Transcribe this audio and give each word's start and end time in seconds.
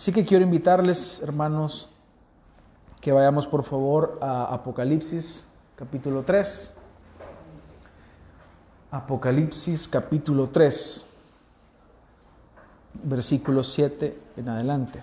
Así 0.00 0.12
que 0.12 0.24
quiero 0.24 0.42
invitarles, 0.42 1.20
hermanos, 1.20 1.90
que 3.02 3.12
vayamos 3.12 3.46
por 3.46 3.64
favor 3.64 4.18
a 4.22 4.44
Apocalipsis 4.44 5.52
capítulo 5.76 6.22
3. 6.22 6.74
Apocalipsis 8.92 9.86
capítulo 9.86 10.48
3, 10.48 11.04
versículo 13.02 13.62
7 13.62 14.18
en 14.38 14.48
adelante. 14.48 15.02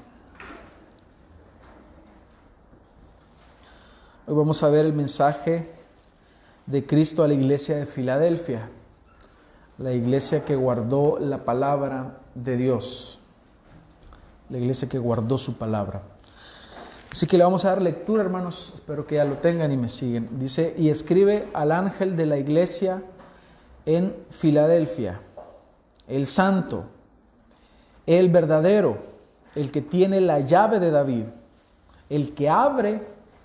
Hoy 4.26 4.34
vamos 4.34 4.64
a 4.64 4.70
ver 4.72 4.88
el 4.88 4.94
mensaje 4.94 5.70
de 6.66 6.88
Cristo 6.88 7.24
a 7.24 7.28
la 7.28 7.36
iglesia 7.36 7.76
de 7.76 7.86
Filadelfia, 7.86 8.68
la 9.78 9.92
iglesia 9.92 10.44
que 10.44 10.56
guardó 10.56 11.20
la 11.20 11.44
palabra 11.44 12.18
de 12.34 12.58
Dios, 12.58 13.20
la 14.50 14.58
iglesia 14.58 14.88
que 14.88 15.00
guardó 15.00 15.38
su 15.38 15.58
palabra. 15.58 16.02
Así 17.12 17.26
que 17.26 17.38
le 17.38 17.44
vamos 17.44 17.66
a 17.66 17.70
dar 17.70 17.82
lectura, 17.82 18.22
hermanos, 18.24 18.74
espero 18.76 19.08
que 19.08 19.16
ya 19.16 19.26
lo 19.26 19.38
tengan 19.38 19.72
y 19.72 19.78
me 19.78 19.90
siguen. 19.90 20.30
Dice, 20.40 20.76
y 20.78 20.90
escribe 20.90 21.48
al 21.54 21.72
ángel 21.72 22.16
de 22.18 22.26
la 22.26 22.38
iglesia 22.38 23.02
en 23.86 24.14
Filadelfia, 24.30 25.20
el 26.08 26.28
santo, 26.28 26.84
el 28.06 28.30
verdadero, 28.30 28.98
el 29.56 29.72
que 29.72 29.82
tiene 29.82 30.22
la 30.22 30.42
llave 30.42 30.80
de 30.80 30.92
David, 30.92 31.26
el 32.10 32.34
que 32.34 32.50
abre 32.50 33.02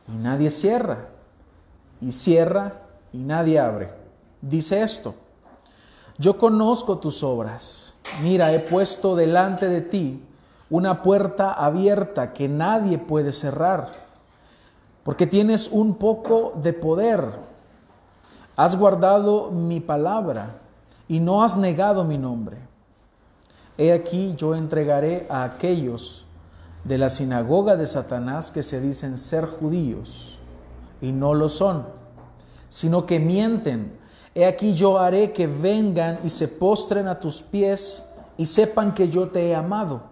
y 0.09 0.17
nadie 0.17 0.51
cierra, 0.51 1.09
y 2.01 2.13
cierra 2.13 2.83
y 3.13 3.19
nadie 3.19 3.59
abre. 3.59 3.91
Dice 4.41 4.83
esto, 4.83 5.15
yo 6.19 6.37
conozco 6.37 6.99
tus 6.99 7.23
obras, 7.23 7.95
mira, 8.23 8.53
he 8.53 8.59
puesto 8.59 9.15
delante 9.15 9.69
de 9.69 9.81
ti 9.81 10.21
una 10.73 11.03
puerta 11.03 11.53
abierta 11.53 12.33
que 12.33 12.49
nadie 12.49 12.99
puede 12.99 13.31
cerrar, 13.31 13.93
porque 15.05 15.29
tienes 15.29 15.69
un 15.69 15.95
poco 15.95 16.53
de 16.61 16.73
poder 16.73 17.53
Has 18.57 18.77
guardado 18.77 19.51
mi 19.51 19.81
palabra 19.81 20.57
y 21.09 21.21
no 21.21 21.43
has 21.43 21.57
negado 21.57 22.05
mi 22.05 22.19
nombre. 22.19 22.59
He 23.79 23.93
aquí 23.93 24.35
yo 24.37 24.55
entregaré 24.55 25.27
a 25.31 25.45
aquellos 25.45 26.27
de 26.85 26.99
la 26.99 27.09
sinagoga 27.09 27.77
de 27.77 27.87
Satanás 27.87 28.51
que 28.51 28.63
se 28.63 28.81
dicen 28.81 29.17
ser 29.17 29.47
judíos 29.47 30.39
y 31.01 31.13
no 31.13 31.33
lo 31.33 31.49
son, 31.49 31.87
sino 32.69 33.07
que 33.07 33.19
mienten. 33.19 33.99
He 34.35 34.45
aquí 34.45 34.75
yo 34.75 34.99
haré 34.99 35.33
que 35.33 35.47
vengan 35.47 36.21
y 36.23 36.29
se 36.29 36.49
postren 36.49 37.09
a 37.09 37.19
tus 37.19 37.41
pies 37.41 38.07
y 38.37 38.45
sepan 38.45 38.93
que 38.93 39.09
yo 39.09 39.29
te 39.29 39.49
he 39.49 39.55
amado, 39.55 40.03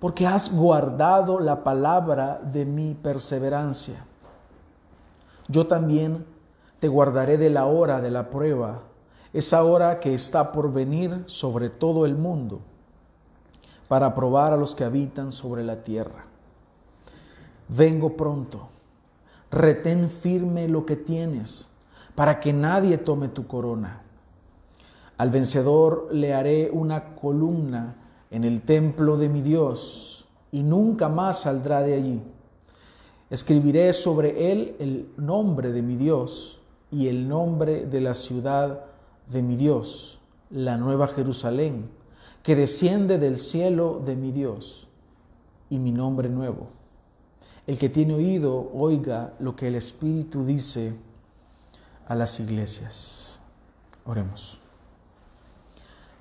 porque 0.00 0.26
has 0.26 0.54
guardado 0.56 1.38
la 1.38 1.62
palabra 1.62 2.40
de 2.42 2.64
mi 2.64 2.94
perseverancia. 2.94 4.06
Yo 5.46 5.66
también 5.66 6.24
te 6.80 6.88
guardaré 6.88 7.36
de 7.36 7.50
la 7.50 7.66
hora 7.66 8.00
de 8.00 8.10
la 8.10 8.30
prueba, 8.30 8.80
esa 9.34 9.62
hora 9.62 10.00
que 10.00 10.14
está 10.14 10.52
por 10.52 10.72
venir 10.72 11.24
sobre 11.26 11.68
todo 11.68 12.06
el 12.06 12.16
mundo, 12.16 12.60
para 13.88 14.14
probar 14.14 14.54
a 14.54 14.56
los 14.56 14.74
que 14.74 14.84
habitan 14.84 15.32
sobre 15.32 15.62
la 15.62 15.84
tierra. 15.84 16.24
Vengo 17.68 18.16
pronto, 18.16 18.68
retén 19.50 20.08
firme 20.08 20.66
lo 20.66 20.86
que 20.86 20.96
tienes, 20.96 21.68
para 22.14 22.38
que 22.38 22.52
nadie 22.54 22.96
tome 22.96 23.28
tu 23.28 23.46
corona. 23.46 24.00
Al 25.18 25.30
vencedor 25.30 26.08
le 26.10 26.32
haré 26.32 26.70
una 26.72 27.14
columna 27.14 27.96
en 28.30 28.44
el 28.44 28.62
templo 28.62 29.16
de 29.16 29.28
mi 29.28 29.42
Dios, 29.42 30.28
y 30.52 30.62
nunca 30.62 31.08
más 31.08 31.42
saldrá 31.42 31.82
de 31.82 31.94
allí. 31.94 32.20
Escribiré 33.28 33.92
sobre 33.92 34.52
él 34.52 34.76
el 34.78 35.08
nombre 35.16 35.72
de 35.72 35.82
mi 35.82 35.96
Dios 35.96 36.60
y 36.90 37.08
el 37.08 37.28
nombre 37.28 37.86
de 37.86 38.00
la 38.00 38.14
ciudad 38.14 38.84
de 39.30 39.42
mi 39.42 39.56
Dios, 39.56 40.18
la 40.50 40.76
nueva 40.76 41.06
Jerusalén, 41.06 41.88
que 42.42 42.56
desciende 42.56 43.18
del 43.18 43.38
cielo 43.38 44.02
de 44.04 44.16
mi 44.16 44.32
Dios, 44.32 44.88
y 45.68 45.78
mi 45.78 45.92
nombre 45.92 46.28
nuevo. 46.28 46.68
El 47.66 47.78
que 47.78 47.88
tiene 47.88 48.14
oído, 48.14 48.70
oiga 48.74 49.34
lo 49.38 49.54
que 49.54 49.68
el 49.68 49.76
Espíritu 49.76 50.44
dice 50.44 50.96
a 52.08 52.16
las 52.16 52.40
iglesias. 52.40 53.40
Oremos. 54.04 54.59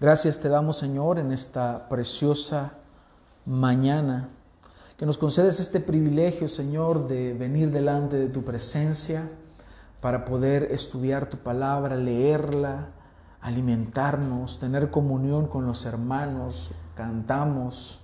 Gracias 0.02 0.40
te 0.40 0.48
damos, 0.48 0.78
Señor, 0.78 1.20
en 1.20 1.34
esta 1.34 1.90
preciosa 1.90 2.72
mañana, 3.46 4.30
que 4.96 5.06
nos 5.06 5.18
concedes 5.18 5.60
este 5.60 5.82
privilegio, 5.82 6.48
Señor, 6.48 7.10
de 7.10 7.34
venir 7.34 7.70
delante 7.70 8.16
de 8.16 8.30
tu 8.30 8.44
presencia 8.44 9.30
para 10.00 10.24
poder 10.24 10.70
estudiar 10.72 11.26
tu 11.30 11.36
palabra, 11.40 11.98
leerla, 11.98 12.88
alimentarnos, 13.42 14.60
tener 14.60 14.90
comunión 14.90 15.48
con 15.48 15.66
los 15.66 15.86
hermanos, 15.86 16.72
cantamos, 16.96 18.00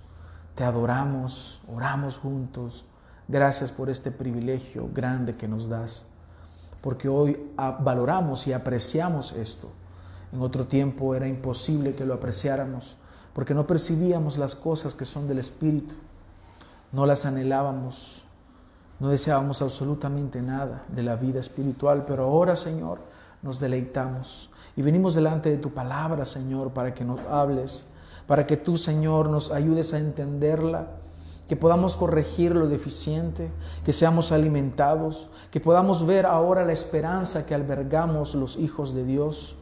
te 0.54 0.64
adoramos, 0.64 1.62
oramos 1.66 2.18
juntos. 2.18 2.84
Gracias 3.26 3.72
por 3.72 3.88
este 3.88 4.10
privilegio 4.10 4.90
grande 4.92 5.34
que 5.34 5.48
nos 5.48 5.70
das, 5.70 6.10
porque 6.82 7.08
hoy 7.08 7.40
valoramos 7.56 8.46
y 8.48 8.52
apreciamos 8.52 9.32
esto. 9.32 9.70
En 10.36 10.42
otro 10.42 10.66
tiempo 10.66 11.14
era 11.14 11.26
imposible 11.26 11.94
que 11.94 12.04
lo 12.04 12.12
apreciáramos, 12.12 12.98
porque 13.32 13.54
no 13.54 13.66
percibíamos 13.66 14.36
las 14.36 14.54
cosas 14.54 14.94
que 14.94 15.06
son 15.06 15.26
del 15.28 15.38
Espíritu, 15.38 15.94
no 16.92 17.06
las 17.06 17.24
anhelábamos, 17.24 18.26
no 19.00 19.08
deseábamos 19.08 19.62
absolutamente 19.62 20.42
nada 20.42 20.84
de 20.88 21.02
la 21.02 21.16
vida 21.16 21.40
espiritual, 21.40 22.04
pero 22.06 22.24
ahora, 22.24 22.54
Señor, 22.54 22.98
nos 23.40 23.60
deleitamos 23.60 24.50
y 24.76 24.82
venimos 24.82 25.14
delante 25.14 25.48
de 25.48 25.56
tu 25.56 25.70
palabra, 25.70 26.26
Señor, 26.26 26.70
para 26.72 26.92
que 26.92 27.06
nos 27.06 27.18
hables, 27.30 27.86
para 28.26 28.46
que 28.46 28.58
tú, 28.58 28.76
Señor, 28.76 29.30
nos 29.30 29.50
ayudes 29.50 29.94
a 29.94 29.98
entenderla, 29.98 30.88
que 31.48 31.56
podamos 31.56 31.96
corregir 31.96 32.54
lo 32.54 32.68
deficiente, 32.68 33.50
que 33.86 33.94
seamos 33.94 34.32
alimentados, 34.32 35.30
que 35.50 35.60
podamos 35.60 36.04
ver 36.04 36.26
ahora 36.26 36.62
la 36.66 36.74
esperanza 36.74 37.46
que 37.46 37.54
albergamos 37.54 38.34
los 38.34 38.58
hijos 38.58 38.92
de 38.92 39.02
Dios. 39.06 39.56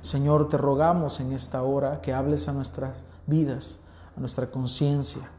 Señor, 0.00 0.48
te 0.48 0.56
rogamos 0.56 1.20
en 1.20 1.32
esta 1.32 1.62
hora 1.62 2.00
que 2.00 2.12
hables 2.12 2.48
a 2.48 2.52
nuestras 2.52 2.92
vidas, 3.26 3.78
a 4.16 4.20
nuestra 4.20 4.50
conciencia 4.50 5.30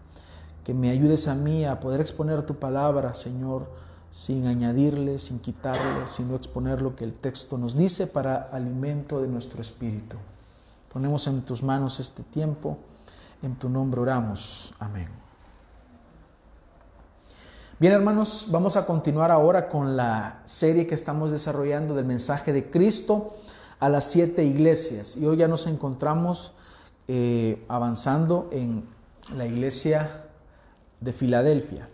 que 0.67 0.73
me 0.73 0.89
ayudes 0.89 1.29
a 1.29 1.33
mí 1.33 1.63
a 1.63 1.79
poder 1.79 2.01
exponer 2.01 2.45
tu 2.45 2.55
palabra, 2.55 3.13
Señor, 3.13 3.71
sin 4.11 4.47
añadirle, 4.47 5.17
sin 5.17 5.39
quitarle, 5.39 6.05
sino 6.09 6.35
exponer 6.35 6.81
lo 6.81 6.93
que 6.93 7.05
el 7.05 7.13
texto 7.13 7.57
nos 7.57 7.77
dice 7.77 8.05
para 8.05 8.49
alimento 8.51 9.21
de 9.21 9.29
nuestro 9.29 9.61
espíritu. 9.61 10.17
Ponemos 10.91 11.25
en 11.27 11.41
tus 11.43 11.63
manos 11.63 12.01
este 12.01 12.21
tiempo, 12.21 12.77
en 13.41 13.55
tu 13.55 13.69
nombre 13.69 14.01
oramos. 14.01 14.73
Amén. 14.77 15.07
Bien 17.79 17.93
hermanos, 17.93 18.47
vamos 18.51 18.75
a 18.75 18.85
continuar 18.85 19.31
ahora 19.31 19.69
con 19.69 19.95
la 19.95 20.41
serie 20.43 20.85
que 20.85 20.95
estamos 20.95 21.31
desarrollando 21.31 21.95
del 21.95 22.03
mensaje 22.03 22.51
de 22.51 22.69
Cristo 22.69 23.37
a 23.79 23.89
las 23.89 24.05
siete 24.05 24.43
iglesias. 24.43 25.17
Y 25.17 25.25
hoy 25.25 25.37
ya 25.37 25.47
nos 25.47 25.67
encontramos 25.67 26.53
eh, 27.07 27.63
avanzando 27.67 28.49
en 28.51 28.83
la 29.35 29.45
iglesia 29.45 30.25
de 30.99 31.13
Filadelfia. 31.13 31.89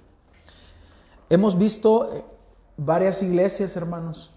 Hemos 1.29 1.57
visto 1.57 2.13
eh, 2.13 2.23
varias 2.77 3.21
iglesias, 3.23 3.75
hermanos, 3.75 4.31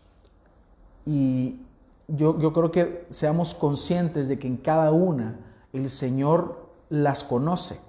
y 1.05 1.61
yo, 2.09 2.39
yo 2.39 2.53
creo 2.53 2.71
que 2.71 3.07
seamos 3.11 3.55
conscientes 3.55 4.29
de 4.29 4.39
que 4.39 4.49
en 4.49 4.57
cada 4.57 4.93
una 4.93 5.39
el 5.73 5.89
Señor 5.91 6.67
las 6.89 7.25
conoce. 7.25 7.81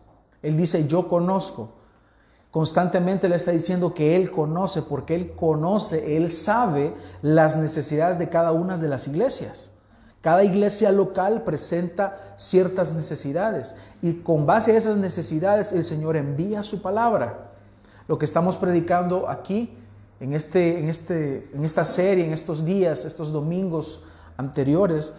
Él 0.41 0.57
dice, 0.57 0.87
yo 0.87 1.07
conozco. 1.07 1.73
Constantemente 2.51 3.29
le 3.29 3.35
está 3.35 3.51
diciendo 3.51 3.93
que 3.93 4.15
Él 4.15 4.31
conoce, 4.31 4.81
porque 4.81 5.15
Él 5.15 5.33
conoce, 5.35 6.17
Él 6.17 6.31
sabe 6.31 6.93
las 7.21 7.57
necesidades 7.57 8.17
de 8.17 8.29
cada 8.29 8.51
una 8.51 8.77
de 8.77 8.87
las 8.87 9.07
iglesias. 9.07 9.71
Cada 10.21 10.43
iglesia 10.43 10.91
local 10.91 11.43
presenta 11.43 12.17
ciertas 12.37 12.91
necesidades 12.91 13.75
y 14.01 14.13
con 14.13 14.45
base 14.45 14.71
a 14.71 14.77
esas 14.77 14.97
necesidades 14.97 15.71
el 15.71 15.85
Señor 15.85 16.17
envía 16.17 16.63
su 16.63 16.81
palabra. 16.81 17.51
Lo 18.07 18.17
que 18.17 18.25
estamos 18.25 18.57
predicando 18.57 19.29
aquí 19.29 19.77
en, 20.19 20.33
este, 20.33 20.79
en, 20.79 20.89
este, 20.89 21.49
en 21.53 21.63
esta 21.63 21.85
serie, 21.85 22.25
en 22.25 22.33
estos 22.33 22.65
días, 22.65 23.05
estos 23.05 23.31
domingos 23.31 24.03
anteriores, 24.37 25.13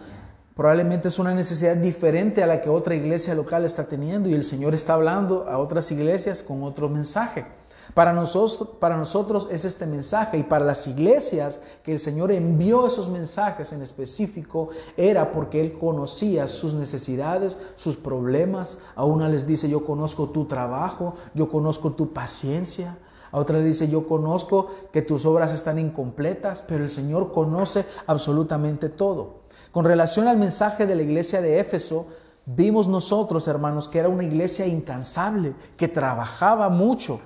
probablemente 0.59 1.07
es 1.07 1.19
una 1.19 1.33
necesidad 1.33 1.77
diferente 1.77 2.43
a 2.43 2.45
la 2.45 2.59
que 2.59 2.69
otra 2.69 2.93
iglesia 2.93 3.33
local 3.33 3.63
está 3.63 3.85
teniendo 3.85 4.27
y 4.27 4.33
el 4.33 4.43
Señor 4.43 4.75
está 4.75 4.95
hablando 4.95 5.47
a 5.47 5.57
otras 5.57 5.89
iglesias 5.89 6.43
con 6.43 6.63
otro 6.63 6.89
mensaje. 6.89 7.45
Para 7.93 8.11
nosotros, 8.11 8.67
para 8.77 8.97
nosotros 8.97 9.47
es 9.53 9.63
este 9.63 9.85
mensaje 9.85 10.37
y 10.37 10.43
para 10.43 10.65
las 10.65 10.85
iglesias 10.85 11.61
que 11.81 11.93
el 11.93 11.99
Señor 12.01 12.33
envió 12.33 12.85
esos 12.85 13.07
mensajes 13.07 13.71
en 13.71 13.81
específico 13.81 14.67
era 14.97 15.31
porque 15.31 15.61
Él 15.61 15.77
conocía 15.79 16.49
sus 16.49 16.73
necesidades, 16.73 17.57
sus 17.77 17.95
problemas. 17.95 18.79
A 18.97 19.05
una 19.05 19.29
les 19.29 19.47
dice, 19.47 19.69
yo 19.69 19.85
conozco 19.85 20.27
tu 20.27 20.43
trabajo, 20.43 21.13
yo 21.35 21.47
conozco 21.47 21.91
tu 21.91 22.11
paciencia. 22.11 22.97
A 23.31 23.39
otra 23.39 23.59
le 23.59 23.63
dice, 23.63 23.87
yo 23.87 24.05
conozco 24.05 24.67
que 24.91 25.01
tus 25.01 25.25
obras 25.25 25.53
están 25.53 25.79
incompletas, 25.79 26.61
pero 26.63 26.83
el 26.83 26.89
Señor 26.89 27.31
conoce 27.31 27.85
absolutamente 28.07 28.89
todo. 28.89 29.38
Con 29.71 29.85
relación 29.85 30.27
al 30.27 30.37
mensaje 30.37 30.85
de 30.85 30.95
la 30.95 31.01
iglesia 31.01 31.41
de 31.41 31.59
Éfeso, 31.59 32.07
vimos 32.45 32.87
nosotros, 32.87 33.47
hermanos, 33.47 33.87
que 33.87 33.99
era 33.99 34.09
una 34.09 34.23
iglesia 34.23 34.65
incansable, 34.65 35.53
que 35.77 35.87
trabajaba 35.87 36.69
mucho 36.69 37.21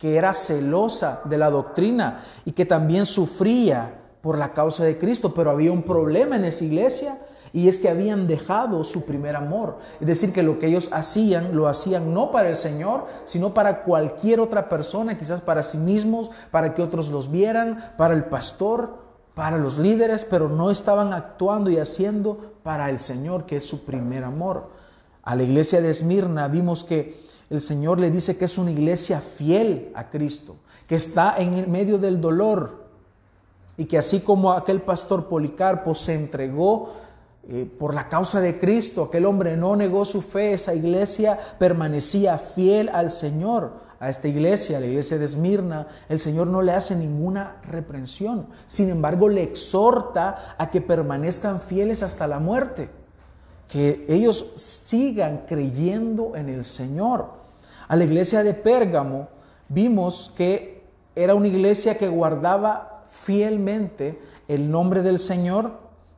que 0.00 0.16
era 0.16 0.32
celosa 0.32 1.20
de 1.26 1.36
la 1.36 1.50
doctrina 1.50 2.24
y 2.46 2.52
que 2.52 2.64
también 2.64 3.04
sufría 3.04 3.98
por 4.22 4.38
la 4.38 4.54
causa 4.54 4.82
de 4.82 4.96
Cristo, 4.96 5.34
pero 5.34 5.50
había 5.50 5.72
un 5.72 5.82
problema 5.82 6.36
en 6.36 6.46
esa 6.46 6.64
iglesia 6.64 7.18
y 7.52 7.68
es 7.68 7.80
que 7.80 7.90
habían 7.90 8.26
dejado 8.26 8.82
su 8.82 9.04
primer 9.04 9.36
amor. 9.36 9.78
Es 10.00 10.06
decir, 10.06 10.32
que 10.32 10.42
lo 10.42 10.58
que 10.58 10.68
ellos 10.68 10.88
hacían 10.92 11.54
lo 11.54 11.68
hacían 11.68 12.14
no 12.14 12.30
para 12.30 12.48
el 12.48 12.56
Señor, 12.56 13.06
sino 13.24 13.52
para 13.52 13.82
cualquier 13.82 14.40
otra 14.40 14.70
persona, 14.70 15.18
quizás 15.18 15.42
para 15.42 15.62
sí 15.62 15.76
mismos, 15.76 16.30
para 16.50 16.74
que 16.74 16.82
otros 16.82 17.10
los 17.10 17.30
vieran, 17.30 17.92
para 17.98 18.14
el 18.14 18.24
pastor, 18.24 19.09
para 19.40 19.56
los 19.56 19.78
líderes, 19.78 20.26
pero 20.26 20.50
no 20.50 20.70
estaban 20.70 21.14
actuando 21.14 21.70
y 21.70 21.78
haciendo 21.78 22.52
para 22.62 22.90
el 22.90 23.00
Señor, 23.00 23.46
que 23.46 23.56
es 23.56 23.64
su 23.64 23.86
primer 23.86 24.22
amor. 24.22 24.68
A 25.22 25.34
la 25.34 25.44
iglesia 25.44 25.80
de 25.80 25.88
Esmirna 25.88 26.46
vimos 26.46 26.84
que 26.84 27.18
el 27.48 27.62
Señor 27.62 27.98
le 28.00 28.10
dice 28.10 28.36
que 28.36 28.44
es 28.44 28.58
una 28.58 28.70
iglesia 28.70 29.18
fiel 29.18 29.92
a 29.94 30.10
Cristo, 30.10 30.56
que 30.86 30.96
está 30.96 31.36
en 31.38 31.72
medio 31.72 31.96
del 31.96 32.20
dolor 32.20 32.84
y 33.78 33.86
que 33.86 33.96
así 33.96 34.20
como 34.20 34.52
aquel 34.52 34.82
pastor 34.82 35.24
Policarpo 35.24 35.94
se 35.94 36.16
entregó 36.16 36.92
eh, 37.48 37.66
por 37.78 37.94
la 37.94 38.10
causa 38.10 38.42
de 38.42 38.58
Cristo, 38.58 39.04
aquel 39.04 39.24
hombre 39.24 39.56
no 39.56 39.74
negó 39.74 40.04
su 40.04 40.20
fe, 40.20 40.52
esa 40.52 40.74
iglesia 40.74 41.38
permanecía 41.58 42.36
fiel 42.36 42.90
al 42.90 43.10
Señor. 43.10 43.72
A 44.00 44.08
esta 44.08 44.28
iglesia, 44.28 44.78
a 44.78 44.80
la 44.80 44.86
iglesia 44.86 45.18
de 45.18 45.26
Esmirna, 45.26 45.86
el 46.08 46.18
Señor 46.18 46.46
no 46.46 46.62
le 46.62 46.72
hace 46.72 46.96
ninguna 46.96 47.58
reprensión. 47.68 48.46
Sin 48.66 48.88
embargo, 48.88 49.28
le 49.28 49.42
exhorta 49.42 50.56
a 50.56 50.70
que 50.70 50.80
permanezcan 50.80 51.60
fieles 51.60 52.02
hasta 52.02 52.26
la 52.26 52.38
muerte, 52.38 52.88
que 53.68 54.06
ellos 54.08 54.52
sigan 54.56 55.42
creyendo 55.46 56.34
en 56.34 56.48
el 56.48 56.64
Señor. 56.64 57.26
A 57.88 57.94
la 57.94 58.04
iglesia 58.04 58.42
de 58.42 58.54
Pérgamo 58.54 59.28
vimos 59.68 60.32
que 60.34 60.82
era 61.14 61.34
una 61.34 61.48
iglesia 61.48 61.98
que 61.98 62.08
guardaba 62.08 63.02
fielmente 63.10 64.18
el 64.48 64.70
nombre 64.70 65.02
del 65.02 65.18
Señor, 65.18 65.72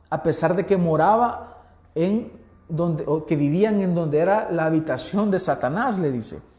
a 0.09 0.23
pesar 0.23 0.55
de 0.55 0.65
que 0.65 0.77
moraba 0.77 1.63
en 1.95 2.31
donde, 2.69 3.03
o 3.05 3.25
que 3.25 3.35
vivían 3.35 3.81
en 3.81 3.93
donde 3.93 4.19
era 4.19 4.49
la 4.49 4.67
habitación 4.67 5.31
de 5.31 5.39
Satanás, 5.39 5.99
le 5.99 6.11
dice. 6.11 6.52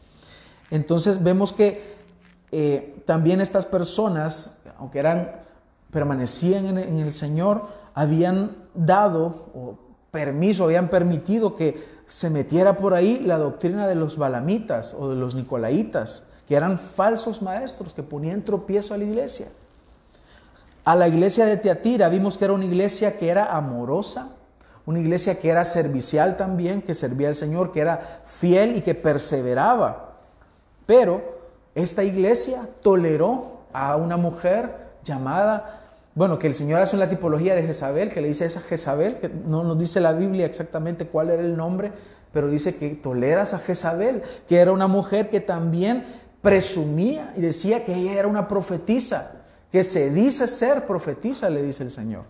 Entonces 0.71 1.23
vemos 1.23 1.53
que 1.53 1.95
eh, 2.51 3.01
también 3.05 3.41
estas 3.41 3.65
personas, 3.65 4.61
aunque 4.77 4.99
eran, 4.99 5.31
permanecían 5.91 6.77
en, 6.77 6.97
el 6.97 7.13
Señor, 7.13 7.67
habían 7.93 8.51
dado 8.73 9.77
permiso, 10.11 10.65
habían 10.65 10.89
permitido 10.89 11.55
que 11.55 11.95
se 12.07 12.29
metiera 12.29 12.77
por 12.77 12.93
ahí 12.93 13.19
la 13.19 13.37
doctrina 13.37 13.87
de 13.87 13.95
los 13.95 14.17
balamitas 14.17 14.93
o 14.93 15.09
de 15.09 15.15
los 15.15 15.35
nicolaitas, 15.35 16.27
que 16.47 16.55
eran 16.55 16.77
falsos 16.77 17.41
maestros 17.41 17.93
que 17.93 18.03
ponían 18.03 18.43
tropiezo 18.43 18.93
a 18.93 18.97
la 18.97 19.03
iglesia. 19.03 19.47
A 20.83 20.95
la 20.95 21.07
iglesia 21.07 21.45
de 21.45 21.57
Teatira 21.57 22.09
vimos 22.09 22.37
que 22.37 22.45
era 22.45 22.53
una 22.53 22.65
iglesia 22.65 23.17
que 23.17 23.27
era 23.27 23.55
amorosa, 23.55 24.29
una 24.85 24.99
iglesia 24.99 25.39
que 25.39 25.49
era 25.49 25.65
servicial 25.65 26.37
también, 26.37 26.83
que 26.83 26.93
servía 26.93 27.29
al 27.29 27.35
Señor, 27.35 27.71
que 27.71 27.79
era 27.79 28.21
fiel 28.23 28.75
y 28.75 28.81
que 28.81 28.93
perseveraba. 28.93 30.04
Pero 30.85 31.21
esta 31.73 32.03
iglesia 32.03 32.67
toleró 32.81 33.61
a 33.73 33.95
una 33.95 34.17
mujer 34.17 34.85
llamada 35.03 35.85
bueno, 36.15 36.39
que 36.39 36.47
el 36.47 36.53
Señor 36.53 36.81
hace 36.81 36.95
una 36.95 37.09
tipología 37.09 37.55
de 37.55 37.63
Jezabel, 37.63 38.09
que 38.09 38.21
le 38.21 38.29
dice 38.29 38.45
esa 38.45 38.61
Jezabel, 38.61 39.17
que 39.17 39.27
no 39.27 39.65
nos 39.65 39.77
dice 39.77 39.99
la 39.99 40.13
Biblia 40.13 40.45
exactamente 40.45 41.07
cuál 41.07 41.29
era 41.29 41.41
el 41.41 41.57
nombre, 41.57 41.91
pero 42.31 42.47
dice 42.47 42.77
que 42.77 42.89
toleras 42.91 43.53
a 43.53 43.59
Jezabel, 43.59 44.23
que 44.47 44.57
era 44.57 44.71
una 44.71 44.87
mujer 44.87 45.29
que 45.29 45.41
también 45.41 46.05
presumía 46.41 47.33
y 47.35 47.41
decía 47.41 47.83
que 47.83 47.93
ella 47.93 48.13
era 48.13 48.29
una 48.29 48.47
profetisa, 48.47 49.43
que 49.73 49.83
se 49.83 50.09
dice 50.09 50.47
ser 50.47 50.87
profetisa, 50.87 51.49
le 51.49 51.61
dice 51.61 51.83
el 51.83 51.91
Señor, 51.91 52.23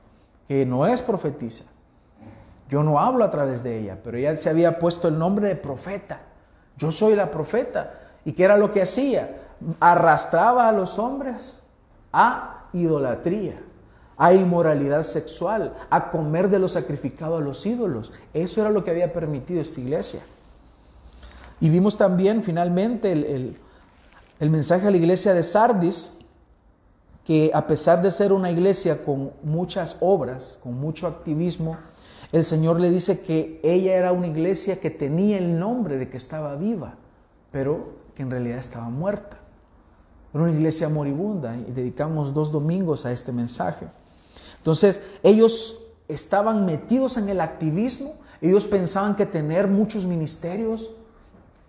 que 0.48 0.66
no 0.66 0.88
es 0.88 1.04
profetisa. 1.04 1.66
Yo 2.68 2.82
no 2.82 3.00
hablo 3.00 3.24
a 3.24 3.30
través 3.30 3.62
de 3.62 3.78
ella, 3.78 4.00
pero 4.04 4.18
ella 4.18 4.36
se 4.38 4.50
había 4.50 4.80
puesto 4.80 5.08
el 5.08 5.20
nombre 5.20 5.48
de 5.48 5.56
profeta. 5.56 6.22
Yo 6.76 6.92
soy 6.92 7.14
la 7.14 7.30
profeta. 7.30 7.94
¿Y 8.26 8.34
qué 8.34 8.44
era 8.44 8.58
lo 8.58 8.72
que 8.74 8.82
hacía? 8.82 9.44
Arrastraba 9.80 10.68
a 10.68 10.74
los 10.74 11.00
hombres 11.00 11.62
a 12.12 12.66
idolatría 12.74 13.62
a 14.18 14.34
inmoralidad 14.34 15.04
sexual, 15.04 15.74
a 15.90 16.10
comer 16.10 16.50
de 16.50 16.60
lo 16.60 16.68
sacrificado 16.68 17.38
a 17.38 17.42
los 17.42 17.66
ídolos. 17.66 18.14
Eso 18.34 18.62
era 18.62 18.70
lo 18.70 18.84
que 18.84 18.92
había 18.92 19.12
permitido 19.12 19.62
esta 19.62 19.82
iglesia. 19.82 20.22
Y 21.60 21.70
vimos 21.70 21.98
también 21.98 22.44
finalmente 22.44 23.12
el, 23.12 23.58
mensaje 24.50 24.88
a 24.88 24.92
la 24.92 24.98
iglesia 24.98 25.34
de 25.34 25.44
Sardis, 25.44 26.20
que 27.26 27.52
a 27.54 27.66
pesar 27.66 28.02
de 28.02 28.12
ser 28.12 28.32
una 28.32 28.52
iglesia 28.52 29.04
con 29.04 29.32
muchas 29.42 29.98
obras, 30.00 30.60
con 30.62 30.80
mucho 30.80 31.08
activismo, 31.08 31.78
el 32.32 32.44
Señor 32.44 32.80
le 32.80 32.90
dice 32.90 33.22
que 33.22 33.60
ella 33.64 33.96
era 33.96 34.12
una 34.12 34.28
iglesia 34.28 34.80
que 34.80 34.90
tenía 34.90 35.38
el 35.38 35.60
nombre 35.60 35.98
de 35.98 36.10
que 36.10 36.18
estaba 36.18 36.56
viva, 36.56 36.96
pero 37.52 38.05
que 38.16 38.24
en 38.24 38.32
realidad 38.32 38.58
estaba 38.58 38.90
muerta. 38.90 39.38
Era 40.34 40.44
una 40.44 40.54
iglesia 40.54 40.90
moribunda 40.90 41.56
y 41.56 41.72
dedicamos 41.72 42.34
dos 42.34 42.52
domingos 42.52 43.06
a 43.06 43.12
este 43.12 43.32
mensaje. 43.32 43.88
Entonces, 44.58 45.02
ellos 45.22 45.80
estaban 46.08 46.66
metidos 46.66 47.18
en 47.18 47.30
el 47.30 47.42
activismo, 47.42 48.16
ellos 48.42 48.66
pensaban 48.66 49.16
que 49.16 49.26
tener 49.26 49.68
muchos 49.68 50.06
ministerios, 50.06 50.90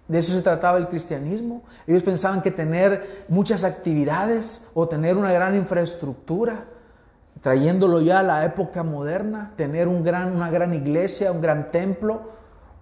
de 0.08 0.18
eso 0.18 0.32
se 0.32 0.42
trataba 0.42 0.78
el 0.78 0.88
cristianismo, 0.88 1.62
ellos 1.86 2.02
pensaban 2.02 2.40
que 2.42 2.50
tener 2.50 3.24
muchas 3.28 3.64
actividades 3.64 4.70
o 4.74 4.88
tener 4.88 5.16
una 5.16 5.32
gran 5.32 5.56
infraestructura, 5.56 6.64
trayéndolo 7.40 8.00
ya 8.00 8.20
a 8.20 8.22
la 8.22 8.44
época 8.44 8.82
moderna, 8.82 9.52
tener 9.56 9.88
un 9.88 10.04
gran, 10.04 10.34
una 10.34 10.50
gran 10.50 10.74
iglesia, 10.74 11.32
un 11.32 11.40
gran 11.40 11.68
templo, 11.68 12.22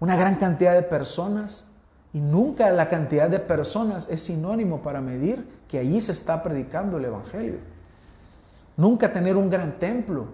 una 0.00 0.17
gran 0.17 0.37
cantidad 0.37 0.75
de 0.75 0.82
personas. 0.82 1.74
Y 2.14 2.20
nunca 2.20 2.70
la 2.70 2.88
cantidad 2.88 3.28
de 3.28 3.40
personas 3.40 4.08
es 4.08 4.22
sinónimo 4.22 4.81
para 4.81 5.00
medir 5.00 5.46
que 5.67 5.81
allí 5.81 6.00
se 6.00 6.12
está 6.12 6.43
predicando 6.44 6.96
el 6.96 7.06
Evangelio. 7.06 7.56
Nunca 8.77 9.12
tener 9.12 9.36
un 9.36 9.50
gran 9.50 9.81
templo, 9.81 10.29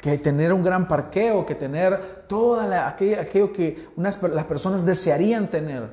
que 0.00 0.18
tener 0.18 0.52
un 0.52 0.62
gran 0.62 0.88
parqueo, 0.88 1.46
que 1.46 1.54
tener 1.54 2.24
todo 2.26 2.60
aquello, 2.60 3.52
que 3.52 3.88
las 3.96 4.16
personas 4.16 4.84
desearían 4.84 5.48
tener. 5.48 5.88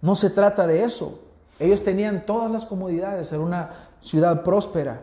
No 0.00 0.14
se 0.14 0.30
trata 0.30 0.66
de 0.66 0.82
eso. 0.82 1.22
Ellos 1.58 1.84
tenían 1.84 2.24
todas 2.24 2.50
las 2.50 2.64
comodidades, 2.64 3.30
era 3.32 3.42
una 3.42 3.70
ciudad 4.00 4.42
próspera 4.42 5.02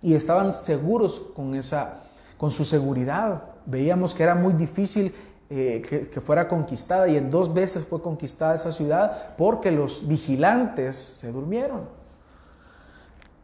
y 0.00 0.14
estaban 0.14 0.54
seguros 0.54 1.20
con, 1.34 1.54
esa, 1.54 2.04
con 2.38 2.50
su 2.50 2.64
seguridad. 2.64 3.42
Veíamos 3.66 4.14
que 4.14 4.22
era 4.22 4.34
muy 4.34 4.54
difícil 4.54 5.14
eh, 5.50 6.08
que, 6.12 6.20
fuera 6.20 6.48
conquistada 6.48 7.06
y 7.06 7.16
en 7.18 7.30
dos 7.30 7.52
veces 7.52 7.84
fue 7.84 8.00
conquistada 8.00 8.54
esa 8.54 8.72
ciudad 8.72 9.34
porque 9.36 9.70
los 9.70 10.08
vigilantes 10.08 10.96
se 10.96 11.30
durmieron. 11.30 11.82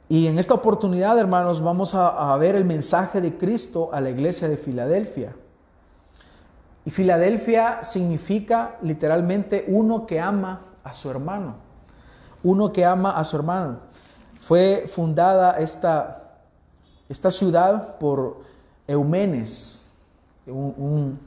Y 0.09 0.27
en 0.27 0.39
esta 0.39 0.55
oportunidad, 0.55 1.19
hermanos, 1.19 1.61
vamos 1.61 1.95
a, 1.95 2.37
ver 2.37 2.57
el 2.57 2.65
mensaje 2.65 3.21
de 3.21 3.37
Cristo 3.37 3.91
a 3.93 4.01
la 4.01 4.11
iglesia 4.11 4.49
de 4.49 4.57
Filadelfia. 4.57 5.37
Y 6.85 6.91
Filadelfia 6.91 7.85
significa 7.85 8.77
literalmente 8.83 9.65
uno 9.69 10.07
que 10.07 10.19
ama 10.21 10.63
a 10.83 10.93
su 10.93 11.11
hermano. 11.11 11.57
Uno 12.43 12.73
que 12.73 12.85
ama 12.85 13.13
a 13.19 13.23
su 13.23 13.37
hermano. 13.37 13.79
Fue 14.41 14.87
fundada 14.89 15.59
esta, 15.59 16.41
esta 17.09 17.31
ciudad 17.31 17.99
por 17.99 18.39
Eumenes, 18.89 19.93
un, 20.47 21.21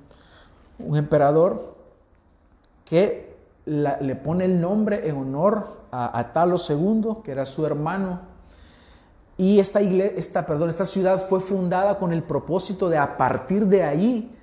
emperador 0.93 1.75
que 2.85 3.33
le 3.65 4.15
pone 4.15 4.45
el 4.45 4.59
nombre 4.59 5.07
en 5.07 5.15
honor 5.17 5.65
a, 5.91 6.17
a 6.19 6.33
Talos 6.33 6.69
II, 6.69 7.17
que 7.23 7.31
era 7.31 7.45
su 7.45 7.65
hermano 7.65 8.33
y 9.37 9.59
esta, 9.59 9.81
iglesia, 9.81 10.17
esta, 10.17 10.45
perdón, 10.45 10.69
esta 10.69 10.85
ciudad 10.85 11.27
fue 11.27 11.39
fundada 11.39 11.97
con 11.97 12.13
el 12.13 12.23
propósito 12.23 12.89
de 12.89 12.97
a 12.97 13.17
partir 13.17 13.65
de 13.65 13.83
ahí 13.83 14.35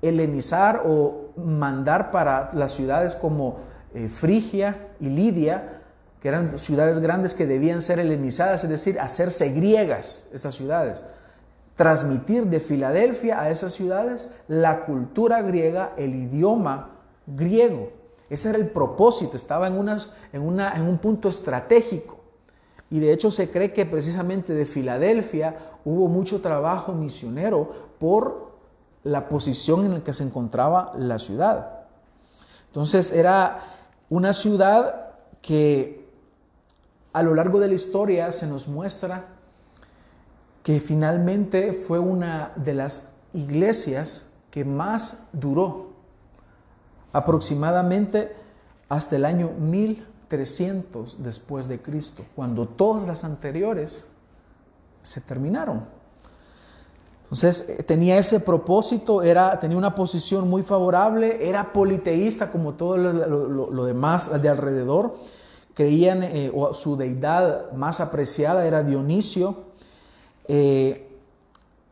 helenizar 0.00 0.82
o 0.86 1.32
mandar 1.36 2.10
para 2.10 2.50
las 2.54 2.72
ciudades 2.72 3.14
como 3.14 3.58
eh, 3.94 4.08
Frigia 4.08 4.88
y 5.00 5.10
Lidia, 5.10 5.80
que 6.20 6.28
eran 6.28 6.58
ciudades 6.58 6.98
grandes 7.00 7.34
que 7.34 7.46
debían 7.46 7.82
ser 7.82 7.98
helenizadas, 7.98 8.64
es 8.64 8.70
decir, 8.70 8.98
hacerse 8.98 9.50
griegas 9.50 10.28
esas 10.32 10.54
ciudades. 10.54 11.04
Transmitir 11.76 12.46
de 12.46 12.60
Filadelfia 12.60 13.40
a 13.40 13.50
esas 13.50 13.72
ciudades 13.72 14.34
la 14.48 14.84
cultura 14.84 15.42
griega, 15.42 15.92
el 15.96 16.14
idioma 16.14 16.90
griego. 17.26 17.90
Ese 18.28 18.50
era 18.50 18.58
el 18.58 18.68
propósito, 18.68 19.36
estaba 19.36 19.68
en, 19.68 19.76
en, 20.32 20.60
en 20.60 20.82
un 20.82 20.98
punto 20.98 21.28
estratégico. 21.28 22.18
Y 22.90 23.00
de 23.00 23.12
hecho 23.12 23.30
se 23.30 23.50
cree 23.50 23.72
que 23.72 23.86
precisamente 23.86 24.52
de 24.52 24.66
Filadelfia 24.66 25.56
hubo 25.84 26.08
mucho 26.08 26.42
trabajo 26.42 26.92
misionero 26.92 27.72
por 27.98 28.52
la 29.04 29.28
posición 29.28 29.86
en 29.86 29.94
la 29.94 30.04
que 30.04 30.12
se 30.12 30.24
encontraba 30.24 30.92
la 30.96 31.18
ciudad. 31.18 31.80
Entonces 32.66 33.12
era 33.12 33.60
una 34.10 34.32
ciudad 34.32 35.12
que 35.40 36.08
a 37.12 37.22
lo 37.22 37.34
largo 37.34 37.60
de 37.60 37.68
la 37.68 37.74
historia 37.74 38.30
se 38.32 38.46
nos 38.46 38.68
muestra 38.68 39.24
que 40.62 40.80
finalmente 40.80 41.72
fue 41.72 41.98
una 41.98 42.52
de 42.56 42.74
las 42.74 43.12
iglesias 43.34 44.32
que 44.50 44.64
más 44.64 45.28
duró, 45.32 45.92
aproximadamente 47.12 48.34
hasta 48.88 49.16
el 49.16 49.24
año 49.24 49.50
1300 49.58 51.22
después 51.22 51.68
de 51.68 51.80
Cristo, 51.80 52.24
cuando 52.36 52.66
todas 52.66 53.06
las 53.06 53.24
anteriores 53.24 54.06
se 55.02 55.20
terminaron. 55.20 55.84
Entonces 57.24 57.66
eh, 57.68 57.82
tenía 57.82 58.18
ese 58.18 58.40
propósito, 58.40 59.22
era, 59.22 59.58
tenía 59.58 59.78
una 59.78 59.94
posición 59.94 60.50
muy 60.50 60.62
favorable, 60.62 61.48
era 61.48 61.72
politeísta 61.72 62.52
como 62.52 62.74
todo 62.74 62.98
lo, 62.98 63.86
demás 63.86 64.42
de 64.42 64.48
alrededor 64.48 65.14
creían, 65.74 66.22
eh, 66.22 66.52
su 66.72 66.96
deidad 66.96 67.72
más 67.72 68.00
apreciada 68.00 68.66
era 68.66 68.82
Dionisio. 68.82 69.71
Eh, 70.48 71.08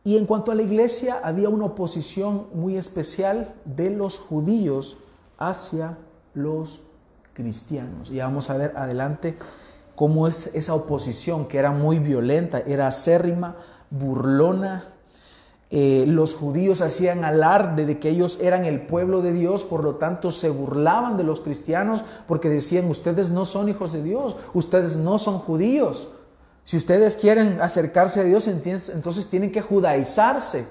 y 0.03 0.17
en 0.17 0.25
cuanto 0.25 0.51
a 0.51 0.55
la 0.55 0.63
iglesia, 0.63 1.19
había 1.23 1.49
una 1.49 1.65
oposición 1.65 2.47
muy 2.53 2.77
especial 2.77 3.53
de 3.65 3.91
los 3.91 4.17
judíos 4.17 4.97
hacia 5.37 5.97
los 6.33 6.81
cristianos. 7.33 8.09
Y 8.09 8.17
vamos 8.17 8.49
a 8.49 8.57
ver 8.57 8.73
adelante 8.75 9.37
cómo 9.95 10.27
es 10.27 10.55
esa 10.55 10.73
oposición 10.73 11.47
que 11.47 11.59
era 11.59 11.71
muy 11.71 11.99
violenta, 11.99 12.59
era 12.59 12.87
acérrima, 12.87 13.57
burlona, 13.89 14.85
eh, 15.73 16.03
los 16.05 16.33
judíos 16.33 16.81
hacían 16.81 17.23
alarde 17.23 17.85
de 17.85 17.97
que 17.97 18.09
ellos 18.09 18.39
eran 18.41 18.65
el 18.65 18.81
pueblo 18.81 19.21
de 19.21 19.31
Dios, 19.31 19.63
por 19.63 19.85
lo 19.85 19.95
tanto 19.95 20.29
se 20.29 20.49
burlaban 20.49 21.15
de 21.15 21.23
los 21.23 21.39
cristianos 21.39 22.03
porque 22.27 22.49
decían, 22.49 22.89
ustedes 22.89 23.31
no 23.31 23.45
son 23.45 23.69
hijos 23.69 23.93
de 23.93 24.03
Dios, 24.03 24.35
ustedes 24.53 24.97
no 24.97 25.17
son 25.17 25.39
judíos. 25.39 26.09
Si 26.71 26.77
ustedes 26.77 27.17
quieren 27.17 27.59
acercarse 27.59 28.21
a 28.21 28.23
Dios, 28.23 28.47
entonces 28.47 29.27
tienen 29.27 29.51
que 29.51 29.61
judaizarse. 29.61 30.65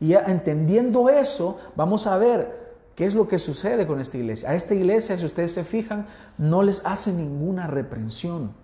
Y 0.00 0.14
entendiendo 0.14 1.10
eso, 1.10 1.60
vamos 1.76 2.06
a 2.06 2.16
ver 2.16 2.72
qué 2.94 3.04
es 3.04 3.14
lo 3.14 3.28
que 3.28 3.38
sucede 3.38 3.86
con 3.86 4.00
esta 4.00 4.16
iglesia. 4.16 4.48
A 4.48 4.54
esta 4.54 4.72
iglesia, 4.72 5.18
si 5.18 5.26
ustedes 5.26 5.52
se 5.52 5.62
fijan, 5.62 6.06
no 6.38 6.62
les 6.62 6.80
hace 6.86 7.12
ninguna 7.12 7.66
reprensión. 7.66 8.54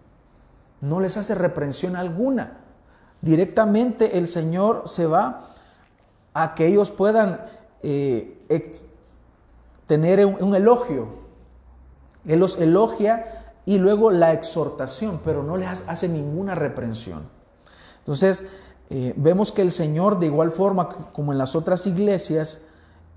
No 0.80 0.98
les 1.00 1.18
hace 1.18 1.34
reprensión 1.34 1.94
alguna. 1.94 2.56
Directamente 3.20 4.16
el 4.16 4.26
Señor 4.26 4.84
se 4.86 5.04
va 5.04 5.46
a 6.32 6.54
que 6.54 6.68
ellos 6.68 6.90
puedan 6.90 7.42
eh, 7.82 8.72
tener 9.86 10.24
un, 10.24 10.54
elogio. 10.54 11.08
Él 12.26 12.40
los 12.40 12.58
elogia 12.58 13.37
y 13.68 13.76
luego 13.76 14.10
la 14.10 14.32
exhortación, 14.32 15.20
pero 15.22 15.42
no 15.42 15.58
les 15.58 15.86
hace 15.86 16.08
ninguna 16.08 16.54
reprensión. 16.54 17.24
Entonces, 17.98 18.46
eh, 18.88 19.12
vemos 19.14 19.52
que 19.52 19.60
el 19.60 19.70
Señor, 19.70 20.18
de 20.18 20.24
igual 20.24 20.52
forma 20.52 20.88
como 20.88 21.32
en 21.32 21.38
las 21.38 21.54
otras 21.54 21.86
iglesias, 21.86 22.62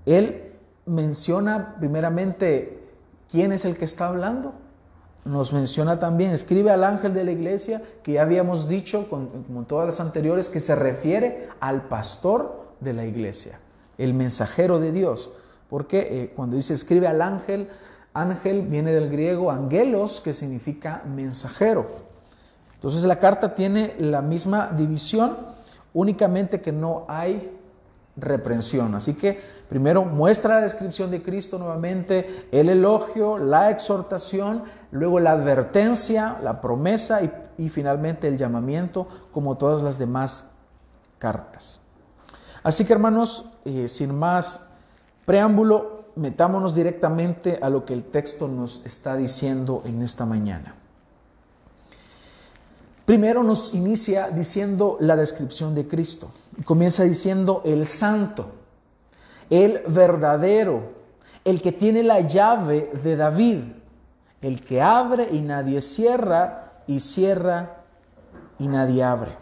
Él 0.04 0.52
menciona 0.84 1.76
primeramente 1.78 2.86
quién 3.30 3.52
es 3.52 3.64
el 3.64 3.78
que 3.78 3.86
está 3.86 4.08
hablando. 4.08 4.52
Nos 5.24 5.54
menciona 5.54 5.98
también, 5.98 6.32
escribe 6.32 6.70
al 6.70 6.84
ángel 6.84 7.14
de 7.14 7.24
la 7.24 7.30
iglesia, 7.30 7.80
que 8.02 8.12
ya 8.12 8.20
habíamos 8.20 8.68
dicho, 8.68 9.08
como 9.08 9.62
todas 9.62 9.86
las 9.86 10.00
anteriores, 10.00 10.50
que 10.50 10.60
se 10.60 10.74
refiere 10.74 11.48
al 11.60 11.88
pastor 11.88 12.66
de 12.80 12.92
la 12.92 13.06
iglesia, 13.06 13.58
el 13.96 14.12
mensajero 14.12 14.80
de 14.80 14.92
Dios. 14.92 15.30
Porque 15.70 16.00
eh, 16.10 16.32
cuando 16.36 16.56
dice 16.56 16.74
escribe 16.74 17.06
al 17.06 17.22
ángel, 17.22 17.70
ángel 18.14 18.62
viene 18.62 18.92
del 18.92 19.10
griego 19.10 19.50
angelos, 19.50 20.20
que 20.20 20.34
significa 20.34 21.02
mensajero. 21.04 21.86
Entonces 22.74 23.04
la 23.04 23.18
carta 23.18 23.54
tiene 23.54 23.94
la 23.98 24.22
misma 24.22 24.70
división, 24.76 25.36
únicamente 25.94 26.60
que 26.60 26.72
no 26.72 27.04
hay 27.08 27.58
reprensión. 28.16 28.94
Así 28.94 29.14
que 29.14 29.40
primero 29.68 30.04
muestra 30.04 30.56
la 30.56 30.62
descripción 30.62 31.10
de 31.10 31.22
Cristo 31.22 31.58
nuevamente, 31.58 32.46
el 32.52 32.68
elogio, 32.68 33.38
la 33.38 33.70
exhortación, 33.70 34.64
luego 34.90 35.20
la 35.20 35.32
advertencia, 35.32 36.38
la 36.42 36.60
promesa 36.60 37.20
y 37.56 37.68
finalmente 37.68 38.28
el 38.28 38.36
llamamiento, 38.36 39.06
como 39.30 39.56
todas 39.56 39.82
las 39.82 39.98
demás 39.98 40.50
cartas. 41.18 41.82
Así 42.62 42.84
que 42.84 42.92
hermanos, 42.92 43.50
eh, 43.64 43.88
sin 43.88 44.16
más 44.16 44.68
preámbulo, 45.24 46.01
metámonos 46.16 46.74
directamente 46.74 47.58
a 47.62 47.70
lo 47.70 47.84
que 47.84 47.94
el 47.94 48.04
texto 48.04 48.48
nos 48.48 48.84
está 48.86 49.16
diciendo 49.16 49.82
en 49.84 50.02
esta 50.02 50.26
mañana. 50.26 50.74
Primero 53.04 53.42
nos 53.42 53.74
inicia 53.74 54.30
diciendo 54.30 54.96
la 55.00 55.16
descripción 55.16 55.74
de 55.74 55.88
Cristo. 55.88 56.30
Comienza 56.64 57.02
diciendo 57.02 57.62
el 57.64 57.86
santo, 57.86 58.52
el 59.50 59.82
verdadero, 59.88 60.92
el 61.44 61.60
que 61.60 61.72
tiene 61.72 62.02
la 62.02 62.20
llave 62.20 62.90
de 63.02 63.16
David, 63.16 63.58
el 64.40 64.64
que 64.64 64.80
abre 64.80 65.28
y 65.32 65.40
nadie 65.40 65.82
cierra, 65.82 66.72
y 66.86 67.00
cierra 67.00 67.82
y 68.58 68.66
nadie 68.68 69.02
abre. 69.02 69.36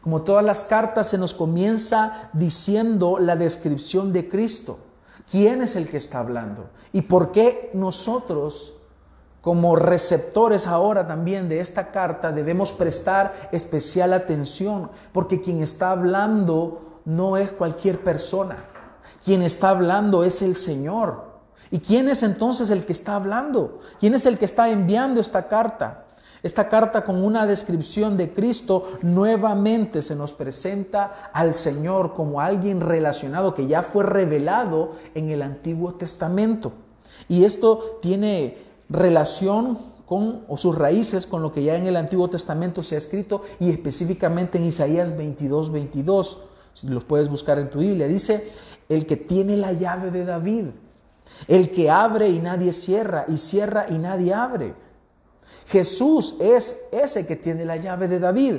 Como 0.00 0.22
todas 0.22 0.44
las 0.44 0.64
cartas 0.64 1.08
se 1.08 1.18
nos 1.18 1.34
comienza 1.34 2.30
diciendo 2.32 3.18
la 3.18 3.36
descripción 3.36 4.12
de 4.12 4.28
Cristo. 4.28 4.78
¿Quién 5.30 5.62
es 5.62 5.76
el 5.76 5.88
que 5.88 5.96
está 5.96 6.20
hablando? 6.20 6.70
¿Y 6.92 7.02
por 7.02 7.32
qué 7.32 7.70
nosotros, 7.74 8.74
como 9.40 9.76
receptores 9.76 10.66
ahora 10.66 11.06
también 11.06 11.48
de 11.48 11.60
esta 11.60 11.90
carta, 11.90 12.32
debemos 12.32 12.72
prestar 12.72 13.32
especial 13.52 14.12
atención? 14.12 14.90
Porque 15.12 15.40
quien 15.40 15.62
está 15.62 15.90
hablando 15.90 17.00
no 17.04 17.36
es 17.36 17.50
cualquier 17.52 18.00
persona. 18.00 18.56
Quien 19.24 19.42
está 19.42 19.70
hablando 19.70 20.24
es 20.24 20.42
el 20.42 20.54
Señor. 20.54 21.34
¿Y 21.70 21.80
quién 21.80 22.08
es 22.08 22.22
entonces 22.22 22.70
el 22.70 22.84
que 22.84 22.92
está 22.92 23.16
hablando? 23.16 23.80
¿Quién 23.98 24.14
es 24.14 24.26
el 24.26 24.38
que 24.38 24.44
está 24.44 24.68
enviando 24.68 25.20
esta 25.20 25.48
carta? 25.48 26.03
Esta 26.44 26.68
carta 26.68 27.04
con 27.04 27.24
una 27.24 27.46
descripción 27.46 28.18
de 28.18 28.30
Cristo 28.30 28.98
nuevamente 29.00 30.02
se 30.02 30.14
nos 30.14 30.34
presenta 30.34 31.30
al 31.32 31.54
Señor 31.54 32.12
como 32.12 32.38
alguien 32.38 32.82
relacionado 32.82 33.54
que 33.54 33.66
ya 33.66 33.82
fue 33.82 34.04
revelado 34.04 34.92
en 35.14 35.30
el 35.30 35.40
Antiguo 35.40 35.94
Testamento. 35.94 36.72
Y 37.30 37.46
esto 37.46 37.98
tiene 38.02 38.58
relación 38.90 39.78
con 40.04 40.42
o 40.46 40.58
sus 40.58 40.76
raíces 40.76 41.26
con 41.26 41.40
lo 41.40 41.50
que 41.50 41.64
ya 41.64 41.76
en 41.76 41.86
el 41.86 41.96
Antiguo 41.96 42.28
Testamento 42.28 42.82
se 42.82 42.96
ha 42.96 42.98
escrito 42.98 43.40
y 43.58 43.70
específicamente 43.70 44.58
en 44.58 44.64
Isaías 44.64 45.16
22, 45.16 45.72
22. 45.72 46.42
Si 46.74 46.88
los 46.88 47.04
puedes 47.04 47.30
buscar 47.30 47.58
en 47.58 47.70
tu 47.70 47.78
Biblia, 47.78 48.06
dice, 48.06 48.52
el 48.90 49.06
que 49.06 49.16
tiene 49.16 49.56
la 49.56 49.72
llave 49.72 50.10
de 50.10 50.26
David, 50.26 50.66
el 51.48 51.70
que 51.70 51.88
abre 51.88 52.28
y 52.28 52.38
nadie 52.38 52.74
cierra, 52.74 53.24
y 53.28 53.38
cierra 53.38 53.86
y 53.88 53.94
nadie 53.94 54.34
abre. 54.34 54.83
Jesús 55.66 56.36
es 56.40 56.84
ese 56.92 57.26
que 57.26 57.36
tiene 57.36 57.64
la 57.64 57.76
llave 57.76 58.08
de 58.08 58.18
David. 58.18 58.56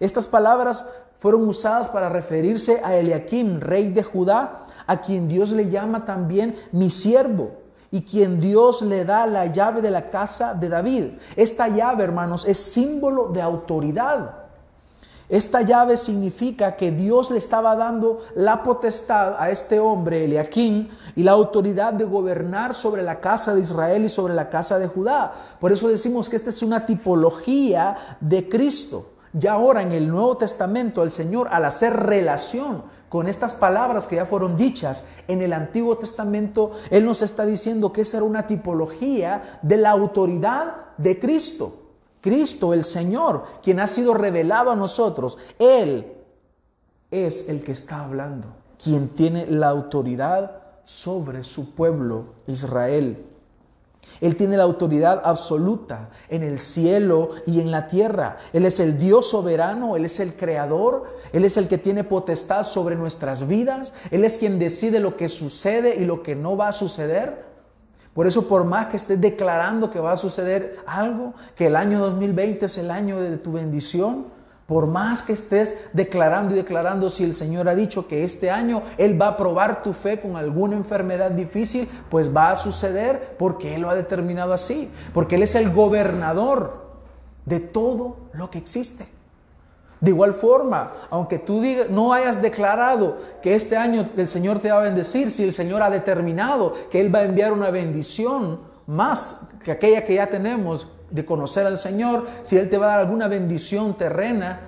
Estas 0.00 0.26
palabras 0.26 0.88
fueron 1.18 1.48
usadas 1.48 1.88
para 1.88 2.08
referirse 2.08 2.80
a 2.84 2.94
Eliakim, 2.96 3.60
rey 3.60 3.90
de 3.90 4.02
Judá, 4.02 4.66
a 4.86 5.00
quien 5.00 5.28
Dios 5.28 5.52
le 5.52 5.70
llama 5.70 6.04
también 6.04 6.56
mi 6.72 6.90
siervo 6.90 7.52
y 7.90 8.02
quien 8.02 8.40
Dios 8.40 8.82
le 8.82 9.04
da 9.04 9.26
la 9.26 9.46
llave 9.46 9.80
de 9.80 9.90
la 9.90 10.10
casa 10.10 10.54
de 10.54 10.68
David. 10.68 11.04
Esta 11.34 11.68
llave, 11.68 12.04
hermanos, 12.04 12.44
es 12.44 12.58
símbolo 12.58 13.28
de 13.28 13.40
autoridad. 13.40 14.45
Esta 15.28 15.62
llave 15.62 15.96
significa 15.96 16.76
que 16.76 16.92
Dios 16.92 17.32
le 17.32 17.38
estaba 17.38 17.74
dando 17.74 18.20
la 18.36 18.62
potestad 18.62 19.34
a 19.38 19.50
este 19.50 19.80
hombre, 19.80 20.24
Eliakim, 20.24 20.88
y 21.16 21.24
la 21.24 21.32
autoridad 21.32 21.92
de 21.92 22.04
gobernar 22.04 22.74
sobre 22.74 23.02
la 23.02 23.18
casa 23.18 23.52
de 23.52 23.60
Israel 23.60 24.04
y 24.04 24.08
sobre 24.08 24.34
la 24.34 24.50
casa 24.50 24.78
de 24.78 24.86
Judá. 24.86 25.34
Por 25.58 25.72
eso 25.72 25.88
decimos 25.88 26.28
que 26.28 26.36
esta 26.36 26.50
es 26.50 26.62
una 26.62 26.86
tipología 26.86 28.18
de 28.20 28.48
Cristo. 28.48 29.14
Ya 29.32 29.54
ahora 29.54 29.82
en 29.82 29.90
el 29.90 30.08
Nuevo 30.08 30.36
Testamento 30.36 31.02
el 31.02 31.10
Señor 31.10 31.48
al 31.50 31.64
hacer 31.64 31.94
relación 31.94 32.84
con 33.08 33.26
estas 33.26 33.54
palabras 33.54 34.06
que 34.06 34.16
ya 34.16 34.26
fueron 34.26 34.56
dichas 34.56 35.08
en 35.26 35.42
el 35.42 35.52
Antiguo 35.52 35.98
Testamento, 35.98 36.70
Él 36.90 37.04
nos 37.04 37.22
está 37.22 37.44
diciendo 37.44 37.92
que 37.92 38.02
esa 38.02 38.18
era 38.18 38.26
una 38.26 38.46
tipología 38.46 39.58
de 39.62 39.76
la 39.76 39.90
autoridad 39.90 40.74
de 40.98 41.18
Cristo 41.18 41.85
Cristo 42.26 42.74
el 42.74 42.82
Señor, 42.82 43.44
quien 43.62 43.78
ha 43.78 43.86
sido 43.86 44.12
revelado 44.12 44.72
a 44.72 44.74
nosotros. 44.74 45.38
Él 45.60 46.12
es 47.08 47.48
el 47.48 47.62
que 47.62 47.70
está 47.70 48.04
hablando, 48.04 48.48
quien 48.82 49.10
tiene 49.10 49.46
la 49.46 49.68
autoridad 49.68 50.50
sobre 50.82 51.44
su 51.44 51.76
pueblo 51.76 52.34
Israel. 52.48 53.24
Él 54.20 54.34
tiene 54.34 54.56
la 54.56 54.64
autoridad 54.64 55.22
absoluta 55.22 56.10
en 56.28 56.42
el 56.42 56.58
cielo 56.58 57.30
y 57.46 57.60
en 57.60 57.70
la 57.70 57.86
tierra. 57.86 58.38
Él 58.52 58.66
es 58.66 58.80
el 58.80 58.98
Dios 58.98 59.30
soberano, 59.30 59.94
Él 59.94 60.04
es 60.04 60.18
el 60.18 60.34
creador, 60.34 61.04
Él 61.32 61.44
es 61.44 61.56
el 61.56 61.68
que 61.68 61.78
tiene 61.78 62.02
potestad 62.02 62.64
sobre 62.64 62.96
nuestras 62.96 63.46
vidas, 63.46 63.94
Él 64.10 64.24
es 64.24 64.38
quien 64.38 64.58
decide 64.58 64.98
lo 64.98 65.16
que 65.16 65.28
sucede 65.28 65.94
y 65.94 66.04
lo 66.04 66.24
que 66.24 66.34
no 66.34 66.56
va 66.56 66.66
a 66.66 66.72
suceder. 66.72 67.45
Por 68.16 68.26
eso, 68.26 68.48
por 68.48 68.64
más 68.64 68.86
que 68.86 68.96
estés 68.96 69.20
declarando 69.20 69.90
que 69.90 70.00
va 70.00 70.12
a 70.12 70.16
suceder 70.16 70.78
algo, 70.86 71.34
que 71.54 71.66
el 71.66 71.76
año 71.76 72.00
2020 72.00 72.64
es 72.64 72.78
el 72.78 72.90
año 72.90 73.20
de 73.20 73.36
tu 73.36 73.52
bendición, 73.52 74.28
por 74.64 74.86
más 74.86 75.20
que 75.20 75.34
estés 75.34 75.76
declarando 75.92 76.54
y 76.54 76.56
declarando, 76.56 77.10
si 77.10 77.24
el 77.24 77.34
Señor 77.34 77.68
ha 77.68 77.74
dicho 77.74 78.08
que 78.08 78.24
este 78.24 78.50
año 78.50 78.84
Él 78.96 79.20
va 79.20 79.28
a 79.28 79.36
probar 79.36 79.82
tu 79.82 79.92
fe 79.92 80.18
con 80.18 80.34
alguna 80.34 80.76
enfermedad 80.76 81.30
difícil, 81.30 81.90
pues 82.08 82.34
va 82.34 82.52
a 82.52 82.56
suceder 82.56 83.36
porque 83.38 83.74
Él 83.74 83.82
lo 83.82 83.90
ha 83.90 83.94
determinado 83.94 84.54
así. 84.54 84.90
Porque 85.12 85.34
Él 85.34 85.42
es 85.42 85.54
el 85.54 85.70
gobernador 85.70 86.86
de 87.44 87.60
todo 87.60 88.30
lo 88.32 88.48
que 88.48 88.56
existe. 88.56 89.06
De 90.00 90.10
igual 90.10 90.34
forma, 90.34 90.92
aunque 91.08 91.38
tú 91.38 91.62
no 91.88 92.12
hayas 92.12 92.42
declarado 92.42 93.16
que 93.42 93.54
este 93.54 93.76
año 93.76 94.10
el 94.16 94.28
Señor 94.28 94.58
te 94.58 94.70
va 94.70 94.80
a 94.80 94.82
bendecir, 94.82 95.30
si 95.30 95.44
el 95.44 95.52
Señor 95.52 95.82
ha 95.82 95.90
determinado 95.90 96.74
que 96.90 97.00
Él 97.00 97.14
va 97.14 97.20
a 97.20 97.24
enviar 97.24 97.52
una 97.52 97.70
bendición 97.70 98.60
más 98.86 99.48
que 99.64 99.72
aquella 99.72 100.04
que 100.04 100.14
ya 100.14 100.28
tenemos, 100.28 100.88
de 101.10 101.24
conocer 101.24 101.66
al 101.66 101.78
Señor, 101.78 102.26
si 102.42 102.58
Él 102.58 102.68
te 102.68 102.78
va 102.78 102.86
a 102.86 102.88
dar 102.90 103.00
alguna 103.00 103.28
bendición 103.28 103.96
terrena, 103.96 104.60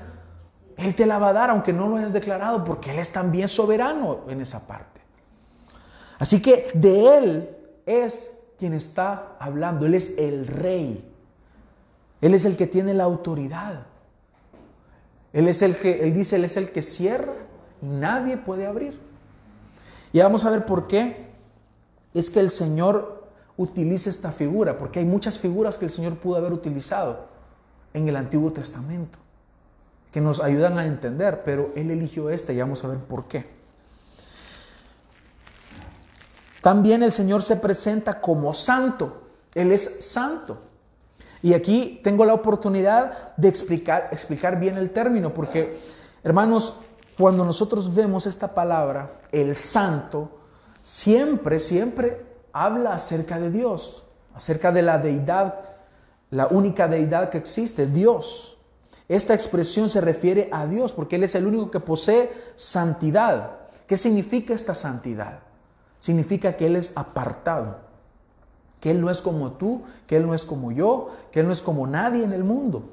Él 0.77 0.95
te 0.95 1.07
la 1.07 1.19
va 1.19 1.31
a 1.31 1.33
dar 1.33 1.51
aunque 1.51 1.73
no 1.73 1.89
lo 1.89 1.97
hayas 1.97 2.13
declarado, 2.13 2.65
porque 2.65 2.93
Él 2.93 2.99
es 2.99 3.13
también 3.13 3.49
soberano 3.49 4.21
en 4.29 4.41
esa 4.41 4.67
parte. 4.67 5.01
Así 6.19 6.41
que 6.41 6.71
de 6.75 7.19
Él 7.19 7.57
es 7.85 8.39
quien 8.59 8.73
está 8.73 9.37
hablando, 9.39 9.87
Él 9.87 9.95
es 9.95 10.19
el 10.19 10.47
rey, 10.47 11.05
Él 12.21 12.35
es 12.35 12.45
el 12.45 12.57
que 12.57 12.67
tiene 12.67 12.95
la 12.95 13.05
autoridad. 13.05 13.88
Él 15.33 15.49
es 15.49 15.63
el 15.63 15.77
que, 15.77 16.03
Él 16.03 16.15
dice, 16.15 16.37
Él 16.37 16.45
es 16.45 16.57
el 16.57 16.71
que 16.71 16.83
cierra 16.83 17.35
y 17.83 17.87
nadie 17.87 18.37
puede 18.37 18.67
abrir. 18.67 18.99
Y 20.13 20.21
vamos 20.21 20.45
a 20.45 20.51
ver 20.51 20.65
por 20.65 20.87
qué. 20.87 21.29
Es 22.15 22.31
que 22.31 22.41
el 22.41 22.51
Señor 22.51 23.29
utilice 23.57 24.09
esta 24.09 24.33
figura, 24.33 24.79
porque 24.79 25.01
hay 25.01 25.05
muchas 25.05 25.39
figuras 25.39 25.77
que 25.77 25.85
el 25.85 25.91
Señor 25.91 26.17
pudo 26.17 26.37
haber 26.37 26.53
utilizado 26.53 27.27
en 27.93 28.09
el 28.09 28.17
Antiguo 28.17 28.53
Testamento, 28.53 29.19
que 30.13 30.21
nos 30.21 30.41
ayudan 30.41 30.79
a 30.79 30.87
entender, 30.87 31.43
pero 31.45 31.73
Él 31.75 31.91
eligió 31.91 32.31
esta 32.31 32.53
y 32.53 32.61
vamos 32.61 32.85
a 32.85 32.89
ver 32.89 32.99
por 32.99 33.27
qué. 33.27 33.47
También 36.63 37.03
el 37.03 37.13
Señor 37.13 37.43
se 37.43 37.57
presenta 37.57 38.21
como 38.21 38.55
santo, 38.55 39.23
Él 39.55 39.73
es 39.73 40.05
santo. 40.05 40.68
Y 41.43 41.55
aquí 41.55 42.01
tengo 42.03 42.25
la 42.25 42.35
oportunidad 42.35 43.37
de 43.37 43.49
explicar, 43.49 44.09
explicar 44.13 44.59
bien 44.59 44.77
el 44.77 44.91
término, 44.91 45.33
porque 45.33 45.79
hermanos, 46.25 46.81
cuando 47.17 47.45
nosotros 47.45 47.95
vemos 47.95 48.27
esta 48.27 48.55
palabra, 48.55 49.11
el 49.33 49.57
santo, 49.57 50.31
siempre, 50.83 51.61
siempre 51.61 52.27
habla 52.53 52.95
acerca 52.95 53.39
de 53.39 53.51
Dios, 53.51 54.07
acerca 54.35 54.73
de 54.73 54.83
la 54.83 54.99
deidad, 54.99 55.55
la 56.31 56.47
única 56.47 56.89
deidad 56.89 57.31
que 57.31 57.39
existe, 57.39 57.87
Dios. 57.87 58.59
Esta 59.09 59.35
expresión 59.35 59.89
se 59.89 60.01
refiere 60.01 60.49
a 60.53 60.67
Dios 60.67 60.93
porque 60.93 61.17
Él 61.17 61.25
es 61.25 61.35
el 61.35 61.47
único 61.47 61.71
que 61.71 61.81
posee 61.81 62.31
santidad. 62.57 63.53
¿Qué 63.87 63.97
significa 63.97 64.55
esta 64.55 64.75
santidad? 64.75 65.41
Significa 65.99 66.57
que 66.57 66.67
Él 66.67 66.77
es 66.77 66.93
apartado, 66.95 67.79
que 68.81 68.91
Él 68.91 69.01
no 69.01 69.11
es 69.11 69.21
como 69.21 69.53
tú, 69.53 69.83
que 70.07 70.17
Él 70.17 70.27
no 70.27 70.35
es 70.35 70.45
como 70.45 70.73
yo, 70.73 71.09
que 71.31 71.41
Él 71.41 71.47
no 71.47 71.53
es 71.53 71.63
como 71.63 71.87
nadie 71.87 72.25
en 72.25 72.33
el 72.33 72.45
mundo. 72.45 72.91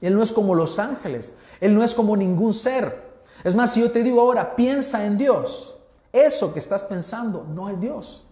Él 0.00 0.14
no 0.14 0.22
es 0.22 0.32
como 0.32 0.54
los 0.54 0.78
ángeles, 0.78 1.34
Él 1.60 1.74
no 1.74 1.82
es 1.82 1.94
como 1.94 2.16
ningún 2.16 2.54
ser. 2.54 3.08
Es 3.44 3.54
más, 3.54 3.72
si 3.72 3.80
yo 3.80 3.90
te 3.90 4.02
digo 4.02 4.20
ahora, 4.20 4.56
piensa 4.56 5.04
en 5.04 5.18
Dios, 5.18 5.76
eso 6.12 6.52
que 6.52 6.58
estás 6.58 6.84
pensando 6.84 7.46
no 7.52 7.68
es 7.68 7.80
Dios. 7.80 8.24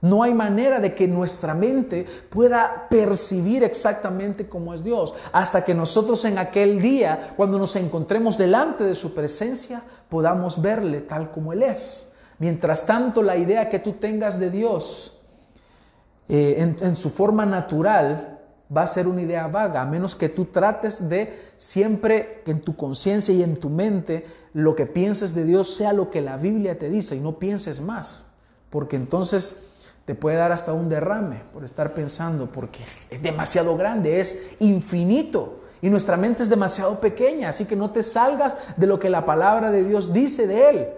No 0.00 0.22
hay 0.22 0.32
manera 0.32 0.78
de 0.78 0.94
que 0.94 1.08
nuestra 1.08 1.54
mente 1.54 2.06
pueda 2.30 2.86
percibir 2.88 3.64
exactamente 3.64 4.48
cómo 4.48 4.72
es 4.72 4.84
Dios, 4.84 5.12
hasta 5.32 5.64
que 5.64 5.74
nosotros 5.74 6.24
en 6.24 6.38
aquel 6.38 6.80
día, 6.80 7.32
cuando 7.36 7.58
nos 7.58 7.74
encontremos 7.74 8.38
delante 8.38 8.84
de 8.84 8.94
su 8.94 9.12
presencia, 9.12 9.82
podamos 10.08 10.62
verle 10.62 11.00
tal 11.00 11.32
como 11.32 11.52
Él 11.52 11.64
es. 11.64 12.12
Mientras 12.38 12.86
tanto, 12.86 13.22
la 13.22 13.36
idea 13.36 13.68
que 13.68 13.80
tú 13.80 13.94
tengas 13.94 14.38
de 14.38 14.50
Dios 14.50 15.17
eh, 16.28 16.74
en, 16.80 16.96
su 16.96 17.10
forma 17.10 17.46
natural 17.46 18.38
va 18.74 18.82
a 18.82 18.86
ser 18.86 19.08
una 19.08 19.22
idea 19.22 19.46
vaga, 19.46 19.80
a 19.80 19.86
menos 19.86 20.14
que 20.14 20.28
tú 20.28 20.46
trates 20.46 21.08
de 21.08 21.52
siempre 21.56 22.42
que 22.44 22.50
en 22.50 22.60
tu 22.60 22.76
conciencia 22.76 23.34
y 23.34 23.42
en 23.42 23.56
tu 23.56 23.70
mente 23.70 24.26
lo 24.52 24.76
que 24.76 24.84
pienses 24.84 25.34
de 25.34 25.44
Dios 25.44 25.74
sea 25.74 25.94
lo 25.94 26.10
que 26.10 26.20
la 26.20 26.36
Biblia 26.36 26.78
te 26.78 26.90
dice 26.90 27.16
y 27.16 27.20
no 27.20 27.38
pienses 27.38 27.80
más, 27.80 28.26
porque 28.68 28.96
entonces 28.96 29.64
te 30.04 30.14
puede 30.14 30.36
dar 30.36 30.52
hasta 30.52 30.72
un 30.72 30.88
derrame 30.88 31.42
por 31.52 31.64
estar 31.64 31.94
pensando, 31.94 32.50
porque 32.50 32.80
es, 32.82 33.22
demasiado 33.22 33.76
grande, 33.76 34.20
es 34.20 34.48
infinito. 34.58 35.60
Y 35.80 35.90
nuestra 35.90 36.16
mente 36.16 36.42
es 36.42 36.48
demasiado 36.48 36.98
pequeña, 36.98 37.50
así 37.50 37.66
que 37.66 37.76
no 37.76 37.90
te 37.90 38.02
salgas 38.02 38.56
de 38.76 38.86
lo 38.86 38.98
que 38.98 39.10
la 39.10 39.24
palabra 39.24 39.70
de 39.70 39.84
Dios 39.84 40.12
dice 40.12 40.46
de 40.46 40.70
Él. 40.70 40.88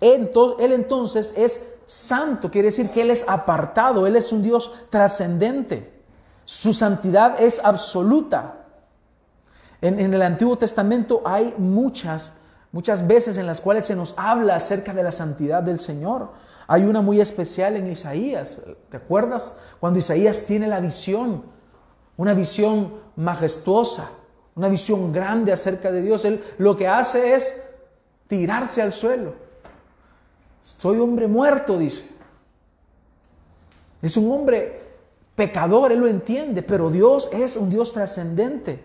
Él 0.00 0.72
entonces 0.72 1.34
es 1.36 1.62
santo, 1.90 2.52
quiere 2.52 2.66
decir 2.66 2.90
que 2.90 3.02
Él 3.02 3.10
es 3.10 3.28
apartado, 3.28 4.06
Él 4.06 4.14
es 4.14 4.32
un 4.32 4.42
Dios 4.42 4.72
trascendente. 4.90 6.00
Su 6.44 6.72
santidad 6.72 7.40
es 7.40 7.60
absoluta. 7.64 8.66
En, 9.80 9.98
el 9.98 10.22
Antiguo 10.22 10.56
Testamento 10.56 11.22
hay 11.24 11.52
muchas, 11.58 12.34
muchas 12.70 13.06
veces 13.08 13.38
en 13.38 13.46
las 13.46 13.60
cuales 13.60 13.86
se 13.86 13.96
nos 13.96 14.14
habla 14.16 14.54
acerca 14.54 14.94
de 14.94 15.02
la 15.02 15.10
santidad 15.10 15.64
del 15.64 15.80
Señor. 15.80 16.30
Hay 16.68 16.84
una 16.84 17.00
muy 17.00 17.20
especial 17.20 17.74
en 17.74 17.90
Isaías, 17.90 18.62
¿te 18.88 18.96
acuerdas? 18.96 19.58
Cuando 19.80 19.98
Isaías 19.98 20.44
tiene 20.46 20.68
la 20.68 20.78
visión, 20.78 21.42
una 22.16 22.34
visión 22.34 22.94
majestuosa, 23.16 24.10
una 24.54 24.68
visión 24.68 25.12
grande 25.12 25.52
acerca 25.52 25.90
de 25.90 26.02
Dios, 26.02 26.24
él 26.24 26.44
lo 26.58 26.76
que 26.76 26.86
hace 26.86 27.34
es 27.34 27.64
tirarse 28.28 28.80
al 28.80 28.92
suelo. 28.92 29.34
Soy 30.62 30.98
hombre 30.98 31.26
muerto, 31.26 31.78
dice. 31.78 32.10
Es 34.02 34.16
un 34.16 34.30
hombre 34.30 34.80
pecador, 35.34 35.92
él 35.92 36.00
lo 36.00 36.06
entiende, 36.06 36.62
pero 36.62 36.90
Dios 36.90 37.30
es 37.32 37.56
un 37.56 37.70
Dios 37.70 37.92
trascendente. 37.92 38.82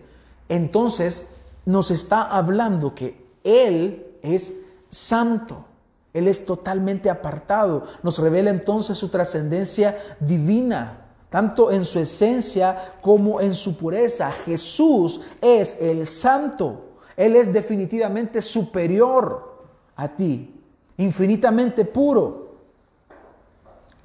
Entonces 0.48 1.28
nos 1.64 1.90
está 1.90 2.22
hablando 2.22 2.94
que 2.94 3.26
Él 3.44 4.06
es 4.22 4.54
santo. 4.88 5.64
Él 6.12 6.28
es 6.28 6.46
totalmente 6.46 7.10
apartado. 7.10 7.84
Nos 8.02 8.18
revela 8.18 8.50
entonces 8.50 8.96
su 8.96 9.08
trascendencia 9.08 9.98
divina, 10.20 11.08
tanto 11.28 11.70
en 11.70 11.84
su 11.84 11.98
esencia 11.98 12.94
como 13.02 13.40
en 13.40 13.54
su 13.54 13.76
pureza. 13.76 14.30
Jesús 14.30 15.20
es 15.42 15.76
el 15.80 16.06
santo. 16.06 16.84
Él 17.16 17.36
es 17.36 17.52
definitivamente 17.52 18.40
superior 18.40 19.56
a 19.94 20.08
ti, 20.08 20.55
infinitamente 20.98 21.84
puro. 21.84 22.56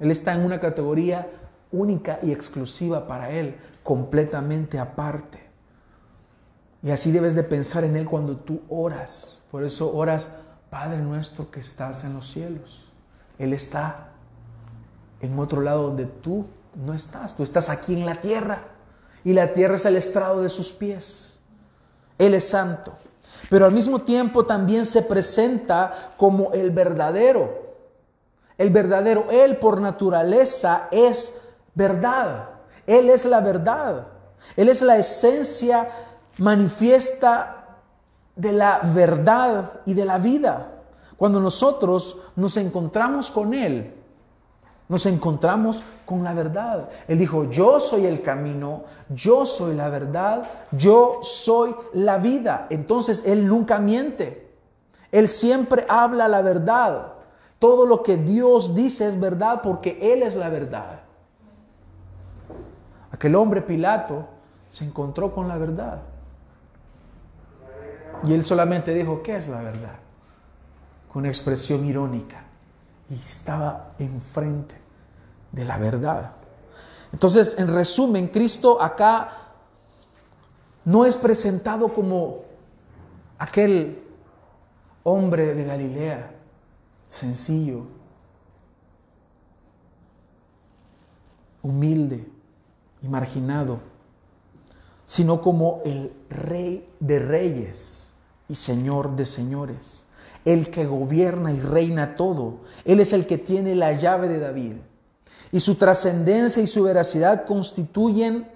Él 0.00 0.10
está 0.10 0.34
en 0.34 0.44
una 0.44 0.60
categoría 0.60 1.28
única 1.70 2.18
y 2.22 2.32
exclusiva 2.32 3.06
para 3.06 3.30
Él, 3.30 3.56
completamente 3.82 4.78
aparte. 4.78 5.40
Y 6.82 6.90
así 6.90 7.12
debes 7.12 7.34
de 7.34 7.44
pensar 7.44 7.84
en 7.84 7.96
Él 7.96 8.06
cuando 8.06 8.36
tú 8.36 8.62
oras. 8.68 9.44
Por 9.50 9.64
eso 9.64 9.94
oras 9.94 10.36
Padre 10.70 10.98
nuestro 10.98 11.50
que 11.50 11.60
estás 11.60 12.04
en 12.04 12.14
los 12.14 12.30
cielos. 12.30 12.90
Él 13.38 13.52
está 13.52 14.08
en 15.20 15.38
otro 15.38 15.60
lado 15.60 15.82
donde 15.82 16.06
tú 16.06 16.46
no 16.74 16.94
estás. 16.94 17.36
Tú 17.36 17.42
estás 17.42 17.68
aquí 17.68 17.94
en 17.94 18.06
la 18.06 18.16
tierra. 18.16 18.64
Y 19.22 19.34
la 19.34 19.52
tierra 19.52 19.76
es 19.76 19.84
el 19.84 19.96
estrado 19.96 20.42
de 20.42 20.48
sus 20.48 20.72
pies. 20.72 21.40
Él 22.18 22.34
es 22.34 22.48
santo. 22.48 22.96
Pero 23.48 23.66
al 23.66 23.72
mismo 23.72 24.00
tiempo 24.00 24.46
también 24.46 24.84
se 24.84 25.02
presenta 25.02 26.12
como 26.16 26.52
el 26.52 26.70
verdadero. 26.70 27.72
El 28.58 28.70
verdadero, 28.70 29.26
Él 29.30 29.56
por 29.56 29.80
naturaleza 29.80 30.88
es 30.90 31.42
verdad. 31.74 32.48
Él 32.86 33.10
es 33.10 33.24
la 33.24 33.40
verdad. 33.40 34.06
Él 34.56 34.68
es 34.68 34.82
la 34.82 34.96
esencia 34.96 35.88
manifiesta 36.38 37.78
de 38.36 38.52
la 38.52 38.80
verdad 38.82 39.80
y 39.84 39.94
de 39.94 40.04
la 40.04 40.18
vida. 40.18 40.68
Cuando 41.16 41.40
nosotros 41.40 42.20
nos 42.36 42.56
encontramos 42.56 43.30
con 43.30 43.54
Él, 43.54 43.94
nos 44.92 45.06
encontramos 45.06 45.82
con 46.04 46.22
la 46.22 46.34
verdad. 46.34 46.90
Él 47.08 47.18
dijo, 47.18 47.44
yo 47.44 47.80
soy 47.80 48.04
el 48.04 48.20
camino, 48.20 48.84
yo 49.08 49.46
soy 49.46 49.74
la 49.74 49.88
verdad, 49.88 50.42
yo 50.70 51.20
soy 51.22 51.74
la 51.94 52.18
vida. 52.18 52.66
Entonces 52.68 53.24
Él 53.24 53.48
nunca 53.48 53.78
miente. 53.78 54.50
Él 55.10 55.28
siempre 55.28 55.86
habla 55.88 56.28
la 56.28 56.42
verdad. 56.42 57.14
Todo 57.58 57.86
lo 57.86 58.02
que 58.02 58.18
Dios 58.18 58.74
dice 58.74 59.08
es 59.08 59.18
verdad 59.18 59.62
porque 59.62 60.12
Él 60.12 60.22
es 60.22 60.36
la 60.36 60.50
verdad. 60.50 61.00
Aquel 63.12 63.34
hombre 63.34 63.62
Pilato 63.62 64.26
se 64.68 64.84
encontró 64.84 65.32
con 65.32 65.48
la 65.48 65.56
verdad. 65.56 66.02
Y 68.24 68.34
él 68.34 68.44
solamente 68.44 68.92
dijo, 68.92 69.22
¿qué 69.22 69.36
es 69.36 69.48
la 69.48 69.62
verdad? 69.62 69.94
Con 71.10 71.24
expresión 71.24 71.82
irónica. 71.86 72.42
Y 73.08 73.14
estaba 73.14 73.92
enfrente 73.98 74.81
de 75.52 75.64
la 75.64 75.78
verdad. 75.78 76.32
Entonces, 77.12 77.56
en 77.58 77.68
resumen, 77.68 78.28
Cristo 78.28 78.80
acá 78.82 79.42
no 80.84 81.04
es 81.04 81.16
presentado 81.16 81.92
como 81.92 82.42
aquel 83.38 84.02
hombre 85.04 85.54
de 85.54 85.64
Galilea, 85.64 86.30
sencillo, 87.08 87.86
humilde 91.62 92.26
y 93.02 93.08
marginado, 93.08 93.78
sino 95.04 95.40
como 95.40 95.80
el 95.84 96.12
rey 96.30 96.88
de 96.98 97.18
reyes 97.18 98.12
y 98.48 98.54
señor 98.54 99.14
de 99.14 99.26
señores, 99.26 100.06
el 100.44 100.70
que 100.70 100.86
gobierna 100.86 101.52
y 101.52 101.60
reina 101.60 102.16
todo. 102.16 102.60
Él 102.84 103.00
es 103.00 103.12
el 103.12 103.26
que 103.26 103.38
tiene 103.38 103.74
la 103.74 103.92
llave 103.92 104.28
de 104.28 104.38
David. 104.40 104.74
Y 105.52 105.60
su 105.60 105.76
trascendencia 105.76 106.62
y 106.62 106.66
su 106.66 106.82
veracidad 106.82 107.44
constituyen 107.44 108.50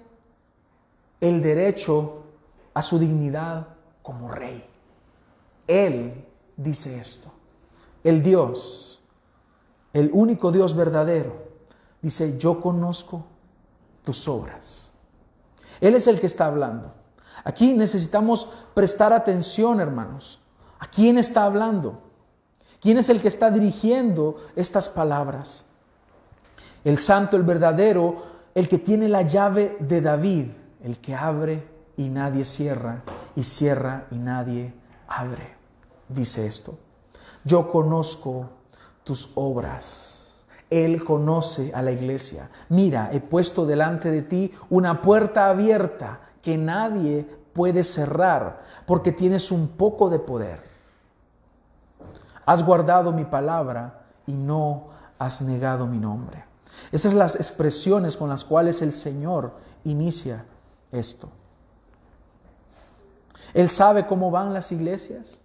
el 1.21 1.41
derecho 1.41 2.23
a 2.73 2.81
su 2.81 2.99
dignidad 2.99 3.67
como 4.01 4.29
rey. 4.31 4.65
Él 5.67 6.25
dice 6.55 6.99
esto. 6.99 7.31
El 8.03 8.23
Dios, 8.23 9.01
el 9.93 10.09
único 10.11 10.51
Dios 10.51 10.75
verdadero, 10.75 11.47
dice, 12.01 12.37
yo 12.37 12.59
conozco 12.61 13.25
tus 14.03 14.27
obras. 14.27 14.93
Él 15.81 15.95
es 15.95 16.07
el 16.07 16.19
que 16.19 16.27
está 16.27 16.47
hablando. 16.47 16.93
Aquí 17.43 17.73
necesitamos 17.73 18.49
prestar 18.73 19.13
atención, 19.13 19.79
hermanos. 19.79 20.41
¿A 20.79 20.87
quién 20.87 21.17
está 21.17 21.43
hablando? 21.43 22.01
¿Quién 22.81 22.97
es 22.97 23.09
el 23.09 23.21
que 23.21 23.27
está 23.27 23.51
dirigiendo 23.51 24.37
estas 24.55 24.89
palabras? 24.89 25.65
El 26.87 26.99
santo, 26.99 27.35
el 27.35 27.43
verdadero, 27.43 28.15
el 28.55 28.69
que 28.69 28.77
tiene 28.77 29.09
la 29.09 29.23
llave 29.23 29.75
de 29.81 29.99
David, 29.99 30.45
el 30.81 30.99
que 30.99 31.13
abre 31.13 31.67
y 31.97 32.07
nadie 32.07 32.45
cierra, 32.45 33.03
y 33.35 33.43
cierra 33.43 34.05
y 34.09 34.15
nadie 34.15 34.73
abre. 35.09 35.53
Dice 36.07 36.47
esto, 36.47 36.77
yo 37.43 37.69
conozco 37.69 38.51
tus 39.03 39.33
obras. 39.35 40.45
Él 40.69 41.03
conoce 41.03 41.73
a 41.75 41.81
la 41.81 41.91
iglesia. 41.91 42.49
Mira, 42.69 43.09
he 43.11 43.19
puesto 43.19 43.65
delante 43.65 44.09
de 44.09 44.21
ti 44.21 44.53
una 44.69 45.01
puerta 45.01 45.49
abierta 45.49 46.21
que 46.41 46.57
nadie 46.57 47.27
puede 47.51 47.83
cerrar, 47.83 48.63
porque 48.85 49.11
tienes 49.11 49.51
un 49.51 49.67
poco 49.75 50.09
de 50.09 50.19
poder. 50.19 50.61
Has 52.45 52.65
guardado 52.65 53.11
mi 53.11 53.25
palabra 53.25 54.05
y 54.25 54.31
no 54.31 54.85
has 55.19 55.41
negado 55.41 55.85
mi 55.85 55.97
nombre. 55.97 56.46
Estas 56.91 57.11
son 57.11 57.19
las 57.19 57.35
expresiones 57.35 58.17
con 58.17 58.29
las 58.29 58.45
cuales 58.45 58.81
el 58.81 58.91
Señor 58.91 59.53
inicia 59.83 60.45
esto. 60.91 61.29
Él 63.53 63.69
sabe 63.69 64.05
cómo 64.05 64.31
van 64.31 64.53
las 64.53 64.71
iglesias. 64.71 65.41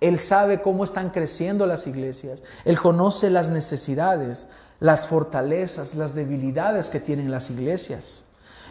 Él 0.00 0.18
sabe 0.18 0.62
cómo 0.62 0.84
están 0.84 1.10
creciendo 1.10 1.66
las 1.66 1.86
iglesias. 1.86 2.42
Él 2.64 2.78
conoce 2.78 3.30
las 3.30 3.50
necesidades, 3.50 4.48
las 4.80 5.08
fortalezas, 5.08 5.94
las 5.94 6.14
debilidades 6.14 6.88
que 6.88 7.00
tienen 7.00 7.30
las 7.30 7.50
iglesias. 7.50 8.24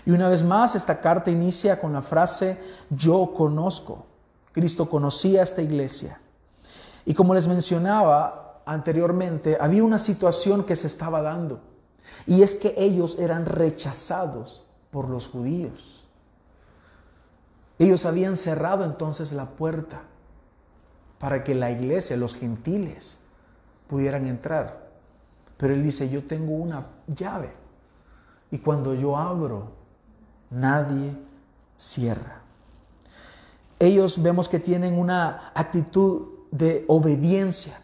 Y 0.05 0.11
una 0.11 0.29
vez 0.29 0.43
más, 0.43 0.75
esta 0.75 1.01
carta 1.01 1.29
inicia 1.29 1.81
con 1.81 1.91
la 1.91 2.01
frase, 2.01 2.57
yo 2.89 3.33
conozco. 3.35 4.05
Cristo 4.53 4.89
conocía 4.89 5.43
esta 5.43 5.61
iglesia. 5.61 6.21
Y 7.05 7.13
como 7.13 7.33
les 7.33 7.47
mencionaba 7.47 8.61
anteriormente, 8.65 9.57
había 9.59 9.83
una 9.83 9.99
situación 9.99 10.63
que 10.63 10.75
se 10.75 10.87
estaba 10.87 11.21
dando. 11.21 11.59
Y 12.25 12.41
es 12.41 12.55
que 12.55 12.73
ellos 12.77 13.17
eran 13.19 13.45
rechazados 13.45 14.65
por 14.91 15.09
los 15.09 15.27
judíos. 15.27 16.07
Ellos 17.79 18.05
habían 18.05 18.35
cerrado 18.37 18.83
entonces 18.83 19.33
la 19.33 19.51
puerta 19.51 20.01
para 21.19 21.43
que 21.43 21.55
la 21.55 21.71
iglesia, 21.71 22.17
los 22.17 22.35
gentiles, 22.35 23.21
pudieran 23.87 24.25
entrar. 24.25 24.87
Pero 25.57 25.73
él 25.73 25.83
dice, 25.83 26.09
yo 26.09 26.23
tengo 26.23 26.53
una 26.53 26.87
llave. 27.07 27.51
Y 28.51 28.59
cuando 28.59 28.93
yo 28.93 29.17
abro, 29.17 29.71
nadie 30.49 31.13
cierra. 31.75 32.41
Ellos 33.79 34.21
vemos 34.21 34.49
que 34.49 34.59
tienen 34.59 34.97
una 34.97 35.51
actitud 35.53 36.27
de 36.51 36.85
obediencia. 36.87 37.79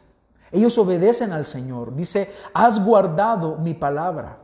Ellos 0.53 0.77
obedecen 0.77 1.33
al 1.33 1.45
Señor. 1.45 1.95
Dice, 1.95 2.31
has 2.53 2.85
guardado 2.85 3.57
mi 3.57 3.73
palabra. 3.73 4.37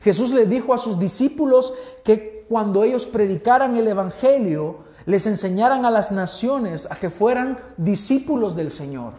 Jesús 0.00 0.32
le 0.32 0.46
dijo 0.46 0.72
a 0.72 0.78
sus 0.78 0.98
discípulos 0.98 1.74
que 2.04 2.46
cuando 2.48 2.84
ellos 2.84 3.06
predicaran 3.06 3.76
el 3.76 3.88
Evangelio, 3.88 4.84
les 5.04 5.26
enseñaran 5.26 5.84
a 5.84 5.90
las 5.90 6.12
naciones 6.12 6.88
a 6.90 6.94
que 6.94 7.10
fueran 7.10 7.58
discípulos 7.76 8.54
del 8.54 8.70
Señor. 8.70 9.14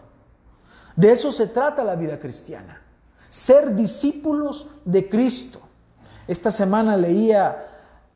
De 0.96 1.12
eso 1.12 1.32
se 1.32 1.48
trata 1.48 1.84
la 1.84 1.96
vida 1.96 2.20
cristiana. 2.20 2.82
Ser 3.30 3.76
discípulos 3.76 4.68
de 4.86 5.10
Cristo. 5.10 5.60
Esta 6.26 6.52
semana 6.52 6.96
leía 6.96 7.68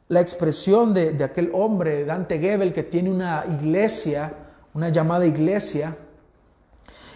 la 0.07 0.21
expresión 0.21 0.93
de, 0.93 1.11
de 1.11 1.23
aquel 1.25 1.51
hombre, 1.53 2.05
Dante 2.05 2.39
Gebel, 2.39 2.73
que 2.73 2.83
tiene 2.83 3.11
una 3.11 3.45
iglesia, 3.49 4.33
una 4.73 4.89
llamada 4.89 5.25
iglesia, 5.25 5.97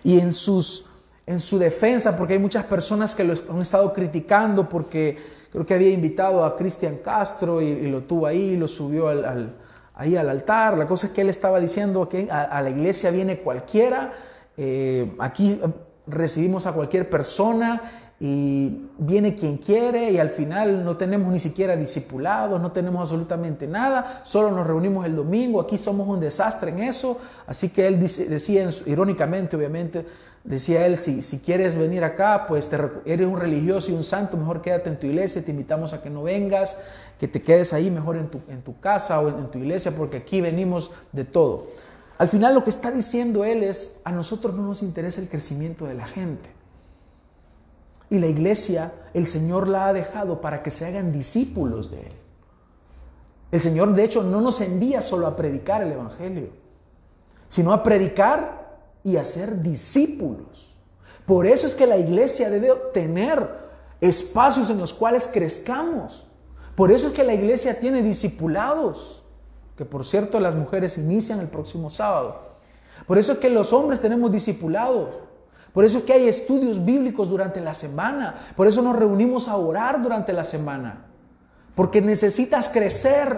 y 0.06 0.20
en, 0.20 0.32
sus, 0.32 0.86
en 1.26 1.40
su 1.40 1.58
defensa, 1.58 2.16
porque 2.16 2.34
hay 2.34 2.40
muchas 2.40 2.64
personas 2.66 3.16
que 3.16 3.24
lo 3.24 3.34
han 3.50 3.62
estado 3.64 3.92
criticando 3.92 4.70
porque 4.70 5.18
creo 5.52 5.66
que 5.66 5.74
había 5.74 5.90
invitado 5.90 6.46
a 6.46 6.56
Cristian 6.56 6.98
Castro 6.98 7.60
y, 7.60 7.88
lo 7.88 8.04
tuvo 8.04 8.28
ahí, 8.28 8.56
lo 8.56 8.68
subió 8.68 9.08
al, 9.08 9.56
ahí 9.96 10.16
al 10.16 10.30
altar. 10.30 10.78
La 10.78 10.86
cosa 10.86 11.08
es 11.08 11.14
que 11.14 11.22
él 11.22 11.30
estaba 11.30 11.60
diciendo 11.60 12.08
que 12.08 12.30
a, 12.30 12.62
la 12.62 12.70
iglesia 12.70 13.10
viene 13.10 13.40
cualquiera, 13.40 14.14
eh, 14.58 15.12
aquí 15.18 15.60
recibimos 16.06 16.68
a 16.68 16.74
cualquier 16.74 17.10
persona 17.10 18.05
y 18.20 18.88
viene 18.98 19.36
quien 19.36 19.58
quiere 19.58 20.12
y 20.12 20.20
al 20.20 20.30
final 20.30 20.86
no 20.86 20.96
tenemos 20.96 21.34
ni 21.34 21.40
siquiera 21.40 21.76
discipulados, 21.76 22.62
no 22.62 22.72
tenemos 22.72 23.02
absolutamente 23.02 23.68
nada, 23.68 24.22
solo 24.24 24.52
nos 24.52 24.66
reunimos 24.66 25.06
el 25.06 25.16
domingo, 25.18 25.60
aquí 25.60 25.78
somos 25.78 26.08
un 26.08 26.22
desastre 26.22 26.72
en 26.72 26.80
eso, 26.80 27.20
así 27.46 27.70
que 27.70 27.88
él 27.88 28.00
decía, 28.00 28.70
irónicamente 28.86 29.58
obviamente, 29.58 30.06
decía 30.46 30.86
él, 30.86 30.98
si, 30.98 31.22
si 31.22 31.40
quieres 31.40 31.78
venir 31.78 32.06
acá, 32.06 32.46
pues 32.48 32.70
eres 33.06 33.28
un 33.28 33.38
religioso 33.38 33.92
y 33.92 33.96
un 33.96 34.04
santo, 34.04 34.38
mejor 34.38 34.62
quédate 34.62 34.90
en 34.90 34.98
tu 34.98 35.08
iglesia, 35.08 35.44
te 35.44 35.52
invitamos 35.52 35.92
a 35.92 36.02
que 36.02 36.10
no 36.10 36.24
vengas, 36.24 36.80
que 37.20 37.28
te 37.28 37.42
quedes 37.42 37.74
ahí 37.74 37.92
mejor 37.92 38.16
en 38.16 38.30
tu, 38.30 38.40
en 38.48 38.62
tu 38.62 38.80
casa 38.80 39.20
o 39.20 39.28
en 39.28 39.52
tu 39.52 39.58
iglesia, 39.58 39.92
porque 39.98 40.18
aquí 40.18 40.40
venimos 40.40 40.92
de 41.12 41.26
todo. 41.26 41.68
Al 42.18 42.30
final 42.30 42.54
lo 42.54 42.64
que 42.64 42.70
está 42.70 42.92
diciendo 42.92 43.44
él 43.44 43.62
es, 43.62 44.00
a 44.06 44.12
nosotros 44.14 44.56
no 44.56 44.64
nos 44.64 44.84
interesa 44.84 45.20
el 45.20 45.28
crecimiento 45.28 45.86
de 45.86 45.96
la 45.96 46.08
gente. 46.08 46.55
Y 48.10 48.20
la 48.20 48.28
iglesia, 48.28 48.94
el 49.14 49.28
Señor 49.28 49.68
la 49.68 49.88
ha 49.88 49.94
dejado 49.94 50.42
para 50.42 50.62
que 50.62 50.72
se 50.72 50.86
hagan 50.86 51.12
discípulos 51.12 51.92
de 51.92 52.02
Él. 52.02 52.14
El 53.52 53.62
Señor, 53.62 53.94
de 53.94 54.04
hecho, 54.04 54.24
no 54.24 54.42
nos 54.42 54.62
envía 54.62 55.02
solo 55.02 55.28
a 55.28 55.36
predicar 55.36 55.82
el 55.82 55.92
Evangelio, 55.92 56.50
sino 57.48 57.74
a 57.74 57.84
predicar 57.84 58.66
y 59.04 59.18
a 59.18 59.26
ser 59.26 59.62
discípulos. 59.62 60.76
Por 61.26 61.48
eso 61.48 61.66
es 61.66 61.76
que 61.76 61.88
la 61.88 61.98
iglesia 61.98 62.50
debe 62.50 62.74
tener 62.94 63.48
espacios 64.02 64.70
en 64.70 64.78
los 64.78 64.94
cuales 64.94 65.30
crezcamos. 65.32 66.28
Por 66.76 66.92
eso 66.92 67.08
es 67.08 67.14
que 67.14 67.24
la 67.24 67.34
iglesia 67.34 67.80
tiene 67.80 68.02
discipulados, 68.02 69.24
que 69.78 69.86
por 69.86 70.06
cierto 70.06 70.40
las 70.40 70.56
mujeres 70.56 70.98
inician 70.98 71.40
el 71.40 71.48
próximo 71.48 71.90
sábado. 71.90 72.42
Por 73.08 73.18
eso 73.18 73.34
es 73.34 73.40
que 73.40 73.50
los 73.50 73.74
hombres 73.74 74.02
tenemos 74.02 74.32
discipulados. 74.32 75.16
Por 75.76 75.84
eso 75.84 75.98
es 75.98 76.04
que 76.06 76.14
hay 76.14 76.30
estudios 76.30 76.86
bíblicos 76.86 77.30
durante 77.30 77.60
la 77.60 77.74
semana. 77.74 78.36
Por 78.56 78.66
eso 78.66 78.82
nos 78.82 78.96
reunimos 78.96 79.50
a 79.50 79.58
orar 79.58 80.02
durante 80.02 80.32
la 80.32 80.46
semana. 80.46 81.06
Porque 81.76 82.02
necesitas 82.02 82.70
crecer. 82.70 83.38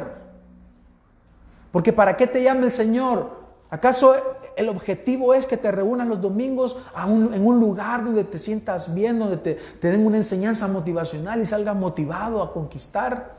Porque 1.71 1.91
¿para 1.91 2.15
qué 2.15 2.27
te 2.27 2.43
llama 2.43 2.65
el 2.65 2.71
Señor? 2.71 3.37
¿Acaso 3.71 4.15
el 4.55 4.69
objetivo 4.69 5.33
es 5.33 5.47
que 5.47 5.57
te 5.57 5.71
reúnan 5.71 6.09
los 6.09 6.21
domingos 6.21 6.77
en 6.95 7.43
un 7.47 7.59
lugar 7.59 8.03
donde 8.03 8.23
te 8.23 8.37
sientas 8.37 8.93
bien, 8.93 9.17
donde 9.17 9.37
te, 9.37 9.55
te 9.55 9.89
den 9.89 10.05
una 10.05 10.17
enseñanza 10.17 10.67
motivacional 10.67 11.41
y 11.41 11.45
salgas 11.47 11.75
motivado 11.75 12.43
a 12.43 12.53
conquistar? 12.53 13.35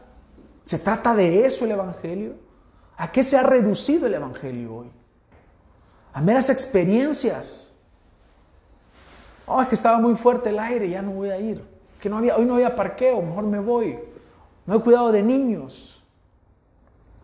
¿Se 0.64 0.80
trata 0.80 1.14
de 1.14 1.46
eso 1.46 1.64
el 1.64 1.70
Evangelio? 1.70 2.34
¿A 2.96 3.12
qué 3.12 3.22
se 3.22 3.37
ha 3.37 3.44
reducido 3.44 4.08
el 4.08 4.14
Evangelio 4.14 4.74
hoy? 4.74 4.90
A 6.12 6.20
meras 6.20 6.50
experiencias. 6.50 7.67
Oh, 9.48 9.62
es 9.62 9.68
que 9.68 9.74
estaba 9.74 9.98
muy 9.98 10.14
fuerte 10.14 10.50
el 10.50 10.58
aire, 10.58 10.90
ya 10.90 11.00
no 11.00 11.12
voy 11.12 11.30
a 11.30 11.38
ir. 11.38 11.64
Que 12.00 12.08
no 12.08 12.18
había, 12.18 12.37
hoy 12.37 12.44
no 12.44 12.54
había 12.54 12.76
parqueo, 12.76 13.22
mejor 13.22 13.44
me 13.44 13.58
voy. 13.58 13.98
No 14.66 14.76
he 14.76 14.80
cuidado 14.80 15.11
de 15.11 15.22
niños. 15.22 16.04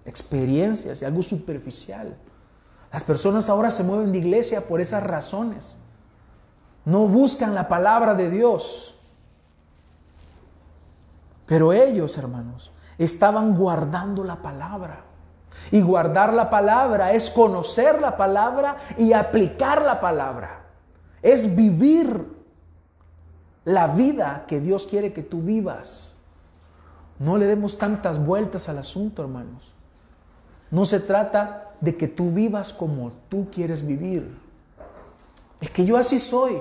Experiencias 0.06 1.02
y 1.02 1.04
algo 1.04 1.22
superficial. 1.22 2.16
Las 2.92 3.04
personas 3.04 3.48
ahora 3.48 3.70
se 3.70 3.84
mueven 3.84 4.12
de 4.12 4.18
iglesia 4.18 4.66
por 4.66 4.80
esas 4.80 5.02
razones. 5.02 5.76
No 6.84 7.06
buscan 7.06 7.54
la 7.54 7.68
palabra 7.68 8.14
de 8.14 8.30
Dios. 8.30 8.94
Pero 11.46 11.72
ellos, 11.72 12.16
hermanos, 12.16 12.72
estaban 12.96 13.54
guardando 13.54 14.24
la 14.24 14.36
palabra. 14.36 15.04
Y 15.70 15.82
guardar 15.82 16.32
la 16.32 16.50
palabra 16.50 17.12
es 17.12 17.30
conocer 17.30 18.00
la 18.00 18.16
palabra 18.16 18.78
y 18.96 19.12
aplicar 19.12 19.82
la 19.82 20.00
palabra. 20.00 20.63
Es 21.24 21.56
vivir 21.56 22.26
la 23.64 23.86
vida 23.86 24.44
que 24.46 24.60
Dios 24.60 24.86
quiere 24.86 25.14
que 25.14 25.22
tú 25.22 25.40
vivas. 25.40 26.16
No 27.18 27.38
le 27.38 27.46
demos 27.46 27.78
tantas 27.78 28.22
vueltas 28.22 28.68
al 28.68 28.76
asunto, 28.76 29.22
hermanos. 29.22 29.72
No 30.70 30.84
se 30.84 31.00
trata 31.00 31.72
de 31.80 31.96
que 31.96 32.08
tú 32.08 32.30
vivas 32.30 32.74
como 32.74 33.10
tú 33.30 33.48
quieres 33.50 33.86
vivir. 33.86 34.36
Es 35.62 35.70
que 35.70 35.86
yo 35.86 35.96
así 35.96 36.18
soy. 36.18 36.58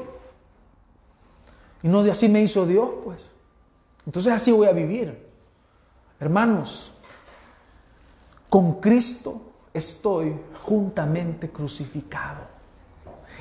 Y 1.82 1.90
no 1.90 2.02
de 2.02 2.12
así 2.12 2.30
me 2.30 2.42
hizo 2.42 2.66
Dios, 2.66 2.90
pues. 3.04 3.32
Entonces 4.06 4.32
así 4.32 4.54
voy 4.54 4.68
a 4.68 4.72
vivir. 4.72 5.28
Hermanos, 6.22 6.94
con 8.48 8.80
Cristo 8.80 9.42
estoy 9.74 10.40
juntamente 10.64 11.50
crucificado. 11.50 12.53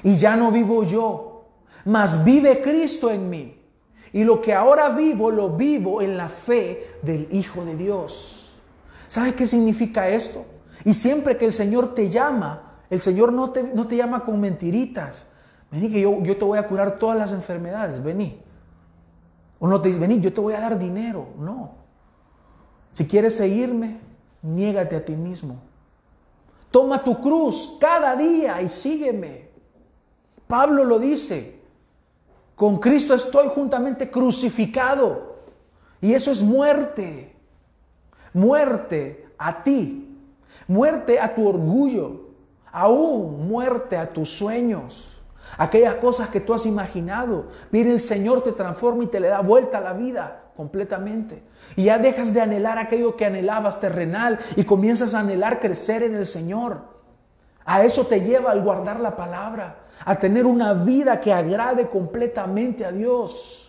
Y 0.02 0.16
ya 0.16 0.36
no 0.36 0.50
vivo 0.50 0.82
yo, 0.82 1.44
mas 1.84 2.24
vive 2.24 2.60
Cristo 2.62 3.10
en 3.10 3.30
mí. 3.30 3.58
Y 4.12 4.24
lo 4.24 4.40
que 4.40 4.52
ahora 4.52 4.90
vivo, 4.90 5.30
lo 5.30 5.50
vivo 5.50 6.02
en 6.02 6.16
la 6.16 6.28
fe 6.28 6.98
del 7.02 7.28
Hijo 7.30 7.64
de 7.64 7.76
Dios. 7.76 8.52
¿Sabe 9.08 9.34
qué 9.34 9.46
significa 9.46 10.08
esto? 10.08 10.44
Y 10.84 10.94
siempre 10.94 11.36
que 11.36 11.46
el 11.46 11.52
Señor 11.52 11.94
te 11.94 12.10
llama, 12.10 12.80
el 12.90 13.00
Señor 13.00 13.32
no 13.32 13.50
te, 13.50 13.62
no 13.62 13.86
te 13.86 13.96
llama 13.96 14.24
con 14.24 14.40
mentiritas. 14.40 15.32
Vení 15.70 15.90
que 15.90 16.00
yo, 16.00 16.22
yo 16.22 16.36
te 16.36 16.44
voy 16.44 16.58
a 16.58 16.68
curar 16.68 16.98
todas 16.98 17.16
las 17.16 17.32
enfermedades, 17.32 18.02
vení. 18.02 18.38
O 19.58 19.66
no 19.66 19.80
te 19.80 19.88
dice, 19.88 20.00
vení, 20.00 20.20
yo 20.20 20.32
te 20.32 20.40
voy 20.40 20.54
a 20.54 20.60
dar 20.60 20.78
dinero. 20.78 21.28
No. 21.38 21.70
Si 22.90 23.06
quieres 23.06 23.36
seguirme, 23.36 23.98
niégate 24.42 24.96
a 24.96 25.04
ti 25.04 25.14
mismo. 25.14 25.62
Toma 26.70 27.02
tu 27.02 27.20
cruz 27.20 27.78
cada 27.80 28.16
día 28.16 28.60
y 28.60 28.68
sígueme. 28.68 29.51
Pablo 30.52 30.84
lo 30.84 30.98
dice. 30.98 31.62
Con 32.54 32.78
Cristo 32.78 33.14
estoy 33.14 33.48
juntamente 33.48 34.10
crucificado. 34.10 35.36
Y 36.02 36.12
eso 36.12 36.30
es 36.30 36.42
muerte. 36.42 37.34
Muerte 38.34 39.28
a 39.38 39.62
ti 39.62 40.12
muerte 40.66 41.20
a 41.20 41.34
tu 41.34 41.48
orgullo, 41.48 42.20
aún 42.70 43.48
muerte 43.48 43.96
a 43.96 44.10
tus 44.10 44.30
sueños, 44.30 45.22
aquellas 45.58 45.96
cosas 45.96 46.28
que 46.28 46.40
tú 46.40 46.54
has 46.54 46.66
imaginado. 46.66 47.46
Mire, 47.70 47.90
el 47.90 48.00
Señor 48.00 48.42
te 48.42 48.52
transforma 48.52 49.04
y 49.04 49.08
te 49.08 49.20
le 49.20 49.28
da 49.28 49.40
vuelta 49.40 49.78
a 49.78 49.82
la 49.82 49.92
vida 49.92 50.44
completamente. 50.56 51.42
Y 51.76 51.84
ya 51.84 51.98
dejas 51.98 52.32
de 52.32 52.40
anhelar 52.40 52.78
aquello 52.78 53.16
que 53.16 53.26
anhelabas 53.26 53.80
terrenal 53.80 54.38
y 54.56 54.64
comienzas 54.64 55.14
a 55.14 55.20
anhelar 55.20 55.60
crecer 55.60 56.02
en 56.02 56.14
el 56.14 56.26
Señor. 56.26 56.92
A 57.64 57.82
eso 57.84 58.06
te 58.06 58.20
lleva 58.20 58.50
al 58.50 58.62
guardar 58.62 58.98
la 59.00 59.14
palabra, 59.14 59.76
a 60.04 60.16
tener 60.16 60.46
una 60.46 60.72
vida 60.72 61.20
que 61.20 61.32
agrade 61.32 61.88
completamente 61.88 62.84
a 62.84 62.92
Dios. 62.92 63.62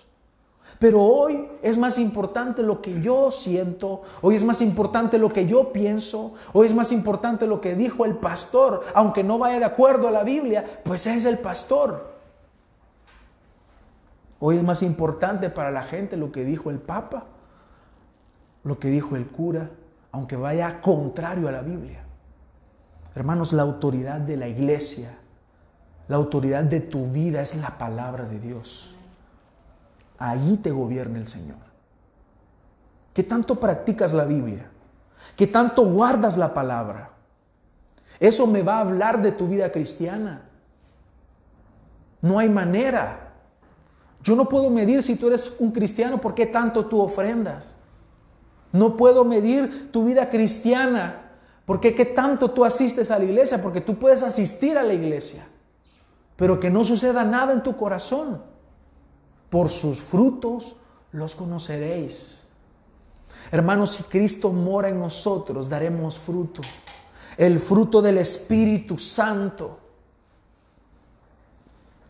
Pero 0.80 1.02
hoy 1.02 1.48
es 1.62 1.78
más 1.78 1.98
importante 1.98 2.62
lo 2.62 2.82
que 2.82 3.02
yo 3.02 3.32
siento, 3.32 4.02
hoy 4.22 4.36
es 4.36 4.44
más 4.44 4.60
importante 4.62 5.18
lo 5.18 5.30
que 5.30 5.46
yo 5.46 5.72
pienso, 5.72 6.34
hoy 6.52 6.68
es 6.68 6.76
más 6.76 6.92
importante 6.92 7.48
lo 7.48 7.62
que 7.62 7.74
dijo 7.74 8.04
el 8.04 8.16
pastor, 8.16 8.84
aunque 8.94 9.24
no 9.24 9.38
vaya 9.38 9.60
de 9.60 9.66
acuerdo 9.66 10.10
a 10.10 10.12
la 10.12 10.24
Biblia, 10.24 10.66
pues 10.84 11.08
es 11.08 11.24
el 11.24 11.40
pastor. 11.40 12.14
Hoy 14.40 14.58
es 14.58 14.64
más 14.64 14.84
importante 14.84 15.50
para 15.50 15.72
la 15.72 15.84
gente 15.84 16.18
lo 16.18 16.34
que 16.34 16.44
dijo 16.44 16.70
el 16.70 16.80
Papa, 16.80 17.28
lo 18.66 18.78
que 18.78 18.90
dijo 18.90 19.16
el 19.16 19.28
cura, 19.28 19.70
aunque 20.12 20.36
vaya 20.36 20.82
contrario 20.82 21.48
a 21.48 21.52
la 21.54 21.62
Biblia. 21.62 22.04
Hermanos, 23.16 23.54
la 23.54 23.62
autoridad 23.62 24.20
de 24.20 24.36
la 24.36 24.50
iglesia, 24.50 25.18
la 26.08 26.18
autoridad 26.18 26.64
de 26.64 26.80
tu 26.80 27.08
vida 27.08 27.42
es 27.42 27.56
la 27.56 27.78
palabra 27.78 28.26
de 28.26 28.40
Dios 28.40 28.94
allí 30.30 30.58
te 30.58 30.72
gobierna 30.72 31.20
el 31.20 31.28
Señor. 31.28 31.58
¿Qué 33.14 33.24
tanto 33.24 33.60
practicas 33.60 34.14
la 34.14 34.26
Biblia? 34.26 34.70
¿Qué 35.36 35.48
tanto 35.48 35.86
guardas 35.86 36.38
la 36.38 36.54
palabra? 36.54 37.12
Eso 38.20 38.48
me 38.48 38.64
va 38.64 38.78
a 38.78 38.82
hablar 38.82 39.22
de 39.22 39.32
tu 39.32 39.48
vida 39.48 39.72
cristiana. 39.72 40.44
No 42.22 42.40
hay 42.40 42.50
manera. 42.50 43.34
Yo 44.24 44.36
no 44.36 44.48
puedo 44.48 44.70
medir 44.70 45.04
si 45.04 45.18
tú 45.18 45.28
eres 45.28 45.58
un 45.60 45.72
cristiano 45.72 46.22
por 46.22 46.34
qué 46.34 46.46
tanto 46.46 46.86
tú 46.86 47.02
ofrendas. 47.02 47.76
No 48.72 48.96
puedo 48.96 49.26
medir 49.26 49.92
tu 49.92 50.06
vida 50.06 50.30
cristiana 50.30 51.32
porque 51.66 51.94
qué 51.94 52.06
tanto 52.06 52.52
tú 52.52 52.66
asistes 52.66 53.12
a 53.12 53.20
la 53.20 53.26
iglesia, 53.26 53.62
porque 53.62 53.82
tú 53.82 53.98
puedes 54.00 54.24
asistir 54.24 54.78
a 54.78 54.84
la 54.84 54.94
iglesia, 54.94 55.46
pero 56.36 56.60
que 56.60 56.70
no 56.70 56.84
suceda 56.84 57.24
nada 57.24 57.54
en 57.54 57.64
tu 57.64 57.76
corazón. 57.78 58.42
Por 59.50 59.70
sus 59.70 60.02
frutos 60.02 60.76
los 61.12 61.36
conoceréis. 61.36 62.48
Hermanos, 63.52 63.92
si 63.92 64.04
Cristo 64.04 64.52
mora 64.52 64.90
en 64.90 65.00
nosotros, 65.00 65.70
daremos 65.70 66.18
fruto. 66.18 66.62
El 67.38 67.60
fruto 67.60 68.02
del 68.02 68.18
Espíritu 68.18 68.98
Santo. 68.98 69.80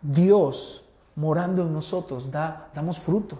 Dios 0.01 0.83
morando 1.15 1.61
en 1.61 1.73
nosotros, 1.73 2.31
da, 2.31 2.69
damos 2.73 2.99
fruto. 2.99 3.39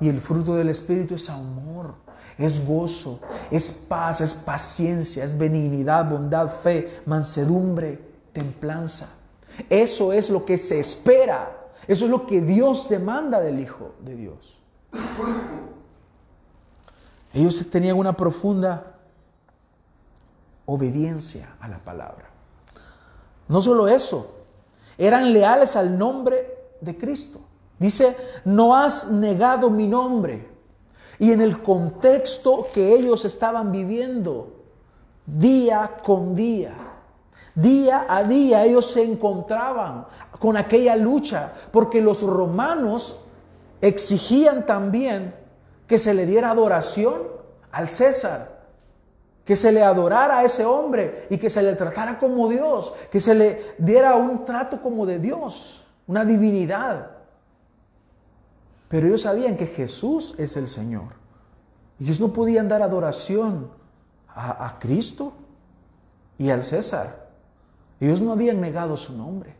Y 0.00 0.08
el 0.08 0.20
fruto 0.20 0.54
del 0.54 0.68
Espíritu 0.68 1.14
es 1.14 1.28
amor, 1.28 1.94
es 2.36 2.66
gozo, 2.66 3.20
es 3.50 3.72
paz, 3.72 4.20
es 4.20 4.34
paciencia, 4.34 5.24
es 5.24 5.36
benignidad, 5.36 6.08
bondad, 6.08 6.48
fe, 6.48 7.00
mansedumbre, 7.06 8.00
templanza. 8.32 9.17
Eso 9.68 10.12
es 10.12 10.30
lo 10.30 10.44
que 10.44 10.58
se 10.58 10.80
espera 10.80 11.58
eso 11.88 12.04
es 12.04 12.10
lo 12.10 12.26
que 12.26 12.42
Dios 12.42 12.90
demanda 12.90 13.40
del 13.40 13.58
Hijo 13.58 13.94
de 14.00 14.14
Dios. 14.14 14.58
Ellos 17.32 17.66
tenían 17.70 17.96
una 17.96 18.12
profunda 18.12 18.98
obediencia 20.66 21.56
a 21.58 21.66
la 21.66 21.78
palabra. 21.78 22.28
No 23.48 23.62
solo 23.62 23.88
eso, 23.88 24.34
eran 24.98 25.32
leales 25.32 25.76
al 25.76 25.98
nombre 25.98 26.58
de 26.82 26.98
Cristo. 26.98 27.40
Dice, 27.78 28.14
no 28.44 28.76
has 28.76 29.10
negado 29.10 29.70
mi 29.70 29.88
nombre. 29.88 30.46
Y 31.18 31.32
en 31.32 31.40
el 31.40 31.62
contexto 31.62 32.66
que 32.74 32.92
ellos 32.92 33.24
estaban 33.24 33.72
viviendo, 33.72 34.52
día 35.24 35.96
con 36.04 36.34
día, 36.34 36.76
día 37.54 38.06
a 38.08 38.22
día 38.24 38.64
ellos 38.64 38.90
se 38.90 39.02
encontraban 39.02 40.06
con 40.38 40.56
aquella 40.56 40.96
lucha, 40.96 41.52
porque 41.72 42.00
los 42.00 42.22
romanos 42.22 43.24
exigían 43.80 44.66
también 44.66 45.34
que 45.86 45.98
se 45.98 46.14
le 46.14 46.26
diera 46.26 46.50
adoración 46.50 47.22
al 47.72 47.88
César, 47.88 48.58
que 49.44 49.56
se 49.56 49.72
le 49.72 49.82
adorara 49.82 50.38
a 50.38 50.44
ese 50.44 50.64
hombre 50.66 51.26
y 51.30 51.38
que 51.38 51.48
se 51.48 51.62
le 51.62 51.74
tratara 51.74 52.18
como 52.18 52.48
Dios, 52.48 52.92
que 53.10 53.20
se 53.20 53.34
le 53.34 53.74
diera 53.78 54.14
un 54.14 54.44
trato 54.44 54.82
como 54.82 55.06
de 55.06 55.18
Dios, 55.18 55.86
una 56.06 56.24
divinidad. 56.24 57.12
Pero 58.88 59.06
ellos 59.06 59.22
sabían 59.22 59.56
que 59.56 59.66
Jesús 59.66 60.34
es 60.38 60.56
el 60.56 60.68
Señor. 60.68 61.14
Ellos 62.00 62.20
no 62.20 62.32
podían 62.32 62.68
dar 62.68 62.82
adoración 62.82 63.70
a 64.34 64.76
Cristo 64.78 65.32
y 66.38 66.50
al 66.50 66.62
César. 66.62 67.27
Ellos 68.00 68.20
no 68.20 68.32
habían 68.32 68.60
negado 68.60 68.96
su 68.96 69.16
nombre. 69.16 69.54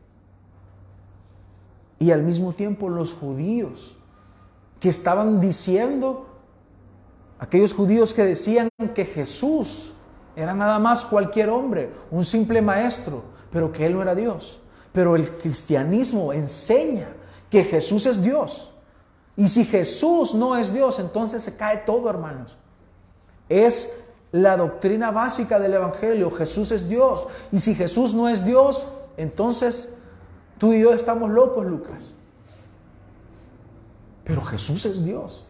Y 1.99 2.13
al 2.13 2.23
mismo 2.23 2.53
tiempo 2.53 2.89
los 2.89 3.13
judíos 3.13 3.97
que 4.79 4.89
estaban 4.89 5.41
diciendo, 5.41 6.27
aquellos 7.39 7.75
judíos 7.75 8.15
que 8.15 8.25
decían 8.25 8.69
que 8.95 9.05
Jesús 9.05 9.95
era 10.37 10.55
nada 10.55 10.79
más 10.79 11.05
cualquier 11.05 11.51
hombre, 11.51 11.93
un 12.13 12.25
simple 12.25 12.63
maestro, 12.63 13.25
pero 13.51 13.73
que 13.73 13.87
él 13.87 13.95
no 13.95 14.03
era 14.03 14.15
Dios. 14.15 14.61
Pero 14.93 15.17
el 15.17 15.29
cristianismo 15.29 16.33
enseña 16.33 17.09
que 17.51 17.65
Jesús 17.65 18.07
es 18.07 18.23
Dios. 18.23 18.73
Y 19.37 19.49
si 19.49 19.65
Jesús 19.65 20.35
no 20.35 20.57
es 20.57 20.73
Dios, 20.73 20.99
entonces 21.01 21.43
se 21.43 21.57
cae 21.57 21.79
todo, 21.79 22.09
hermanos. 22.09 22.57
Es 23.49 24.05
la 24.33 24.57
doctrina 24.57 25.11
básica 25.11 25.59
del 25.59 25.75
Evangelio. 25.75 26.31
Jesús 26.31 26.73
es 26.73 26.89
Dios. 26.89 27.27
Y 27.53 27.61
si 27.61 27.75
Jesús 27.75 28.15
no 28.15 28.29
es 28.29 28.45
Dios, 28.45 28.89
entonces 29.17 29.97
tú 30.59 30.73
y 30.73 30.81
yo 30.81 30.93
estamos 30.93 31.31
locos, 31.31 31.67
Lucas. 31.67 32.17
Pero 34.25 34.43
Jesús 34.43 34.85
es 34.85 35.05
Dios. 35.05 35.47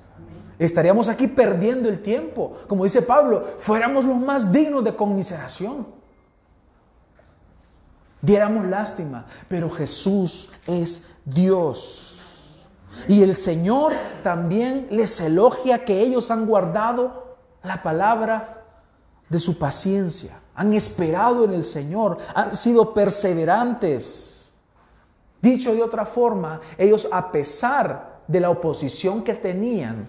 Estaríamos 0.58 1.08
aquí 1.08 1.28
perdiendo 1.28 1.88
el 1.88 2.00
tiempo. 2.00 2.56
Como 2.66 2.84
dice 2.84 3.02
Pablo, 3.02 3.44
fuéramos 3.58 4.04
los 4.04 4.16
más 4.16 4.52
dignos 4.52 4.84
de 4.84 4.94
conmiseración. 4.94 5.86
Diéramos 8.20 8.66
lástima, 8.66 9.26
pero 9.48 9.70
Jesús 9.70 10.50
es 10.66 11.08
Dios. 11.24 12.66
Y 13.06 13.22
el 13.22 13.36
Señor 13.36 13.92
también 14.24 14.88
les 14.90 15.20
elogia 15.20 15.84
que 15.84 16.00
ellos 16.00 16.32
han 16.32 16.46
guardado 16.46 17.36
la 17.62 17.82
palabra 17.82 18.57
de 19.28 19.38
su 19.38 19.58
paciencia. 19.58 20.40
Han 20.54 20.72
esperado 20.74 21.44
en 21.44 21.52
el 21.52 21.64
Señor, 21.64 22.18
han 22.34 22.56
sido 22.56 22.92
perseverantes. 22.92 24.54
Dicho 25.40 25.74
de 25.74 25.82
otra 25.82 26.04
forma, 26.04 26.60
ellos 26.76 27.08
a 27.12 27.30
pesar 27.30 28.20
de 28.26 28.40
la 28.40 28.50
oposición 28.50 29.22
que 29.22 29.34
tenían, 29.34 30.08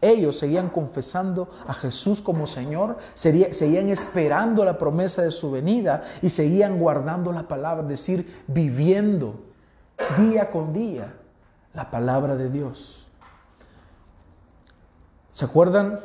ellos 0.00 0.38
seguían 0.38 0.68
confesando 0.68 1.48
a 1.66 1.74
Jesús 1.74 2.20
como 2.20 2.46
Señor, 2.46 2.98
seguían 3.14 3.88
esperando 3.88 4.64
la 4.64 4.78
promesa 4.78 5.22
de 5.22 5.30
su 5.30 5.50
venida 5.50 6.04
y 6.22 6.30
seguían 6.30 6.78
guardando 6.78 7.32
la 7.32 7.48
palabra, 7.48 7.82
es 7.82 7.88
decir, 7.88 8.42
viviendo 8.46 9.34
día 10.16 10.50
con 10.50 10.72
día 10.72 11.14
la 11.74 11.90
palabra 11.90 12.36
de 12.36 12.50
Dios. 12.50 13.08
¿Se 15.32 15.44
acuerdan? 15.44 15.98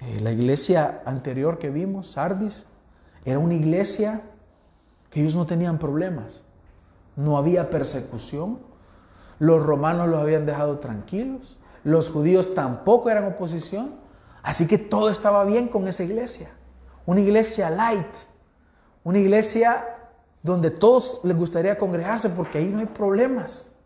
Eh, 0.00 0.20
la 0.20 0.32
iglesia 0.32 1.02
anterior 1.04 1.58
que 1.58 1.70
vimos, 1.70 2.12
Sardis, 2.12 2.66
era 3.24 3.38
una 3.38 3.54
iglesia 3.54 4.22
que 5.10 5.20
ellos 5.20 5.36
no 5.36 5.46
tenían 5.46 5.78
problemas, 5.78 6.44
no 7.16 7.38
había 7.38 7.70
persecución, 7.70 8.58
los 9.38 9.62
romanos 9.62 10.08
los 10.08 10.20
habían 10.20 10.46
dejado 10.46 10.78
tranquilos, 10.78 11.58
los 11.84 12.08
judíos 12.08 12.54
tampoco 12.54 13.10
eran 13.10 13.24
oposición, 13.24 13.94
así 14.42 14.66
que 14.66 14.78
todo 14.78 15.10
estaba 15.10 15.44
bien 15.44 15.68
con 15.68 15.86
esa 15.88 16.02
iglesia. 16.02 16.50
Una 17.06 17.20
iglesia 17.20 17.70
light, 17.70 18.16
una 19.04 19.18
iglesia 19.18 19.84
donde 20.42 20.70
todos 20.70 21.20
les 21.24 21.36
gustaría 21.36 21.78
congregarse 21.78 22.30
porque 22.30 22.58
ahí 22.58 22.66
no 22.66 22.78
hay 22.78 22.86
problemas. 22.86 23.76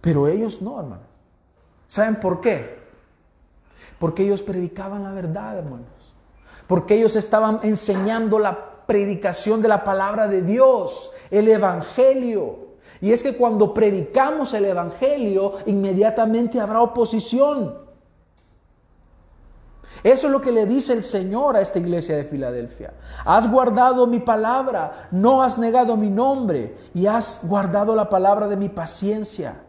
Pero 0.00 0.28
ellos 0.28 0.60
no, 0.60 0.78
hermano. 0.78 1.02
¿Saben 1.86 2.16
por 2.16 2.40
qué? 2.40 2.83
Porque 3.98 4.24
ellos 4.24 4.42
predicaban 4.42 5.04
la 5.04 5.12
verdad, 5.12 5.58
hermanos. 5.58 5.86
Porque 6.66 6.96
ellos 6.96 7.16
estaban 7.16 7.60
enseñando 7.62 8.38
la 8.38 8.86
predicación 8.86 9.62
de 9.62 9.68
la 9.68 9.84
palabra 9.84 10.28
de 10.28 10.42
Dios, 10.42 11.10
el 11.30 11.48
Evangelio. 11.48 12.64
Y 13.00 13.12
es 13.12 13.22
que 13.22 13.36
cuando 13.36 13.74
predicamos 13.74 14.54
el 14.54 14.64
Evangelio, 14.64 15.52
inmediatamente 15.66 16.60
habrá 16.60 16.80
oposición. 16.80 17.84
Eso 20.02 20.26
es 20.26 20.32
lo 20.32 20.40
que 20.40 20.52
le 20.52 20.66
dice 20.66 20.92
el 20.92 21.02
Señor 21.02 21.56
a 21.56 21.62
esta 21.62 21.78
iglesia 21.78 22.16
de 22.16 22.24
Filadelfia. 22.24 22.92
Has 23.24 23.50
guardado 23.50 24.06
mi 24.06 24.20
palabra, 24.20 25.08
no 25.10 25.42
has 25.42 25.56
negado 25.56 25.96
mi 25.96 26.10
nombre 26.10 26.76
y 26.92 27.06
has 27.06 27.40
guardado 27.48 27.94
la 27.94 28.10
palabra 28.10 28.46
de 28.46 28.56
mi 28.56 28.68
paciencia. 28.68 29.62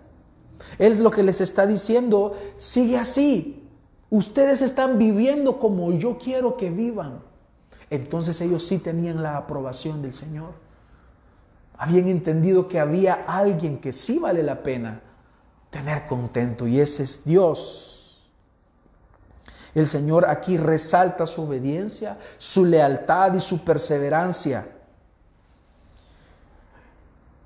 Él 0.77 0.91
es 0.91 0.99
lo 0.99 1.09
que 1.09 1.23
les 1.23 1.39
está 1.39 1.65
diciendo, 1.65 2.33
sigue 2.57 2.97
así. 2.97 3.64
Ustedes 4.09 4.61
están 4.61 4.97
viviendo 4.97 5.59
como 5.59 5.91
yo 5.91 6.17
quiero 6.17 6.57
que 6.57 6.69
vivan. 6.69 7.21
Entonces 7.89 8.39
ellos 8.41 8.65
sí 8.65 8.79
tenían 8.79 9.23
la 9.23 9.37
aprobación 9.37 10.01
del 10.01 10.13
Señor. 10.13 10.53
Habían 11.77 12.07
entendido 12.07 12.67
que 12.67 12.79
había 12.79 13.25
alguien 13.27 13.79
que 13.79 13.93
sí 13.93 14.19
vale 14.19 14.43
la 14.43 14.63
pena 14.63 15.01
tener 15.69 16.07
contento 16.07 16.67
y 16.67 16.79
ese 16.79 17.03
es 17.03 17.25
Dios. 17.25 18.29
El 19.73 19.87
Señor 19.87 20.25
aquí 20.25 20.55
resalta 20.55 21.27
su 21.27 21.43
obediencia, 21.43 22.17
su 22.37 22.63
lealtad 22.63 23.33
y 23.33 23.41
su 23.41 23.65
perseverancia. 23.65 24.65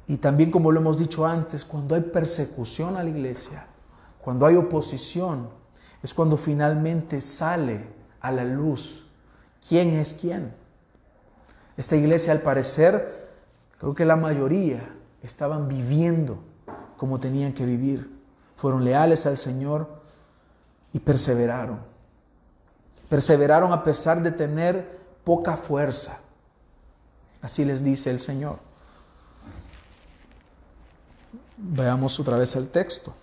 Y 0.05 0.17
también 0.17 0.51
como 0.51 0.71
lo 0.71 0.79
hemos 0.79 0.97
dicho 0.97 1.25
antes, 1.25 1.65
cuando 1.65 1.95
hay 1.95 2.01
persecución 2.01 2.97
a 2.97 3.03
la 3.03 3.09
iglesia, 3.09 3.65
cuando 4.21 4.45
hay 4.45 4.55
oposición, 4.55 5.49
es 6.01 6.13
cuando 6.13 6.37
finalmente 6.37 7.21
sale 7.21 7.85
a 8.21 8.31
la 8.31 8.43
luz 8.43 9.07
quién 9.67 9.91
es 9.91 10.13
quién. 10.13 10.53
Esta 11.77 11.95
iglesia 11.95 12.31
al 12.31 12.41
parecer 12.41 13.19
Creo 13.79 13.95
que 13.95 14.05
la 14.05 14.17
mayoría 14.17 14.87
estaban 15.23 15.67
viviendo 15.67 16.37
como 16.97 17.17
tenían 17.19 17.53
que 17.53 17.65
vivir. 17.65 18.19
Fueron 18.57 18.83
leales 18.83 19.25
al 19.25 19.37
Señor 19.37 19.87
y 20.91 20.99
perseveraron. 20.99 21.79
Perseveraron 23.07 23.71
a 23.71 23.83
pesar 23.83 24.21
de 24.21 24.31
tener 24.31 24.99
poca 25.23 25.55
fuerza. 25.55 26.19
Así 27.41 27.63
les 27.63 27.81
dice 27.81 28.11
el 28.11 28.19
Señor. 28.19 28.59
Veamos 31.55 32.19
otra 32.19 32.37
vez 32.37 32.55
el 32.57 32.69
texto. 32.69 33.15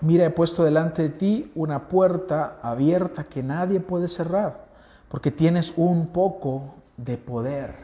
Mira, 0.00 0.26
he 0.26 0.30
puesto 0.30 0.62
delante 0.62 1.02
de 1.02 1.08
ti 1.08 1.50
una 1.54 1.88
puerta 1.88 2.58
abierta 2.62 3.24
que 3.24 3.42
nadie 3.42 3.80
puede 3.80 4.06
cerrar, 4.06 4.66
porque 5.08 5.30
tienes 5.30 5.72
un 5.76 6.08
poco 6.08 6.74
de 6.96 7.16
poder. 7.16 7.74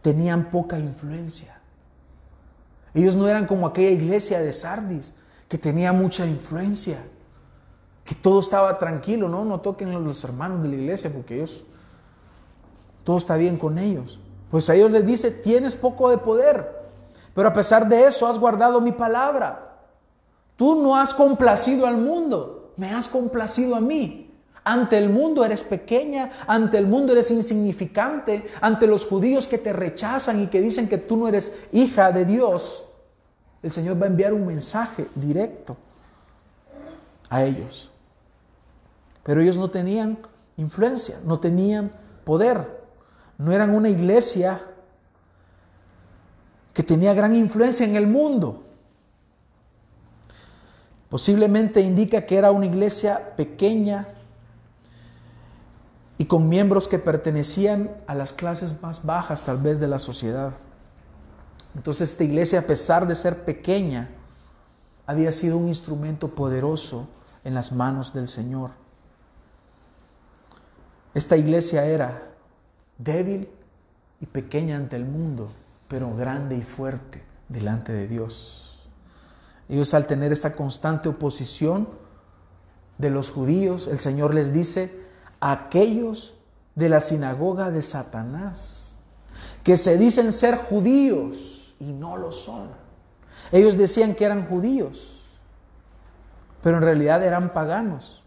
Tenían 0.00 0.48
poca 0.48 0.78
influencia. 0.78 1.60
Ellos 2.92 3.14
no 3.14 3.28
eran 3.28 3.46
como 3.46 3.66
aquella 3.66 3.90
iglesia 3.90 4.40
de 4.40 4.52
Sardis, 4.52 5.14
que 5.48 5.58
tenía 5.58 5.92
mucha 5.92 6.26
influencia, 6.26 6.98
que 8.04 8.16
todo 8.16 8.40
estaba 8.40 8.76
tranquilo, 8.78 9.28
no, 9.28 9.44
no 9.44 9.60
toquen 9.60 9.92
los 10.04 10.24
hermanos 10.24 10.62
de 10.62 10.68
la 10.70 10.74
iglesia, 10.74 11.12
porque 11.12 11.36
ellos, 11.36 11.62
todo 13.04 13.16
está 13.16 13.36
bien 13.36 13.56
con 13.56 13.78
ellos. 13.78 14.18
Pues 14.50 14.68
a 14.68 14.74
ellos 14.74 14.90
les 14.90 15.06
dice, 15.06 15.30
tienes 15.30 15.76
poco 15.76 16.10
de 16.10 16.18
poder, 16.18 16.68
pero 17.32 17.48
a 17.48 17.52
pesar 17.52 17.88
de 17.88 18.06
eso 18.06 18.26
has 18.26 18.38
guardado 18.38 18.80
mi 18.80 18.92
palabra 18.92 19.71
Tú 20.62 20.76
no 20.76 20.96
has 20.96 21.12
complacido 21.12 21.88
al 21.88 21.96
mundo, 21.96 22.72
me 22.76 22.92
has 22.92 23.08
complacido 23.08 23.74
a 23.74 23.80
mí. 23.80 24.30
Ante 24.62 24.96
el 24.96 25.08
mundo 25.08 25.44
eres 25.44 25.64
pequeña, 25.64 26.30
ante 26.46 26.78
el 26.78 26.86
mundo 26.86 27.14
eres 27.14 27.32
insignificante, 27.32 28.48
ante 28.60 28.86
los 28.86 29.04
judíos 29.04 29.48
que 29.48 29.58
te 29.58 29.72
rechazan 29.72 30.40
y 30.40 30.46
que 30.46 30.60
dicen 30.60 30.88
que 30.88 30.98
tú 30.98 31.16
no 31.16 31.26
eres 31.26 31.58
hija 31.72 32.12
de 32.12 32.24
Dios. 32.24 32.84
El 33.60 33.72
Señor 33.72 34.00
va 34.00 34.06
a 34.06 34.10
enviar 34.10 34.32
un 34.32 34.46
mensaje 34.46 35.08
directo 35.16 35.76
a 37.28 37.42
ellos. 37.42 37.90
Pero 39.24 39.40
ellos 39.40 39.58
no 39.58 39.68
tenían 39.68 40.16
influencia, 40.58 41.16
no 41.24 41.40
tenían 41.40 41.90
poder, 42.22 42.84
no 43.36 43.50
eran 43.50 43.70
una 43.70 43.88
iglesia 43.88 44.62
que 46.72 46.84
tenía 46.84 47.14
gran 47.14 47.34
influencia 47.34 47.84
en 47.84 47.96
el 47.96 48.06
mundo. 48.06 48.62
Posiblemente 51.12 51.82
indica 51.82 52.24
que 52.24 52.38
era 52.38 52.52
una 52.52 52.64
iglesia 52.64 53.36
pequeña 53.36 54.08
y 56.16 56.24
con 56.24 56.48
miembros 56.48 56.88
que 56.88 56.98
pertenecían 56.98 57.90
a 58.06 58.14
las 58.14 58.32
clases 58.32 58.80
más 58.80 59.04
bajas 59.04 59.44
tal 59.44 59.58
vez 59.58 59.78
de 59.78 59.88
la 59.88 59.98
sociedad. 59.98 60.54
Entonces 61.74 62.12
esta 62.12 62.24
iglesia, 62.24 62.60
a 62.60 62.62
pesar 62.62 63.06
de 63.06 63.14
ser 63.14 63.44
pequeña, 63.44 64.08
había 65.04 65.32
sido 65.32 65.58
un 65.58 65.68
instrumento 65.68 66.28
poderoso 66.28 67.06
en 67.44 67.52
las 67.52 67.72
manos 67.72 68.14
del 68.14 68.26
Señor. 68.26 68.70
Esta 71.12 71.36
iglesia 71.36 71.84
era 71.84 72.22
débil 72.96 73.50
y 74.18 74.24
pequeña 74.24 74.76
ante 74.76 74.96
el 74.96 75.04
mundo, 75.04 75.52
pero 75.88 76.16
grande 76.16 76.56
y 76.56 76.62
fuerte 76.62 77.22
delante 77.50 77.92
de 77.92 78.08
Dios. 78.08 78.71
Ellos 79.72 79.94
al 79.94 80.06
tener 80.06 80.32
esta 80.32 80.52
constante 80.52 81.08
oposición 81.08 81.88
de 82.98 83.08
los 83.08 83.30
judíos, 83.30 83.88
el 83.90 83.98
Señor 83.98 84.34
les 84.34 84.52
dice, 84.52 85.00
aquellos 85.40 86.34
de 86.74 86.90
la 86.90 87.00
sinagoga 87.00 87.70
de 87.70 87.80
Satanás, 87.80 88.98
que 89.64 89.78
se 89.78 89.96
dicen 89.96 90.34
ser 90.34 90.56
judíos 90.56 91.74
y 91.80 91.86
no 91.86 92.18
lo 92.18 92.32
son, 92.32 92.68
Ellos 93.50 93.78
decían 93.78 94.14
que 94.14 94.26
eran 94.26 94.46
judíos, 94.46 95.24
pero 96.62 96.76
en 96.76 96.82
realidad 96.82 97.22
eran 97.22 97.54
paganos. 97.54 98.24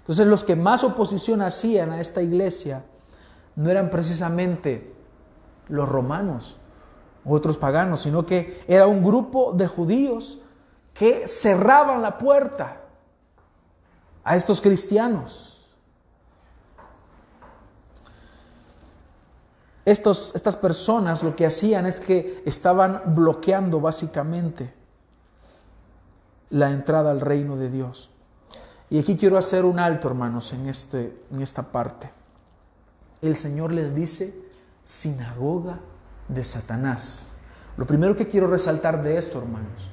Entonces 0.00 0.26
los 0.26 0.42
que 0.42 0.56
más 0.56 0.82
oposición 0.82 1.42
hacían 1.42 1.92
a 1.92 2.00
esta 2.00 2.22
iglesia 2.22 2.84
no 3.54 3.70
eran 3.70 3.88
precisamente 3.88 4.92
los 5.68 5.88
romanos 5.88 6.56
u 7.24 7.34
otros 7.34 7.56
paganos, 7.56 8.00
sino 8.00 8.26
que 8.26 8.64
era 8.66 8.88
un 8.88 9.04
grupo 9.04 9.52
de 9.52 9.68
judíos 9.68 10.40
que 10.94 11.26
cerraban 11.26 12.02
la 12.02 12.18
puerta 12.18 12.80
a 14.24 14.36
estos 14.36 14.60
cristianos. 14.60 15.48
Estos, 19.84 20.34
estas 20.36 20.56
personas 20.56 21.22
lo 21.22 21.34
que 21.34 21.44
hacían 21.44 21.86
es 21.86 22.00
que 22.00 22.42
estaban 22.46 23.02
bloqueando 23.14 23.80
básicamente 23.80 24.72
la 26.50 26.70
entrada 26.70 27.10
al 27.10 27.20
reino 27.20 27.56
de 27.56 27.68
Dios. 27.68 28.10
Y 28.90 28.98
aquí 28.98 29.16
quiero 29.16 29.38
hacer 29.38 29.64
un 29.64 29.78
alto, 29.78 30.08
hermanos, 30.08 30.52
en, 30.52 30.68
este, 30.68 31.24
en 31.32 31.40
esta 31.40 31.72
parte. 31.72 32.10
El 33.22 33.36
Señor 33.36 33.72
les 33.72 33.94
dice 33.94 34.34
sinagoga 34.84 35.80
de 36.28 36.44
Satanás. 36.44 37.30
Lo 37.76 37.86
primero 37.86 38.14
que 38.14 38.28
quiero 38.28 38.46
resaltar 38.48 39.02
de 39.02 39.16
esto, 39.16 39.38
hermanos, 39.38 39.90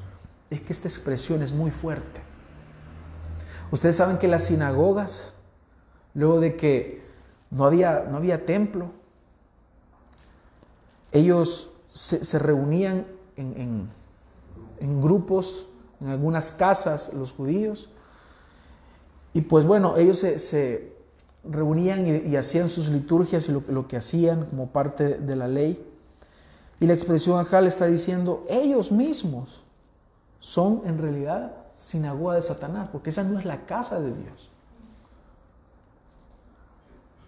es 0.50 0.62
que 0.62 0.74
esta 0.74 0.88
expresión 0.88 1.41
es 1.43 1.52
muy 1.52 1.72
fuerte. 1.72 2.22
Ustedes 3.72 3.95
saben 3.95 4.18
que 4.18 4.28
las 4.28 4.45
sinagogas, 4.45 5.36
luego 6.14 6.39
de 6.39 6.56
que 6.56 7.04
no 7.52 7.66
había, 7.66 8.08
no 8.10 8.18
había 8.18 8.45
templo, 8.45 8.91
ellos 11.12 11.72
se, 11.91 12.39
reunían 12.39 13.06
en, 13.36 13.89
grupos, 15.02 15.70
en 16.02 16.08
algunas 16.08 16.52
casas, 16.52 17.14
los 17.14 17.32
judíos, 17.32 17.89
y 19.34 19.41
pues 19.41 19.66
bueno, 19.66 19.97
ellos 19.97 20.20
se, 20.20 20.93
reunían 21.43 22.28
y, 22.28 22.36
hacían 22.36 22.70
sus 22.70 22.89
liturgias 22.89 23.47
y 23.50 23.52
lo, 23.52 23.88
que 23.88 23.97
hacían 23.97 24.45
como 24.45 24.68
parte 24.68 25.20
de 25.20 25.36
la 25.36 25.47
ley. 25.47 25.86
Y 26.80 26.88
la 26.88 26.93
expresión 26.93 27.39
acá 27.39 27.62
le 27.62 27.68
está 27.68 27.86
diciendo, 27.86 28.45
ellos 28.50 28.91
mismos 28.91 29.64
son 30.40 30.82
en 30.86 30.98
realidad 30.98 31.54
sinagoga 31.74 32.36
de 32.36 32.42
Satanás, 32.42 32.90
porque 32.92 33.10
esa 33.10 33.24
no 33.24 33.40
es 33.40 33.46
la 33.46 33.66
casa 33.66 34.00
de 34.00 34.14
Dios. 34.14 34.50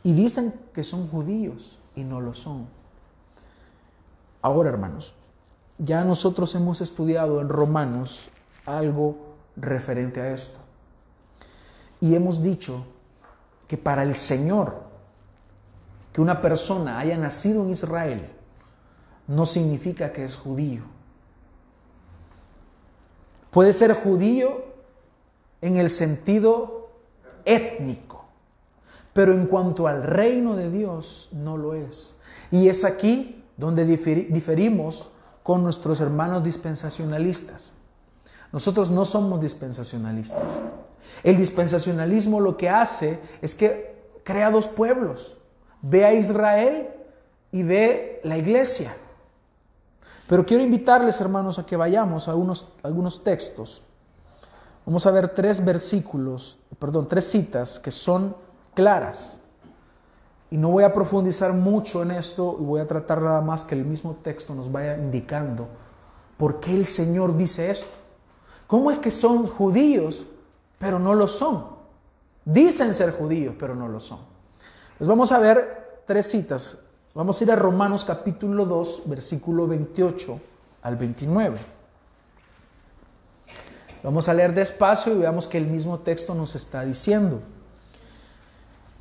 Y 0.03 0.13
dicen 0.13 0.53
que 0.73 0.83
son 0.83 1.07
judíos 1.07 1.77
y 1.95 2.03
no 2.03 2.21
lo 2.21 2.33
son. 2.33 2.67
Ahora, 4.41 4.69
hermanos, 4.69 5.13
ya 5.77 6.03
nosotros 6.03 6.53
hemos 6.55 6.81
estudiado 6.81 7.41
en 7.41 7.49
Romanos 7.49 8.29
algo 8.65 9.17
referente 9.55 10.21
a 10.21 10.33
esto. 10.33 10.59
Y 11.99 12.15
hemos 12.15 12.41
dicho 12.41 12.85
que 13.67 13.77
para 13.77 14.03
el 14.03 14.15
Señor, 14.15 14.81
que 16.11 16.21
una 16.21 16.41
persona 16.41 16.99
haya 16.99 17.17
nacido 17.17 17.63
en 17.63 17.71
Israel, 17.71 18.29
no 19.27 19.45
significa 19.45 20.11
que 20.11 20.23
es 20.23 20.35
judío. 20.35 20.83
Puede 23.51 23.73
ser 23.73 23.93
judío 23.93 24.63
en 25.61 25.77
el 25.77 25.89
sentido 25.89 26.89
étnico, 27.45 28.25
pero 29.13 29.33
en 29.33 29.45
cuanto 29.45 29.87
al 29.87 30.03
reino 30.03 30.55
de 30.55 30.71
Dios 30.71 31.29
no 31.33 31.57
lo 31.57 31.75
es. 31.75 32.17
Y 32.49 32.69
es 32.69 32.83
aquí 32.83 33.43
donde 33.57 33.85
diferimos 33.85 35.09
con 35.43 35.63
nuestros 35.63 35.99
hermanos 36.01 36.43
dispensacionalistas. 36.43 37.75
Nosotros 38.51 38.89
no 38.91 39.05
somos 39.05 39.39
dispensacionalistas. 39.41 40.59
El 41.23 41.37
dispensacionalismo 41.37 42.39
lo 42.39 42.57
que 42.57 42.69
hace 42.69 43.19
es 43.41 43.55
que 43.55 43.95
crea 44.23 44.49
dos 44.49 44.67
pueblos. 44.67 45.37
Ve 45.81 46.05
a 46.05 46.13
Israel 46.13 46.89
y 47.51 47.63
ve 47.63 48.21
la 48.23 48.37
iglesia. 48.37 48.93
Pero 50.27 50.45
quiero 50.45 50.63
invitarles, 50.63 51.19
hermanos, 51.19 51.59
a 51.59 51.65
que 51.65 51.75
vayamos 51.75 52.27
a 52.27 52.35
unos, 52.35 52.73
algunos 52.83 53.23
textos. 53.23 53.83
Vamos 54.85 55.05
a 55.05 55.11
ver 55.11 55.29
tres 55.29 55.63
versículos, 55.63 56.57
perdón, 56.79 57.07
tres 57.07 57.29
citas 57.29 57.79
que 57.79 57.91
son 57.91 58.35
claras. 58.73 59.41
Y 60.49 60.57
no 60.57 60.69
voy 60.69 60.83
a 60.83 60.93
profundizar 60.93 61.53
mucho 61.53 62.01
en 62.01 62.11
esto 62.11 62.57
y 62.59 62.63
voy 62.63 62.81
a 62.81 62.87
tratar 62.87 63.21
nada 63.21 63.41
más 63.41 63.63
que 63.63 63.75
el 63.75 63.85
mismo 63.85 64.17
texto 64.21 64.53
nos 64.53 64.71
vaya 64.71 64.97
indicando 64.97 65.67
por 66.37 66.59
qué 66.59 66.75
el 66.75 66.85
Señor 66.85 67.37
dice 67.37 67.69
esto. 67.71 67.91
¿Cómo 68.67 68.89
es 68.89 68.99
que 68.99 69.11
son 69.11 69.47
judíos, 69.47 70.25
pero 70.79 70.97
no 70.97 71.13
lo 71.13 71.27
son? 71.27 71.65
Dicen 72.43 72.93
ser 72.93 73.11
judíos, 73.11 73.55
pero 73.59 73.75
no 73.75 73.87
lo 73.87 73.99
son. 73.99 74.19
Pues 74.97 75.07
vamos 75.07 75.31
a 75.31 75.39
ver 75.39 76.03
tres 76.05 76.29
citas. 76.29 76.79
Vamos 77.13 77.39
a 77.39 77.43
ir 77.43 77.51
a 77.51 77.57
Romanos 77.57 78.05
capítulo 78.05 78.65
2, 78.65 79.03
versículo 79.05 79.67
28 79.67 80.39
al 80.83 80.95
29. 80.95 81.57
Vamos 84.03 84.29
a 84.29 84.33
leer 84.33 84.53
despacio 84.53 85.13
y 85.13 85.17
veamos 85.17 85.47
que 85.47 85.57
el 85.57 85.67
mismo 85.67 85.99
texto 85.99 86.33
nos 86.33 86.55
está 86.55 86.85
diciendo. 86.85 87.41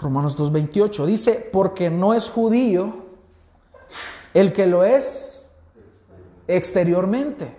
Romanos 0.01 0.37
2.28 0.37 1.07
dice, 1.07 1.51
porque 1.53 1.89
no 1.89 2.13
es 2.13 2.31
judío 2.31 3.07
el 4.35 4.53
que 4.53 4.67
lo 4.67 4.85
es 4.85 5.49
exteriormente. 6.49 7.57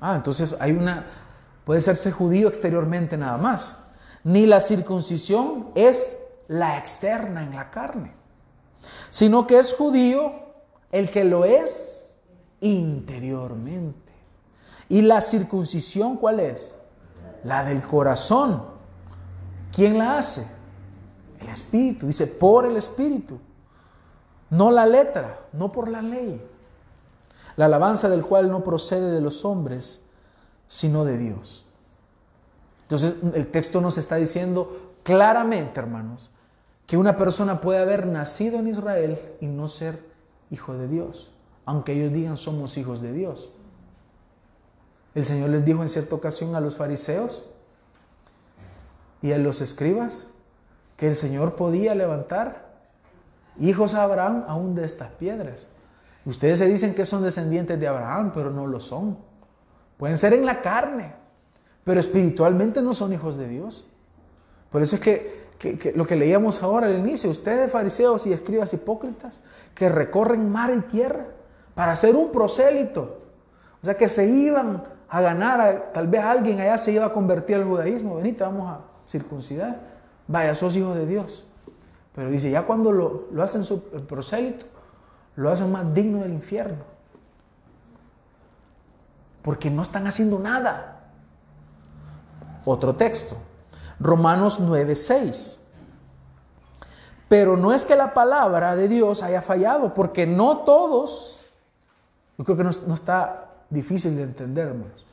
Ah, 0.00 0.16
entonces 0.16 0.56
hay 0.58 0.72
una, 0.72 1.06
puede 1.64 1.80
serse 1.80 2.10
judío 2.10 2.48
exteriormente 2.48 3.16
nada 3.16 3.38
más. 3.38 3.78
Ni 4.24 4.44
la 4.44 4.60
circuncisión 4.60 5.68
es 5.76 6.18
la 6.48 6.78
externa 6.78 7.44
en 7.44 7.54
la 7.54 7.70
carne, 7.70 8.12
sino 9.10 9.46
que 9.46 9.58
es 9.58 9.74
judío 9.74 10.32
el 10.92 11.10
que 11.10 11.24
lo 11.24 11.44
es 11.44 12.18
interiormente. 12.60 14.12
¿Y 14.88 15.02
la 15.02 15.20
circuncisión 15.20 16.16
cuál 16.16 16.40
es? 16.40 16.78
La 17.44 17.64
del 17.64 17.82
corazón. 17.82 18.64
¿Quién 19.72 19.98
la 19.98 20.18
hace? 20.18 20.46
El 21.40 21.48
Espíritu, 21.48 22.06
dice, 22.06 22.26
por 22.26 22.66
el 22.66 22.76
Espíritu. 22.76 23.38
No 24.50 24.70
la 24.70 24.86
letra, 24.86 25.40
no 25.52 25.72
por 25.72 25.88
la 25.88 26.02
ley. 26.02 26.40
La 27.56 27.66
alabanza 27.66 28.08
del 28.08 28.24
cual 28.24 28.50
no 28.50 28.62
procede 28.62 29.10
de 29.10 29.20
los 29.20 29.44
hombres, 29.44 30.02
sino 30.66 31.04
de 31.04 31.18
Dios. 31.18 31.66
Entonces 32.82 33.16
el 33.34 33.48
texto 33.48 33.80
nos 33.80 33.98
está 33.98 34.16
diciendo 34.16 34.94
claramente, 35.02 35.80
hermanos, 35.80 36.30
que 36.86 36.96
una 36.96 37.16
persona 37.16 37.60
puede 37.60 37.80
haber 37.80 38.06
nacido 38.06 38.58
en 38.58 38.68
Israel 38.68 39.20
y 39.40 39.46
no 39.46 39.68
ser 39.68 39.98
hijo 40.50 40.74
de 40.74 40.88
Dios, 40.88 41.32
aunque 41.64 41.92
ellos 41.92 42.12
digan 42.12 42.36
somos 42.36 42.78
hijos 42.78 43.00
de 43.00 43.12
Dios. 43.12 43.52
El 45.14 45.24
Señor 45.24 45.50
les 45.50 45.64
dijo 45.64 45.82
en 45.82 45.88
cierta 45.88 46.14
ocasión 46.14 46.54
a 46.54 46.60
los 46.60 46.76
fariseos 46.76 47.48
y 49.22 49.32
a 49.32 49.38
los 49.38 49.60
escribas, 49.60 50.28
que 50.96 51.08
el 51.08 51.16
Señor 51.16 51.56
podía 51.56 51.94
levantar 51.94 52.66
hijos 53.58 53.94
a 53.94 54.02
Abraham 54.02 54.44
aún 54.48 54.74
de 54.74 54.84
estas 54.84 55.10
piedras. 55.12 55.72
Ustedes 56.24 56.58
se 56.58 56.66
dicen 56.66 56.94
que 56.94 57.06
son 57.06 57.22
descendientes 57.22 57.78
de 57.78 57.86
Abraham, 57.86 58.32
pero 58.34 58.50
no 58.50 58.66
lo 58.66 58.80
son. 58.80 59.18
Pueden 59.96 60.16
ser 60.16 60.34
en 60.34 60.44
la 60.44 60.60
carne, 60.60 61.14
pero 61.84 62.00
espiritualmente 62.00 62.82
no 62.82 62.94
son 62.94 63.12
hijos 63.12 63.36
de 63.36 63.48
Dios. 63.48 63.86
Por 64.70 64.82
eso 64.82 64.96
es 64.96 65.02
que, 65.02 65.45
lo 65.94 66.06
que 66.06 66.16
leíamos 66.16 66.62
ahora 66.62 66.86
al 66.86 66.98
inicio, 66.98 67.30
ustedes 67.30 67.70
fariseos 67.72 68.26
y 68.26 68.32
escribas 68.32 68.72
hipócritas, 68.74 69.42
que 69.74 69.88
recorren 69.88 70.50
mar 70.50 70.70
y 70.76 70.80
tierra 70.82 71.26
para 71.74 71.92
hacer 71.92 72.14
un 72.16 72.30
prosélito. 72.30 73.18
O 73.82 73.84
sea 73.84 73.96
que 73.96 74.08
se 74.08 74.26
iban 74.26 74.82
a 75.08 75.20
ganar, 75.20 75.90
tal 75.92 76.08
vez 76.08 76.24
alguien 76.24 76.60
allá 76.60 76.78
se 76.78 76.92
iba 76.92 77.06
a 77.06 77.12
convertir 77.12 77.56
al 77.56 77.64
judaísmo, 77.64 78.16
venite, 78.16 78.42
vamos 78.42 78.68
a 78.68 78.80
circuncidar. 79.06 79.80
Vaya, 80.26 80.54
sos 80.54 80.76
hijo 80.76 80.94
de 80.94 81.06
Dios. 81.06 81.46
Pero 82.14 82.30
dice, 82.30 82.50
ya 82.50 82.62
cuando 82.62 82.92
lo, 82.92 83.42
hacen 83.42 83.62
su 83.62 83.82
prosélito, 83.82 84.66
lo 85.36 85.50
hacen 85.50 85.70
más 85.70 85.92
digno 85.94 86.20
del 86.20 86.32
infierno. 86.32 86.82
Porque 89.42 89.70
no 89.70 89.82
están 89.82 90.06
haciendo 90.06 90.38
nada. 90.38 91.10
Otro 92.64 92.96
texto, 92.96 93.36
Romanos 94.00 94.60
9:6. 94.60 95.60
Pero 97.28 97.56
no 97.56 97.72
es 97.72 97.84
que 97.84 97.96
la 97.96 98.14
palabra 98.14 98.76
de 98.76 98.88
Dios 98.88 99.22
haya 99.22 99.42
fallado, 99.42 99.94
porque 99.94 100.26
no 100.26 100.58
todos, 100.58 101.40
yo 102.38 102.44
creo 102.44 102.56
que 102.56 102.64
no, 102.64 102.70
no 102.86 102.94
está 102.94 103.50
difícil 103.68 104.16
de 104.16 104.22
entender, 104.22 104.68
hermanos. 104.68 105.04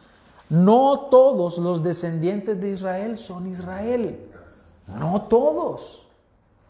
No 0.49 1.07
todos 1.09 1.57
los 1.57 1.81
descendientes 1.81 2.59
de 2.61 2.69
Israel 2.69 3.17
son 3.17 3.47
Israel. 3.47 4.29
No 4.87 5.23
todos. 5.23 6.03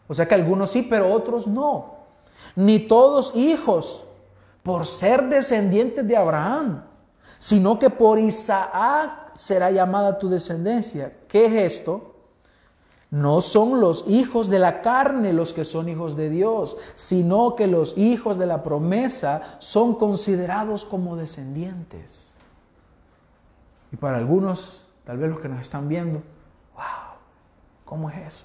O 0.08 0.14
sea 0.14 0.26
que 0.26 0.34
algunos 0.34 0.70
sí, 0.70 0.82
pero 0.82 1.12
otros 1.12 1.46
no. 1.46 1.94
Ni 2.56 2.78
todos 2.78 3.34
hijos, 3.34 4.04
por 4.62 4.86
ser 4.86 5.28
descendientes 5.28 6.06
de 6.06 6.16
Abraham, 6.16 6.84
sino 7.38 7.78
que 7.78 7.90
por 7.90 8.18
Isaac 8.18 9.30
será 9.34 9.70
llamada 9.70 10.18
tu 10.18 10.28
descendencia. 10.28 11.12
¿Qué 11.34 11.46
es 11.46 11.52
esto? 11.52 12.14
No 13.10 13.40
son 13.40 13.80
los 13.80 14.04
hijos 14.06 14.48
de 14.48 14.60
la 14.60 14.82
carne 14.82 15.32
los 15.32 15.52
que 15.52 15.64
son 15.64 15.88
hijos 15.88 16.14
de 16.14 16.30
Dios, 16.30 16.76
sino 16.94 17.56
que 17.56 17.66
los 17.66 17.98
hijos 17.98 18.38
de 18.38 18.46
la 18.46 18.62
promesa 18.62 19.56
son 19.58 19.96
considerados 19.96 20.84
como 20.84 21.16
descendientes. 21.16 22.36
Y 23.90 23.96
para 23.96 24.18
algunos, 24.18 24.86
tal 25.02 25.18
vez 25.18 25.28
los 25.28 25.40
que 25.40 25.48
nos 25.48 25.60
están 25.60 25.88
viendo, 25.88 26.22
wow, 26.76 27.18
¿cómo 27.84 28.10
es 28.10 28.28
eso? 28.28 28.44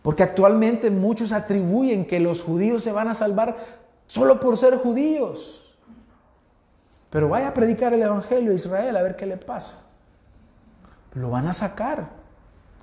Porque 0.00 0.22
actualmente 0.22 0.90
muchos 0.90 1.30
atribuyen 1.32 2.06
que 2.06 2.20
los 2.20 2.42
judíos 2.42 2.82
se 2.82 2.92
van 2.92 3.08
a 3.08 3.14
salvar 3.14 3.58
solo 4.06 4.40
por 4.40 4.56
ser 4.56 4.78
judíos. 4.78 5.76
Pero 7.10 7.28
vaya 7.28 7.48
a 7.48 7.52
predicar 7.52 7.92
el 7.92 8.00
Evangelio 8.00 8.52
a 8.52 8.54
Israel 8.54 8.96
a 8.96 9.02
ver 9.02 9.14
qué 9.14 9.26
le 9.26 9.36
pasa. 9.36 9.90
Lo 11.14 11.30
van 11.30 11.48
a 11.48 11.52
sacar. 11.52 12.08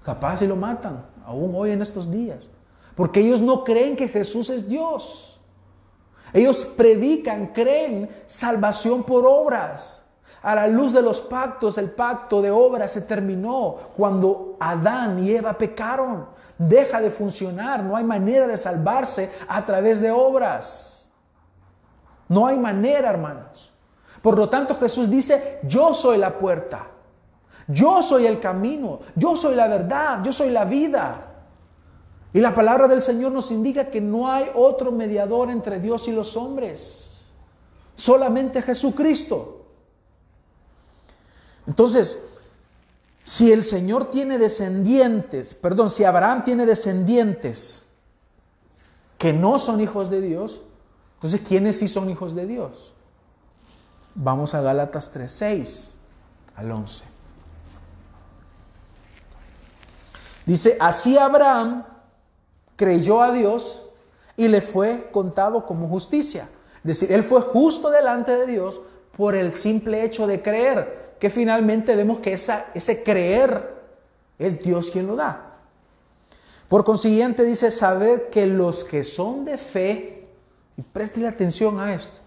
Capaz 0.04 0.38
si 0.38 0.48
lo 0.48 0.56
matan, 0.56 1.06
aún 1.26 1.54
hoy 1.56 1.72
en 1.72 1.82
estos 1.82 2.10
días. 2.10 2.50
Porque 2.96 3.20
ellos 3.20 3.42
no 3.42 3.64
creen 3.64 3.96
que 3.96 4.08
Jesús 4.08 4.50
es 4.50 4.68
Dios. 4.68 5.40
Ellos 6.34 6.66
predican, 6.78 7.48
creen 7.48 8.10
salvación 8.26 9.04
por 9.04 9.26
obras. 9.26 10.06
A 10.42 10.56
la 10.56 10.68
luz 10.68 10.92
de 10.92 11.02
los 11.02 11.22
pactos, 11.22 11.78
el 11.78 11.92
pacto 11.92 12.42
de 12.42 12.50
obras 12.50 12.92
se 12.92 13.02
terminó 13.02 13.76
cuando 13.96 14.56
Adán 14.60 15.20
y 15.20 15.32
Eva 15.32 15.54
pecaron. 15.54 16.26
Deja 16.58 17.02
de 17.02 17.12
funcionar, 17.12 17.84
no 17.84 17.96
hay 17.96 18.04
manera 18.04 18.48
de 18.48 18.58
salvarse 18.58 19.32
a 19.48 19.66
través 19.66 20.00
de 20.02 20.12
obras. 20.12 21.12
No 22.28 22.48
hay 22.48 22.58
manera, 22.58 23.10
hermanos. 23.10 23.72
Por 24.22 24.38
lo 24.38 24.48
tanto, 24.48 24.76
Jesús 24.76 25.10
dice, 25.10 25.60
yo 25.64 25.94
soy 25.94 26.18
la 26.18 26.38
puerta. 26.38 26.91
Yo 27.72 28.02
soy 28.02 28.26
el 28.26 28.40
camino, 28.40 29.00
yo 29.16 29.38
soy 29.38 29.56
la 29.56 29.68
verdad, 29.68 30.24
yo 30.24 30.34
soy 30.34 30.50
la 30.50 30.66
vida. 30.66 31.28
Y 32.34 32.40
la 32.40 32.54
palabra 32.54 32.88
del 32.88 33.02
Señor 33.02 33.32
nos 33.32 33.52
indica 33.52 33.90
que 33.90 34.02
no 34.02 34.32
hay 34.32 34.50
otro 34.56 34.92
mediador 34.92 35.50
entre 35.50 35.80
Dios 35.80 36.08
y 36.08 36.12
los 36.12 36.36
hombres, 36.36 37.32
solamente 37.96 38.62
Jesucristo. 38.62 39.66
Entonces, 41.68 42.28
si 43.24 43.52
el 43.52 43.64
Señor 43.64 44.10
tiene 44.10 44.38
descendientes, 44.38 45.54
perdón, 45.54 45.90
si 45.90 46.04
Abraham 46.04 46.44
tiene 46.44 46.66
descendientes 46.66 47.86
que 49.18 49.34
no 49.34 49.60
son 49.60 49.80
hijos 49.80 50.10
de 50.10 50.22
Dios, 50.22 50.62
entonces 51.16 51.42
¿quiénes 51.48 51.80
sí 51.80 51.88
son 51.88 52.10
hijos 52.10 52.34
de 52.34 52.48
Dios? 52.48 52.94
Vamos 54.16 54.56
a 54.56 54.62
Gálatas 54.62 55.12
3, 55.12 55.32
6 55.32 55.98
al 56.56 56.72
11. 56.72 57.11
Dice, 60.46 60.78
así 60.80 61.18
Abraham 61.18 61.86
creyó 62.76 63.22
a 63.22 63.32
Dios 63.32 63.84
y 64.38 64.48
le 64.48 64.62
fue 64.62 65.10
contado 65.12 65.66
como 65.66 65.88
justicia. 65.88 66.50
Es 66.78 66.84
decir, 66.84 67.12
él 67.12 67.24
fue 67.24 67.42
justo 67.42 67.92
delante 67.92 68.36
de 68.36 68.48
Dios 68.48 68.82
por 69.16 69.36
el 69.36 69.54
simple 69.54 70.04
hecho 70.04 70.26
de 70.26 70.42
creer, 70.42 71.16
que 71.20 71.30
finalmente 71.30 71.96
vemos 71.96 72.20
que 72.20 72.34
esa, 72.34 72.68
ese 72.74 73.04
creer 73.04 73.76
es 74.40 74.64
Dios 74.64 74.90
quien 74.90 75.06
lo 75.06 75.16
da. 75.16 75.58
Por 76.68 76.84
consiguiente 76.84 77.44
dice, 77.44 77.70
saber 77.70 78.30
que 78.30 78.48
los 78.48 78.84
que 78.84 79.04
son 79.04 79.46
de 79.46 79.58
fe, 79.58 80.28
y 80.78 80.82
préstele 80.82 81.28
atención 81.28 81.80
a 81.80 81.94
esto, 81.94 82.18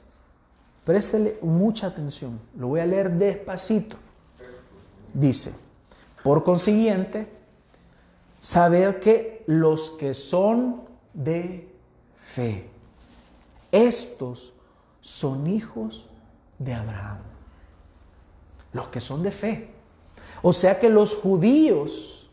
préstele 0.85 1.39
mucha 1.41 1.89
atención, 1.89 2.39
lo 2.57 2.69
voy 2.69 2.81
a 2.81 2.87
leer 2.87 3.11
despacito. 3.11 3.97
Dice, 5.13 5.55
por 6.23 6.45
consiguiente, 6.45 7.27
saber 8.45 9.01
que 9.01 9.43
los 9.47 9.93
que 9.93 10.13
son 10.13 10.83
de 11.15 11.67
fe, 12.19 12.67
estos 13.73 14.53
son 15.01 15.47
hijos 15.47 16.11
de 16.59 16.75
Abraham. 16.75 17.21
Los 18.75 18.89
que 18.89 19.01
son 19.01 19.23
de 19.23 19.31
fe. 19.31 19.71
O 20.43 20.53
sea 20.53 20.79
que 20.79 20.91
los 20.91 21.15
judíos, 21.15 22.29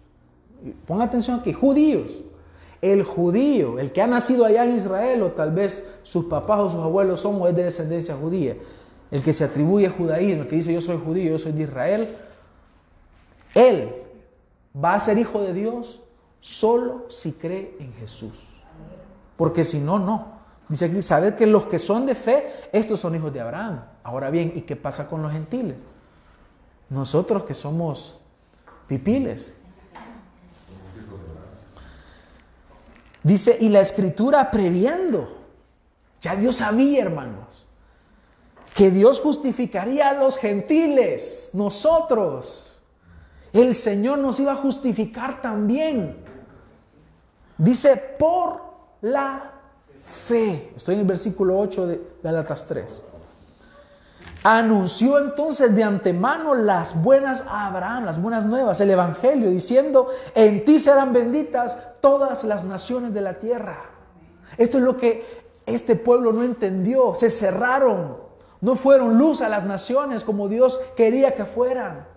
ponga 0.86 1.06
atención 1.06 1.40
aquí, 1.40 1.54
judíos, 1.54 2.26
el 2.82 3.06
judío, 3.06 3.80
el 3.80 3.94
que 3.94 4.02
ha 4.02 4.08
nacido 4.08 4.44
allá 4.44 4.66
en 4.66 4.76
Israel, 4.76 5.22
o 5.22 5.32
tal 5.32 5.52
vez 5.52 5.94
sus 6.04 6.26
papás 6.26 6.60
o 6.60 6.70
sus 6.70 6.82
abuelos 6.82 7.22
son 7.22 7.42
o 7.42 7.48
es 7.48 7.56
de 7.56 7.64
descendencia 7.64 8.18
judía, 8.18 8.58
el 9.12 9.24
que 9.24 9.32
se 9.32 9.46
atribuye 9.46 9.88
a 9.88 9.92
judaísmo, 9.92 10.46
que 10.46 10.58
dice 10.58 10.74
yo 10.74 10.82
soy 10.82 10.98
judío, 10.98 11.32
yo 11.32 11.40
soy 11.40 11.54
de 11.54 11.64
Israel, 11.64 12.10
él 13.56 14.02
va 14.76 14.94
a 14.94 15.00
ser 15.00 15.18
hijo 15.18 15.42
de 15.42 15.54
Dios 15.54 16.02
solo 16.40 17.06
si 17.10 17.34
cree 17.34 17.76
en 17.80 17.94
Jesús. 17.94 18.34
Porque 19.36 19.64
si 19.64 19.80
no, 19.80 20.00
no. 20.00 20.42
Dice 20.68 20.86
aquí, 20.86 21.02
sabed 21.02 21.36
que 21.36 21.46
los 21.46 21.66
que 21.66 21.80
son 21.80 22.06
de 22.06 22.16
fe, 22.16 22.54
estos 22.72 23.00
son 23.00 23.16
hijos 23.16 23.34
de 23.34 23.42
Abraham. 23.42 23.84
Ahora 24.04 24.30
bien, 24.30 24.54
¿y 24.56 24.62
qué 24.62 24.76
pasa 24.76 25.10
con 25.10 25.22
los 25.22 25.32
gentiles? 25.32 25.78
Nosotros 26.90 27.44
que 27.44 27.54
somos 27.54 28.20
pipiles. 28.88 29.58
Dice, 33.24 33.58
y 33.60 33.70
la 33.70 33.82
escritura 33.82 34.50
previendo. 34.50 35.42
Ya 36.22 36.36
Dios 36.36 36.58
sabía, 36.58 37.02
hermanos, 37.02 37.66
que 38.76 38.92
Dios 38.92 39.20
justificaría 39.20 40.10
a 40.10 40.14
los 40.14 40.38
gentiles, 40.38 41.50
nosotros 41.54 42.71
el 43.54 43.74
Señor 43.74 44.20
nos 44.20 44.40
iba 44.40 44.54
a 44.54 44.56
justificar 44.56 45.42
también. 45.42 46.18
Dice, 47.58 47.96
por 48.18 48.62
la 49.02 49.52
fe. 50.02 50.74
Estoy 50.76 50.96
en 50.96 51.02
el 51.02 51.08
versículo 51.08 51.60
8 51.60 51.88
de 51.88 52.02
Galatas 52.24 52.66
3. 52.68 53.04
Anunció 54.44 55.20
entonces 55.20 55.76
de 55.76 55.84
antemano 55.84 56.56
las 56.56 57.02
buenas 57.04 57.44
a 57.48 57.68
Abraham, 57.68 58.06
las 58.06 58.20
buenas 58.20 58.46
nuevas, 58.46 58.82
el 58.82 58.90
Evangelio, 58.90 59.52
diciendo, 59.52 60.08
en 60.34 60.66
ti 60.66 60.80
serán 60.80 61.14
benditas 61.14 61.78
todas 62.02 62.44
las 62.44 62.64
naciones 62.64 63.14
de 63.14 63.22
la 63.22 63.36
tierra. 63.36 63.78
Esto 64.58 64.80
es 64.80 64.84
lo 64.84 64.98
que 64.98 65.24
este 65.68 65.96
pueblo 65.96 66.34
no 66.34 66.44
entendió, 66.44 67.14
se 67.14 67.30
cerraron, 67.30 68.18
no 68.62 68.76
fueron 68.76 69.18
luz 69.20 69.42
a 69.42 69.50
las 69.50 69.64
naciones 69.66 70.24
como 70.24 70.48
Dios 70.48 70.80
quería 70.96 71.36
que 71.36 71.46
fueran. 71.46 72.11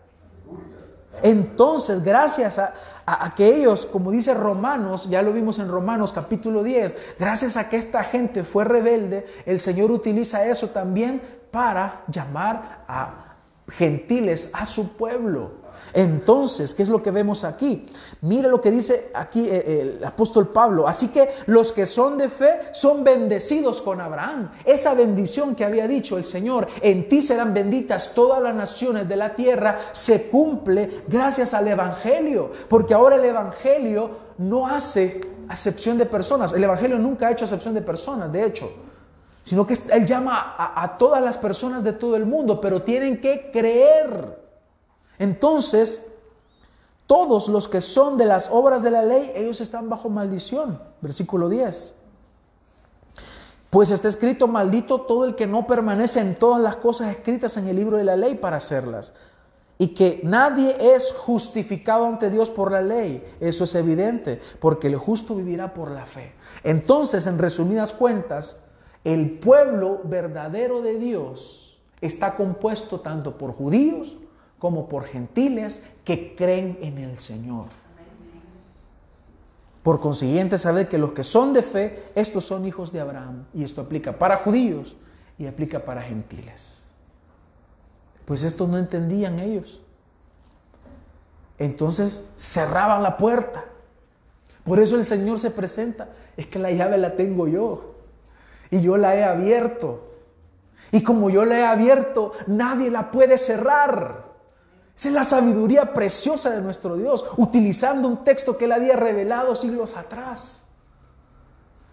Entonces, 1.25 2.05
gracias 2.05 2.59
a, 2.59 3.35
que 3.35 3.57
ellos, 3.57 3.87
como 3.87 4.11
dice 4.11 4.35
Romanos, 4.35 5.09
ya 5.09 5.23
lo 5.23 5.33
vimos 5.33 5.59
en 5.59 5.71
Romanos 5.71 6.13
capítulo 6.13 6.63
10, 6.63 7.17
gracias 7.19 7.57
a 7.57 7.71
que 7.71 7.79
esta 7.79 8.05
gente 8.05 8.45
fue 8.45 8.65
rebelde, 8.65 9.27
el 9.47 9.59
Señor 9.59 9.91
utiliza 9.91 10.47
eso 10.47 10.69
también 10.69 11.23
para 11.51 12.03
llamar 12.09 12.85
a 12.87 13.37
gentiles 13.71 14.51
a 14.53 14.67
su 14.67 14.99
pueblo. 14.99 15.64
Entonces, 15.93 16.75
¿qué 16.75 16.83
es 16.83 16.89
lo 16.89 17.03
que 17.03 17.11
vemos 17.11 17.45
aquí? 17.45 17.87
Mira 18.23 18.49
lo 18.49 18.61
que 18.61 18.71
dice 18.71 19.11
aquí 19.15 19.47
eh, 19.49 19.97
el 19.99 20.05
apóstol 20.05 20.49
Pablo. 20.49 20.89
Así 20.89 21.09
que 21.09 21.29
los 21.47 21.73
que 21.73 21.87
son 21.87 22.19
de 22.19 22.29
fe 22.29 22.61
son 22.73 23.05
bendecidos 23.05 23.81
con 23.81 24.01
Abraham. 24.01 24.51
Esa 24.65 24.95
bendición 24.95 25.55
que 25.55 25.65
había 25.65 25.87
dicho 25.89 26.17
el 26.19 26.25
Señor, 26.25 26.69
en 26.81 27.09
ti 27.09 27.23
serán 27.23 27.55
benditas 27.55 28.13
todas 28.15 28.43
las 28.43 28.55
naciones 28.55 29.09
de 29.09 29.17
la 29.17 29.35
tierra, 29.35 29.79
se 29.93 30.29
cumple 30.29 31.03
gracias 31.09 31.55
al 31.55 31.69
Evangelio. 31.69 32.51
Porque 32.69 32.95
ahora 32.95 33.17
el 33.17 33.25
Evangelio 33.25 34.11
no 34.39 34.67
hace 34.67 35.21
acepción 35.49 35.99
de 35.99 36.07
personas. 36.07 36.53
El 36.53 36.65
Evangelio 36.65 36.99
nunca 36.99 37.29
ha 37.29 37.33
hecho 37.33 37.45
acepción 37.45 37.75
de 37.75 37.83
personas, 37.83 38.33
de 38.33 38.45
hecho 38.45 38.71
sino 39.45 39.67
que 39.67 39.77
Él 39.93 40.07
llama 40.07 40.55
a, 40.57 40.97
todas 40.97 41.23
las 41.23 41.37
personas 41.37 41.85
de 41.85 41.93
todo 41.93 42.17
el 42.17 42.25
mundo, 42.25 42.61
pero 42.61 42.83
tienen 42.83 43.21
que 43.21 43.51
creer. 43.53 44.44
Entonces, 45.25 46.07
todos 47.07 47.49
los 47.49 47.67
que 47.67 47.81
son 47.81 48.19
de 48.19 48.27
las 48.27 48.51
obras 48.51 48.83
de 48.83 48.91
la 48.91 49.03
ley, 49.03 49.33
ellos 49.35 49.63
están 49.63 49.89
bajo 49.89 50.11
maldición. 50.11 50.79
Versículo 51.01 51.49
10. 51.49 51.95
Pues 53.71 53.91
está 53.91 54.09
escrito, 54.09 54.47
maldito 54.49 55.01
todo 55.01 55.25
el 55.25 55.35
que 55.35 55.47
no 55.47 55.67
permanece 55.67 56.21
en 56.21 56.35
todas 56.35 56.61
las 56.61 56.77
cosas 56.77 57.09
escritas 57.09 57.57
en 57.57 57.69
el 57.69 57.77
libro 57.77 57.97
de 57.97 58.05
la 58.05 58.17
ley 58.17 58.35
para 58.35 58.59
hacerlas. 58.59 59.15
Y 59.79 59.89
que 59.89 60.21
nadie 60.25 60.77
es 60.79 61.13
justificado 61.13 62.05
ante 62.05 62.29
Dios 62.29 62.51
por 62.51 62.71
la 62.71 62.83
ley. 62.83 63.25
Eso 63.41 63.65
es 63.65 63.75
evidente, 63.75 64.43
porque 64.61 64.89
el 64.89 64.97
justo 64.97 65.35
vivirá 65.35 65.73
por 65.73 65.91
la 65.91 66.05
fe. 66.05 66.35
Entonces, 66.63 67.27
en 67.27 67.39
resumidas 67.39 67.95
cuentas, 67.95 68.63
el 69.05 69.39
pueblo 69.39 70.03
verdadero 70.05 70.83
de 70.83 70.99
Dios 70.99 71.79
está 72.03 72.37
compuesto 72.37 73.01
tanto 73.01 73.39
por 73.39 73.53
judíos 73.53 74.19
como 74.65 74.89
por 74.89 75.05
gentiles 75.05 75.85
que 76.07 76.35
creen 76.35 76.79
en 76.81 76.97
el 76.97 77.19
Señor. 77.19 77.67
Por 79.83 80.01
consiguiente, 80.01 80.57
saber 80.57 80.89
que 80.89 80.97
los 80.97 81.13
que 81.13 81.23
son 81.23 81.53
de 81.53 81.61
fe, 81.61 82.03
estos 82.15 82.47
son 82.47 82.65
hijos 82.65 82.91
de 82.91 82.99
Abraham. 82.99 83.45
Y 83.53 83.63
esto 83.63 83.83
aplica 83.83 84.19
para 84.19 84.39
judíos 84.39 84.97
y 85.37 85.47
aplica 85.47 85.85
para 85.85 86.01
gentiles. 86.01 86.87
Pues 88.25 88.43
esto 88.43 88.67
no 88.67 88.79
entendían 88.79 89.39
ellos. 89.39 89.83
Entonces 91.59 92.33
cerraban 92.35 93.03
la 93.03 93.19
puerta. 93.19 93.67
Por 94.65 94.81
eso 94.81 94.97
el 94.97 95.05
Señor 95.05 95.39
se 95.39 95.51
presenta. 95.51 96.09
Es 96.39 96.47
que 96.47 96.59
la 96.59 96.71
llave 96.71 96.97
la 96.97 97.17
tengo 97.17 97.49
yo. 97.49 97.97
Y 98.71 98.81
yo 98.81 98.97
la 98.97 99.15
he 99.15 99.25
abierto. 99.25 100.11
Y 100.91 101.03
como 101.03 101.29
yo 101.29 101.45
la 101.45 101.59
he 101.59 101.65
abierto, 101.67 102.33
nadie 102.47 102.91
la 102.91 103.11
puede 103.11 103.37
cerrar. 103.37 104.33
Esa 104.97 105.09
es 105.09 105.15
la 105.15 105.25
sabiduría 105.25 105.93
preciosa 105.93 106.51
de 106.51 106.61
nuestro 106.61 106.97
Dios, 106.97 107.25
utilizando 107.37 108.07
un 108.07 108.25
texto 108.25 108.57
que 108.57 108.67
él 108.67 108.73
había 108.73 108.97
revelado 108.97 109.57
siglos 109.57 109.97
atrás. 109.97 110.67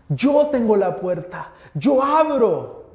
Yo 0.07 0.47
tengo 0.47 0.75
la 0.75 0.95
puerta, 0.95 1.51
yo 1.73 2.03
abro 2.03 2.85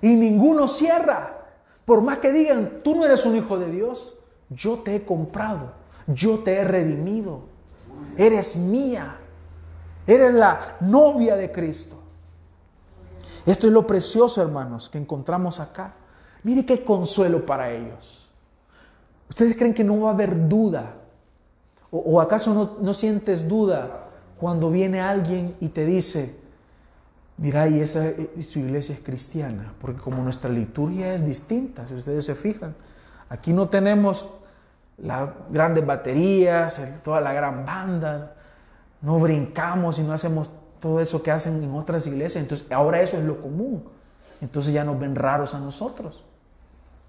y 0.00 0.08
ninguno 0.08 0.68
cierra. 0.68 1.46
Por 1.84 2.00
más 2.00 2.18
que 2.18 2.32
digan, 2.32 2.80
tú 2.82 2.94
no 2.94 3.04
eres 3.04 3.26
un 3.26 3.36
hijo 3.36 3.58
de 3.58 3.70
Dios, 3.70 4.18
yo 4.48 4.78
te 4.78 4.96
he 4.96 5.04
comprado, 5.04 5.72
yo 6.06 6.38
te 6.38 6.54
he 6.54 6.64
redimido, 6.64 7.40
eres 8.16 8.56
mía, 8.56 9.16
eres 10.06 10.32
la 10.32 10.76
novia 10.80 11.36
de 11.36 11.50
Cristo. 11.50 12.02
Esto 13.44 13.66
es 13.66 13.72
lo 13.72 13.86
precioso, 13.86 14.42
hermanos, 14.42 14.88
que 14.88 14.98
encontramos 14.98 15.60
acá. 15.60 15.94
Mire 16.42 16.64
qué 16.64 16.84
consuelo 16.84 17.44
para 17.44 17.70
ellos. 17.70 18.27
¿Ustedes 19.28 19.56
creen 19.56 19.74
que 19.74 19.84
no 19.84 20.00
va 20.00 20.10
a 20.10 20.12
haber 20.12 20.48
duda? 20.48 20.94
¿O, 21.90 22.20
acaso 22.20 22.52
no, 22.52 22.76
no, 22.80 22.92
sientes 22.92 23.48
duda 23.48 24.08
cuando 24.38 24.70
viene 24.70 25.00
alguien 25.00 25.54
y 25.60 25.68
te 25.68 25.86
dice, 25.86 26.38
mira, 27.38 27.66
y 27.68 27.80
esa 27.80 28.12
su 28.42 28.58
iglesia 28.58 28.94
es 28.94 29.00
cristiana? 29.00 29.72
Porque 29.80 30.00
como 30.00 30.22
nuestra 30.22 30.50
liturgia 30.50 31.14
es 31.14 31.24
distinta, 31.24 31.86
si 31.86 31.94
ustedes 31.94 32.26
se 32.26 32.34
fijan, 32.34 32.74
aquí 33.30 33.52
no 33.52 33.68
tenemos 33.68 34.28
las 34.98 35.30
grandes 35.50 35.86
baterías, 35.86 36.82
toda 37.02 37.20
la 37.20 37.32
gran 37.32 37.64
banda, 37.64 38.34
no 39.00 39.18
brincamos 39.18 39.98
y 39.98 40.02
no 40.02 40.12
hacemos 40.12 40.50
todo 40.80 41.00
eso 41.00 41.22
que 41.22 41.30
hacen 41.30 41.62
en 41.62 41.74
otras 41.74 42.06
iglesias. 42.06 42.42
Entonces, 42.42 42.70
ahora 42.70 43.00
eso 43.00 43.16
es 43.16 43.24
lo 43.24 43.40
común. 43.40 43.84
Entonces 44.40 44.72
ya 44.72 44.84
nos 44.84 44.98
ven 44.98 45.14
raros 45.14 45.54
a 45.54 45.60
nosotros. 45.60 46.24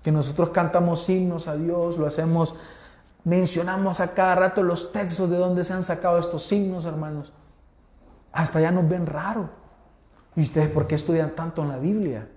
Que 0.03 0.11
nosotros 0.11 0.49
cantamos 0.49 1.09
himnos 1.09 1.47
a 1.47 1.55
Dios, 1.55 1.97
lo 1.97 2.07
hacemos, 2.07 2.55
mencionamos 3.23 3.99
a 3.99 4.13
cada 4.13 4.35
rato 4.35 4.63
los 4.63 4.91
textos 4.91 5.29
de 5.29 5.37
donde 5.37 5.63
se 5.63 5.73
han 5.73 5.83
sacado 5.83 6.17
estos 6.17 6.51
himnos, 6.51 6.85
hermanos. 6.85 7.33
Hasta 8.31 8.61
ya 8.61 8.71
nos 8.71 8.87
ven 8.87 9.05
raro. 9.05 9.49
¿Y 10.35 10.43
ustedes 10.43 10.69
por 10.69 10.87
qué 10.87 10.95
estudian 10.95 11.35
tanto 11.35 11.63
en 11.63 11.69
la 11.69 11.77
Biblia? 11.77 12.29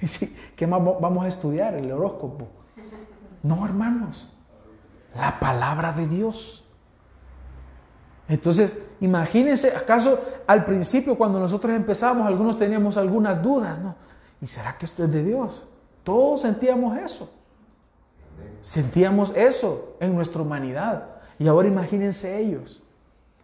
¿Qué 0.56 0.66
más 0.66 0.82
vamos 1.00 1.24
a 1.24 1.28
estudiar? 1.28 1.74
El 1.74 1.90
horóscopo. 1.92 2.48
No, 3.42 3.64
hermanos. 3.64 4.34
La 5.14 5.38
palabra 5.38 5.92
de 5.92 6.06
Dios. 6.06 6.64
Entonces, 8.28 8.78
imagínense, 9.00 9.74
acaso 9.74 10.20
al 10.46 10.64
principio 10.64 11.16
cuando 11.16 11.40
nosotros 11.40 11.74
empezamos, 11.74 12.26
algunos 12.26 12.58
teníamos 12.58 12.96
algunas 12.96 13.42
dudas, 13.42 13.78
¿no? 13.78 13.96
¿Y 14.40 14.46
será 14.46 14.76
que 14.76 14.84
esto 14.84 15.04
es 15.04 15.12
de 15.12 15.24
Dios? 15.24 15.66
Todos 16.08 16.40
sentíamos 16.40 16.96
eso. 16.96 17.30
Sentíamos 18.62 19.36
eso 19.36 19.94
en 20.00 20.14
nuestra 20.14 20.40
humanidad. 20.40 21.04
Y 21.38 21.48
ahora 21.48 21.68
imagínense 21.68 22.40
ellos. 22.40 22.82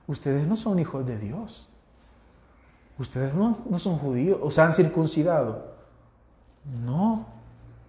Ustedes 0.06 0.46
no 0.46 0.56
son 0.56 0.78
hijos 0.78 1.04
de 1.04 1.18
Dios. 1.18 1.68
Ustedes 2.98 3.34
no, 3.34 3.58
no 3.68 3.78
son 3.78 3.98
judíos 3.98 4.38
o 4.40 4.50
se 4.50 4.62
han 4.62 4.72
circuncidado. 4.72 5.74
No. 6.86 7.26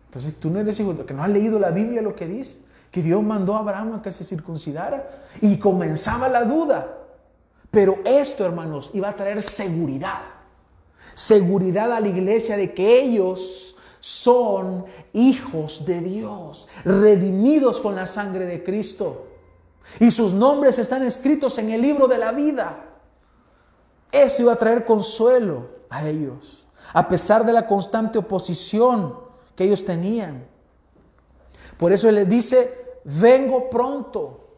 Entonces 0.07 0.37
tú 0.41 0.49
no 0.49 0.59
eres 0.59 0.77
hijo 0.77 0.93
de 0.93 1.05
que 1.05 1.13
no 1.13 1.23
has 1.23 1.29
leído 1.29 1.57
la 1.57 1.71
Biblia 1.71 2.01
lo 2.01 2.13
que 2.13 2.27
dice 2.27 2.65
que 2.91 3.01
Dios 3.01 3.23
mandó 3.23 3.55
a 3.55 3.59
Abraham 3.59 3.93
a 3.93 4.01
que 4.01 4.11
se 4.11 4.25
circuncidara 4.25 5.09
y 5.39 5.57
comenzaba 5.57 6.27
la 6.27 6.43
duda. 6.43 6.97
Pero 7.71 7.99
esto, 8.03 8.43
hermanos, 8.43 8.91
iba 8.93 9.07
a 9.07 9.15
traer 9.15 9.41
seguridad. 9.41 10.19
Seguridad 11.13 11.93
a 11.93 12.01
la 12.01 12.09
iglesia 12.09 12.57
de 12.57 12.73
que 12.73 13.01
ellos 13.01 13.74
son 14.05 14.85
hijos 15.13 15.83
de 15.83 15.99
Dios, 15.99 16.67
redimidos 16.83 17.81
con 17.81 17.95
la 17.95 18.05
sangre 18.05 18.45
de 18.45 18.63
Cristo. 18.63 19.25
Y 19.99 20.11
sus 20.11 20.31
nombres 20.31 20.77
están 20.77 21.01
escritos 21.01 21.57
en 21.57 21.71
el 21.71 21.81
libro 21.81 22.07
de 22.07 22.19
la 22.19 22.31
vida. 22.31 22.85
Esto 24.11 24.43
iba 24.43 24.53
a 24.53 24.57
traer 24.57 24.85
consuelo 24.85 25.69
a 25.89 26.07
ellos, 26.07 26.67
a 26.93 27.07
pesar 27.07 27.47
de 27.47 27.53
la 27.53 27.65
constante 27.65 28.19
oposición 28.19 29.15
que 29.55 29.63
ellos 29.63 29.83
tenían. 29.83 30.45
Por 31.79 31.91
eso 31.91 32.07
Él 32.07 32.13
les 32.13 32.29
dice, 32.29 32.99
vengo 33.05 33.71
pronto. 33.71 34.51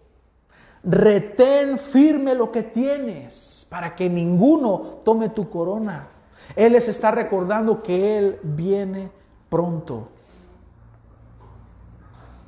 Retén 0.83 1.79
firme 1.79 2.35
lo 2.35 2.51
que 2.51 2.63
tienes 2.63 3.65
para 3.69 3.95
que 3.95 4.09
ninguno 4.09 4.99
tome 5.05 5.29
tu 5.29 5.49
corona. 5.49 6.09
Él 6.53 6.73
les 6.73 6.89
está 6.89 7.11
recordando 7.11 7.81
que 7.81 8.17
Él 8.17 8.39
viene 8.43 9.15
pronto. 9.49 10.09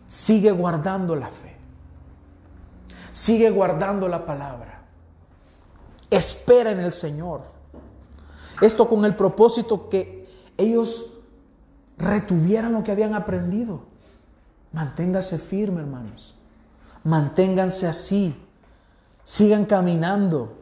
Sigue 0.08 0.52
guardando 0.52 1.16
la 1.16 1.28
fe. 1.28 1.56
Sigue 3.12 3.50
guardando 3.50 4.08
la 4.08 4.26
palabra. 4.26 4.82
Espera 6.10 6.72
en 6.72 6.80
el 6.80 6.92
Señor. 6.92 7.42
Esto 8.62 8.88
con 8.90 9.06
el 9.06 9.16
propósito 9.16 9.90
que 9.90 10.28
ellos 10.58 11.14
retuvieran 11.98 12.74
lo 12.74 12.84
que 12.84 12.92
habían 12.92 13.14
aprendido. 13.14 13.82
Manténgase 14.72 15.38
firme, 15.38 15.82
hermanos. 15.82 16.36
Manténganse 17.04 17.88
así. 17.88 18.36
Sigan 19.24 19.66
caminando. 19.66 20.58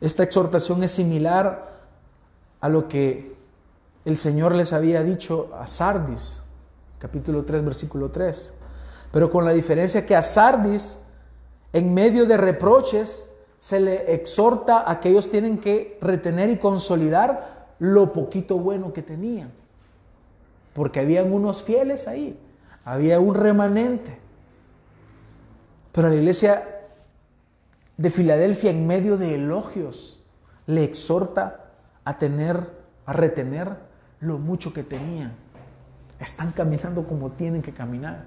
Esta 0.00 0.22
exhortación 0.22 0.82
es 0.84 0.92
similar 0.92 1.72
a 2.60 2.68
lo 2.68 2.88
que 2.88 3.33
el 4.04 4.16
Señor 4.16 4.54
les 4.54 4.72
había 4.72 5.02
dicho 5.02 5.50
a 5.58 5.66
Sardis, 5.66 6.42
capítulo 6.98 7.44
3, 7.44 7.64
versículo 7.64 8.10
3. 8.10 8.54
Pero 9.10 9.30
con 9.30 9.44
la 9.44 9.52
diferencia 9.52 10.04
que 10.04 10.16
a 10.16 10.22
Sardis, 10.22 10.98
en 11.72 11.94
medio 11.94 12.26
de 12.26 12.36
reproches, 12.36 13.30
se 13.58 13.80
le 13.80 14.14
exhorta 14.14 14.90
a 14.90 15.00
que 15.00 15.08
ellos 15.08 15.30
tienen 15.30 15.58
que 15.58 15.98
retener 16.00 16.50
y 16.50 16.58
consolidar 16.58 17.74
lo 17.78 18.12
poquito 18.12 18.58
bueno 18.58 18.92
que 18.92 19.02
tenían 19.02 19.64
porque 20.74 21.00
habían 21.00 21.32
unos 21.32 21.62
fieles 21.62 22.06
ahí, 22.08 22.38
había 22.84 23.20
un 23.20 23.34
remanente. 23.34 24.18
Pero 25.92 26.08
la 26.08 26.16
iglesia 26.16 26.68
de 27.96 28.10
Filadelfia, 28.10 28.70
en 28.70 28.86
medio 28.86 29.16
de 29.16 29.36
elogios, 29.36 30.20
le 30.66 30.82
exhorta 30.82 31.70
a 32.04 32.18
tener, 32.18 32.68
a 33.06 33.12
retener 33.12 33.76
lo 34.24 34.38
mucho 34.38 34.72
que 34.72 34.82
tenían. 34.82 35.32
Están 36.18 36.52
caminando 36.52 37.06
como 37.06 37.32
tienen 37.32 37.62
que 37.62 37.72
caminar. 37.72 38.26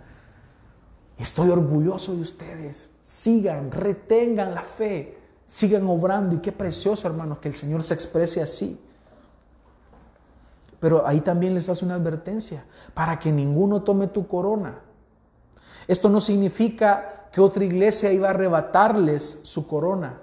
Estoy 1.18 1.50
orgulloso 1.50 2.16
de 2.16 2.22
ustedes. 2.22 2.92
Sigan, 3.02 3.72
retengan 3.72 4.54
la 4.54 4.62
fe, 4.62 5.18
sigan 5.48 5.88
obrando. 5.88 6.36
Y 6.36 6.40
qué 6.40 6.52
precioso, 6.52 7.08
hermanos, 7.08 7.40
que 7.40 7.48
el 7.50 7.56
Señor 7.56 7.84
se 7.84 7.94
exprese 7.94 8.42
así. 8.42 8.80
Pero 10.80 11.08
ahí 11.08 11.22
también 11.22 11.56
les 11.56 11.70
hace 11.70 11.86
una 11.86 11.96
advertencia, 11.96 12.66
para 12.94 13.18
que 13.18 13.32
ninguno 13.32 13.82
tome 13.82 14.08
tu 14.08 14.28
corona. 14.28 14.80
Esto 15.88 16.10
no 16.10 16.20
significa 16.20 17.30
que 17.32 17.42
otra 17.42 17.64
iglesia 17.64 18.12
iba 18.12 18.28
a 18.28 18.32
arrebatarles 18.32 19.40
su 19.44 19.68
corona, 19.68 20.20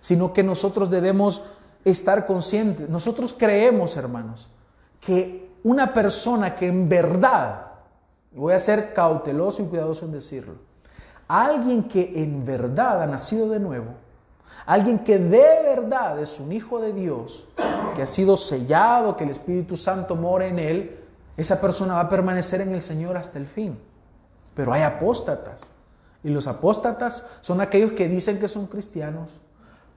sino 0.00 0.32
que 0.32 0.42
nosotros 0.42 0.90
debemos 0.90 1.42
estar 1.84 2.26
conscientes. 2.26 2.88
Nosotros 2.88 3.34
creemos, 3.36 3.96
hermanos, 3.96 4.48
que 5.00 5.50
una 5.64 5.92
persona 5.92 6.54
que 6.54 6.66
en 6.66 6.88
verdad, 6.88 7.66
voy 8.32 8.52
a 8.52 8.58
ser 8.58 8.92
cauteloso 8.92 9.62
y 9.62 9.66
cuidadoso 9.66 10.04
en 10.06 10.12
decirlo, 10.12 10.54
alguien 11.28 11.84
que 11.84 12.22
en 12.22 12.44
verdad 12.44 13.02
ha 13.02 13.06
nacido 13.06 13.48
de 13.48 13.60
nuevo, 13.60 13.94
Alguien 14.66 15.00
que 15.00 15.18
de 15.18 15.62
verdad 15.64 16.20
es 16.20 16.38
un 16.38 16.52
hijo 16.52 16.80
de 16.80 16.92
Dios, 16.92 17.48
que 17.96 18.02
ha 18.02 18.06
sido 18.06 18.36
sellado, 18.36 19.16
que 19.16 19.24
el 19.24 19.30
Espíritu 19.30 19.76
Santo 19.76 20.14
mora 20.14 20.46
en 20.46 20.58
él, 20.58 21.00
esa 21.36 21.60
persona 21.60 21.94
va 21.94 22.02
a 22.02 22.08
permanecer 22.08 22.60
en 22.60 22.72
el 22.72 22.82
Señor 22.82 23.16
hasta 23.16 23.38
el 23.38 23.46
fin. 23.46 23.78
Pero 24.54 24.72
hay 24.72 24.82
apóstatas. 24.82 25.60
Y 26.22 26.30
los 26.30 26.46
apóstatas 26.46 27.26
son 27.40 27.60
aquellos 27.60 27.92
que 27.92 28.06
dicen 28.06 28.38
que 28.38 28.48
son 28.48 28.66
cristianos. 28.66 29.40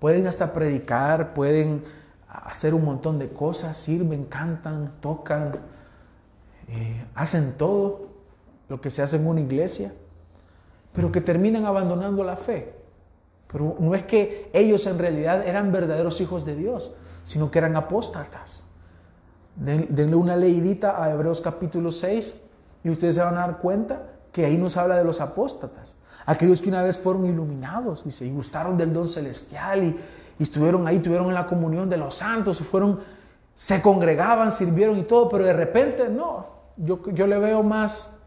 Pueden 0.06 0.28
hasta 0.28 0.54
predicar, 0.54 1.34
pueden 1.34 1.84
hacer 2.28 2.76
un 2.76 2.86
montón 2.86 3.18
de 3.18 3.28
cosas, 3.28 3.76
sirven, 3.76 4.26
cantan, 4.26 4.92
tocan, 5.02 5.54
eh, 6.68 7.08
hacen 7.16 7.58
todo 7.58 8.10
lo 8.70 8.80
que 8.80 8.92
se 8.92 9.02
hace 9.02 9.16
en 9.16 9.26
una 9.26 9.42
iglesia, 9.42 9.96
pero 10.94 11.12
que 11.12 11.22
terminan 11.22 11.66
abandonando 11.66 12.24
la 12.24 12.38
fe. 12.38 12.76
Pero 13.52 13.78
no 13.80 13.96
es 13.96 14.04
que 14.04 14.52
ellos 14.54 14.86
en 14.86 15.00
realidad 15.00 15.48
eran 15.48 15.72
verdaderos 15.72 16.22
hijos 16.22 16.46
de 16.46 16.56
Dios, 16.56 16.94
sino 17.24 17.50
que 17.50 17.58
eran 17.58 17.76
apóstatas. 17.76 18.68
denle 19.56 20.16
una 20.16 20.36
leidita 20.36 21.04
a 21.04 21.10
Hebreos 21.14 21.42
capítulo 21.42 21.92
6 21.92 22.44
y 22.84 22.92
ustedes 22.92 23.16
se 23.16 23.22
van 23.22 23.40
a 23.40 23.48
dar 23.48 23.58
cuenta 23.58 24.04
que 24.32 24.46
ahí 24.46 24.56
nos 24.56 24.78
habla 24.78 24.98
de 24.98 25.04
los 25.04 25.20
apóstatas. 25.20 25.96
Aquellos 26.26 26.62
que 26.62 26.70
una 26.70 26.82
vez 26.82 26.98
fueron 26.98 27.26
iluminados, 27.26 28.04
dice, 28.04 28.26
y 28.26 28.32
gustaron 28.32 28.78
del 28.78 28.92
don 28.92 29.08
celestial 29.08 29.84
y, 29.84 29.96
estuvieron 30.40 30.86
ahí, 30.86 31.00
tuvieron 31.00 31.34
la 31.34 31.48
comunión 31.48 31.90
de 31.90 31.96
los 31.96 32.16
santos, 32.16 32.60
fueron, 32.60 33.00
se 33.54 33.82
congregaban, 33.82 34.52
sirvieron 34.52 34.98
y 34.98 35.04
todo, 35.04 35.30
pero 35.30 35.46
de 35.46 35.54
repente 35.54 36.10
no, 36.10 36.46
yo, 36.76 37.02
yo 37.12 37.26
le 37.26 37.38
veo 37.38 37.64
más, 37.64 38.20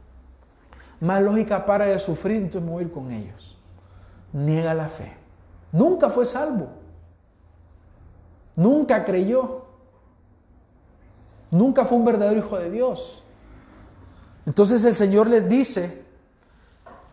más 1.00 1.20
lógica 1.20 1.66
para 1.66 1.86
de 1.86 1.98
sufrir, 1.98 2.36
entonces 2.36 2.62
me 2.62 2.70
voy 2.70 2.86
con 2.86 3.10
ellos. 3.10 3.58
Niega 4.32 4.72
la 4.72 4.88
fe. 4.88 5.12
Nunca 5.72 6.08
fue 6.08 6.24
salvo. 6.24 6.68
Nunca 8.56 9.04
creyó. 9.04 9.66
Nunca 11.50 11.84
fue 11.84 11.98
un 11.98 12.04
verdadero 12.04 12.38
hijo 12.38 12.58
de 12.58 12.70
Dios. 12.70 13.22
Entonces 14.46 14.84
el 14.84 14.94
Señor 14.94 15.28
les 15.28 15.48
dice 15.48 16.07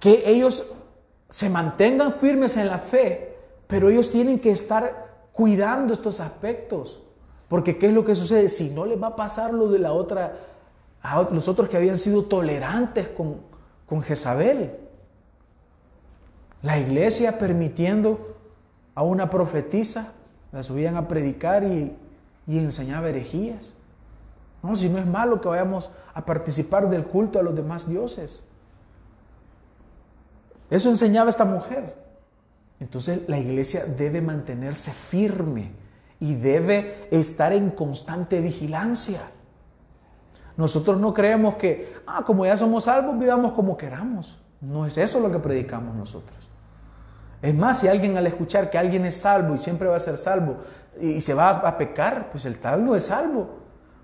que 0.06 0.30
ellos 0.30 0.72
se 1.30 1.50
mantengan 1.50 2.14
firmes 2.14 2.58
en 2.58 2.68
la 2.68 2.78
fe, 2.78 3.40
pero 3.66 3.90
ellos 3.90 4.12
tienen 4.12 4.40
que 4.40 4.52
estar 4.52 5.32
cuidando 5.34 5.96
estos 5.96 6.20
aspectos. 6.20 7.02
Porque 7.50 7.80
¿qué 7.80 7.88
es 7.88 7.94
lo 7.94 8.06
que 8.06 8.14
sucede? 8.14 8.50
Si 8.50 8.70
no 8.70 8.86
les 8.86 9.02
va 9.02 9.08
a 9.08 9.16
pasar 9.16 9.52
lo 9.52 9.68
de 9.68 9.80
la 9.80 9.94
otra, 9.94 10.38
a 11.02 11.24
los 11.32 11.48
otros 11.48 11.70
que 11.70 11.78
habían 11.78 11.98
sido 11.98 12.26
tolerantes 12.26 13.08
con, 13.08 13.38
con 13.88 14.04
Jezabel. 14.04 14.76
La 16.62 16.78
iglesia 16.78 17.40
permitiendo 17.40 18.36
a 18.94 19.02
una 19.02 19.32
profetisa, 19.32 20.14
la 20.52 20.62
subían 20.62 20.98
a 20.98 21.08
predicar 21.08 21.64
y, 21.64 21.98
y 22.46 22.60
enseñaba 22.60 23.10
herejías. 23.10 23.74
No, 24.62 24.76
si 24.76 24.88
no 24.88 25.00
es 25.00 25.08
malo 25.08 25.42
que 25.42 25.48
vayamos 25.48 25.90
a 26.14 26.24
participar 26.24 26.92
del 26.92 27.06
culto 27.06 27.40
a 27.40 27.42
los 27.42 27.56
demás 27.56 27.90
dioses. 27.90 28.48
Eso 30.70 30.90
enseñaba 30.90 31.30
esta 31.30 31.46
mujer. 31.46 31.96
Entonces 32.80 33.28
la 33.28 33.38
iglesia 33.38 33.86
debe 33.86 34.22
mantenerse 34.22 34.92
firme 34.92 35.72
y 36.20 36.36
debe 36.36 37.08
estar 37.12 37.54
en 37.54 37.70
constante 37.70 38.42
vigilancia. 38.42 39.22
Nosotros 40.58 41.00
no 41.00 41.14
creemos 41.14 41.56
que, 41.56 41.94
ah, 42.08 42.24
como 42.26 42.46
ya 42.46 42.56
somos 42.56 42.86
salvos, 42.86 43.18
vivamos 43.20 43.54
como 43.54 43.78
queramos. 43.78 44.42
No 44.62 44.86
es 44.86 44.98
eso 44.98 45.20
lo 45.20 45.32
que 45.32 45.40
predicamos 45.40 45.96
nosotros. 45.96 46.38
Es 47.42 47.54
más, 47.54 47.80
si 47.80 47.88
alguien 47.88 48.18
al 48.18 48.26
escuchar 48.26 48.70
que 48.70 48.78
alguien 48.78 49.06
es 49.06 49.18
salvo 49.18 49.56
y 49.56 49.60
siempre 49.60 49.88
va 49.88 49.98
a 49.98 50.00
ser 50.00 50.18
salvo 50.18 50.58
y 51.00 51.20
se 51.22 51.34
va 51.34 51.50
a 51.50 51.78
pecar, 51.78 52.30
pues 52.32 52.46
el 52.46 52.58
tal 52.58 52.86
no 52.86 52.96
es 52.96 53.06
salvo. 53.06 53.50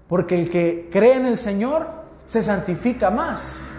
Porque 0.08 0.40
el 0.40 0.50
que 0.50 0.90
cree 0.92 1.16
en 1.16 1.26
el 1.26 1.38
Señor 1.38 1.88
se 2.26 2.44
santifica 2.44 3.10
más. 3.10 3.71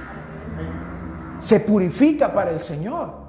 Se 1.42 1.58
purifica 1.58 2.32
para 2.32 2.50
el 2.50 2.60
Señor. 2.60 3.22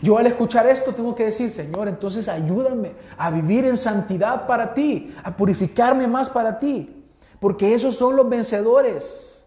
Yo 0.00 0.16
al 0.16 0.26
escuchar 0.26 0.66
esto 0.66 0.94
tengo 0.94 1.14
que 1.14 1.26
decir, 1.26 1.50
Señor, 1.50 1.86
entonces 1.86 2.28
ayúdame 2.28 2.92
a 3.18 3.30
vivir 3.30 3.66
en 3.66 3.76
santidad 3.76 4.46
para 4.46 4.74
ti, 4.74 5.14
a 5.22 5.36
purificarme 5.36 6.06
más 6.06 6.30
para 6.30 6.58
ti. 6.58 7.04
Porque 7.38 7.74
esos 7.74 7.96
son 7.96 8.16
los 8.16 8.28
vencedores 8.28 9.46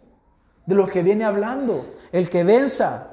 de 0.66 0.76
los 0.76 0.90
que 0.90 1.02
viene 1.02 1.26
hablando. 1.26 1.86
El 2.12 2.30
que 2.30 2.44
venza. 2.44 3.08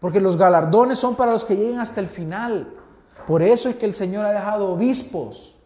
Porque 0.00 0.20
los 0.20 0.36
galardones 0.36 0.98
son 0.98 1.16
para 1.16 1.32
los 1.32 1.44
que 1.44 1.56
lleguen 1.56 1.78
hasta 1.78 2.00
el 2.00 2.06
final. 2.06 2.72
Por 3.26 3.42
eso 3.42 3.68
es 3.68 3.76
que 3.76 3.86
el 3.86 3.94
Señor 3.94 4.24
ha 4.24 4.32
dejado 4.32 4.72
obispos 4.72 5.60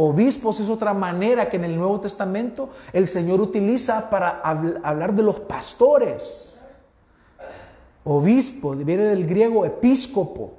Obispos 0.00 0.60
es 0.60 0.70
otra 0.70 0.94
manera 0.94 1.48
que 1.48 1.56
en 1.56 1.64
el 1.64 1.76
Nuevo 1.76 2.00
Testamento 2.00 2.70
el 2.92 3.08
Señor 3.08 3.40
utiliza 3.40 4.08
para 4.08 4.40
hablar 4.40 5.12
de 5.12 5.24
los 5.24 5.40
pastores. 5.40 6.57
Obispo 8.10 8.70
viene 8.70 9.02
del 9.02 9.26
griego 9.26 9.66
episcopo, 9.66 10.54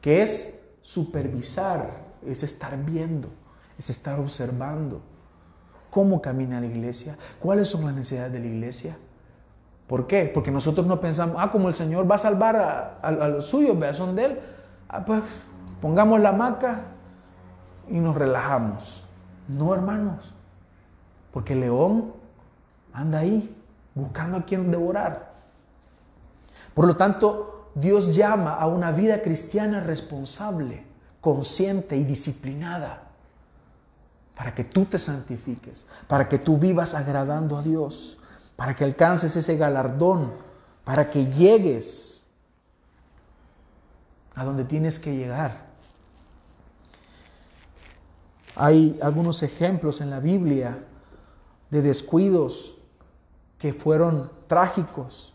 que 0.00 0.20
es 0.20 0.68
supervisar, 0.80 2.02
es 2.26 2.42
estar 2.42 2.76
viendo, 2.76 3.28
es 3.78 3.88
estar 3.88 4.18
observando 4.18 5.00
cómo 5.90 6.20
camina 6.20 6.58
la 6.58 6.66
iglesia, 6.66 7.16
cuáles 7.38 7.68
son 7.68 7.84
las 7.84 7.94
necesidades 7.94 8.32
de 8.32 8.40
la 8.40 8.46
iglesia. 8.46 8.98
¿Por 9.86 10.08
qué? 10.08 10.24
Porque 10.24 10.50
nosotros 10.50 10.88
no 10.88 11.00
pensamos, 11.00 11.36
ah, 11.38 11.52
como 11.52 11.68
el 11.68 11.74
Señor 11.74 12.10
va 12.10 12.16
a 12.16 12.18
salvar 12.18 12.56
a, 13.00 13.28
los 13.28 13.46
suyos, 13.46 13.78
vea, 13.78 13.94
son 13.94 14.16
de 14.16 14.24
Él, 14.24 14.40
ah, 14.88 15.04
pues 15.04 15.22
pongamos 15.80 16.18
la 16.18 16.30
hamaca, 16.30 16.80
y 17.88 18.00
nos 18.00 18.16
relajamos. 18.16 19.04
No, 19.46 19.72
hermanos, 19.72 20.34
porque 21.32 21.52
el 21.52 21.60
león 21.60 22.12
anda 22.92 23.20
ahí 23.20 23.56
buscando 23.94 24.38
a 24.38 24.44
quien 24.44 24.68
devorar. 24.72 25.31
Por 26.74 26.86
lo 26.86 26.96
tanto, 26.96 27.70
Dios 27.74 28.14
llama 28.14 28.54
a 28.54 28.66
una 28.66 28.90
vida 28.92 29.22
cristiana 29.22 29.80
responsable, 29.80 30.84
consciente 31.20 31.96
y 31.96 32.04
disciplinada, 32.04 33.10
para 34.36 34.54
que 34.54 34.64
tú 34.64 34.84
te 34.86 34.98
santifiques, 34.98 35.86
para 36.08 36.28
que 36.28 36.38
tú 36.38 36.58
vivas 36.58 36.94
agradando 36.94 37.56
a 37.56 37.62
Dios, 37.62 38.18
para 38.56 38.74
que 38.74 38.84
alcances 38.84 39.36
ese 39.36 39.56
galardón, 39.56 40.32
para 40.84 41.10
que 41.10 41.26
llegues 41.26 42.22
a 44.34 44.44
donde 44.44 44.64
tienes 44.64 44.98
que 44.98 45.16
llegar. 45.16 45.72
Hay 48.56 48.98
algunos 49.00 49.42
ejemplos 49.42 50.00
en 50.00 50.10
la 50.10 50.20
Biblia 50.20 50.78
de 51.70 51.82
descuidos 51.82 52.76
que 53.58 53.72
fueron 53.72 54.30
trágicos. 54.46 55.32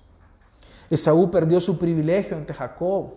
Esaú 0.90 1.30
perdió 1.30 1.60
su 1.60 1.78
privilegio 1.78 2.38
ante 2.38 2.54
Jacob. 2.54 3.14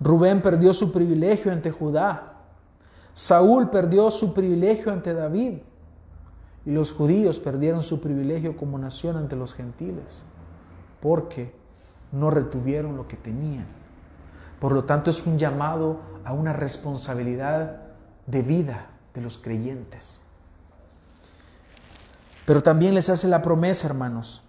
Rubén 0.00 0.42
perdió 0.42 0.72
su 0.72 0.92
privilegio 0.92 1.52
ante 1.52 1.70
Judá. 1.70 2.34
Saúl 3.12 3.70
perdió 3.70 4.10
su 4.10 4.34
privilegio 4.34 4.92
ante 4.92 5.14
David. 5.14 5.58
Y 6.64 6.72
los 6.72 6.92
judíos 6.92 7.38
perdieron 7.38 7.82
su 7.82 8.00
privilegio 8.00 8.56
como 8.56 8.78
nación 8.78 9.16
ante 9.16 9.36
los 9.36 9.54
gentiles, 9.54 10.26
porque 11.00 11.54
no 12.10 12.30
retuvieron 12.30 12.96
lo 12.96 13.06
que 13.06 13.16
tenían. 13.16 13.66
Por 14.58 14.72
lo 14.72 14.84
tanto, 14.84 15.10
es 15.10 15.26
un 15.26 15.38
llamado 15.38 16.00
a 16.24 16.32
una 16.32 16.52
responsabilidad 16.52 17.82
de 18.26 18.42
vida 18.42 18.86
de 19.14 19.20
los 19.20 19.38
creyentes. 19.38 20.20
Pero 22.46 22.62
también 22.62 22.94
les 22.94 23.10
hace 23.10 23.28
la 23.28 23.42
promesa, 23.42 23.86
hermanos, 23.86 24.45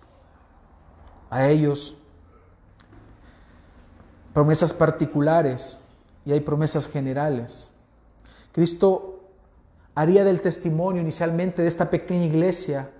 a 1.29 1.47
ellos, 1.47 1.97
promesas 4.33 4.73
particulares 4.73 5.83
y 6.25 6.31
hay 6.31 6.41
promesas 6.41 6.87
generales. 6.87 7.73
Cristo 8.51 9.23
haría 9.95 10.23
del 10.23 10.41
testimonio 10.41 11.01
inicialmente 11.01 11.61
de 11.61 11.67
esta 11.67 11.89
pequeña 11.89 12.25
iglesia 12.25 12.91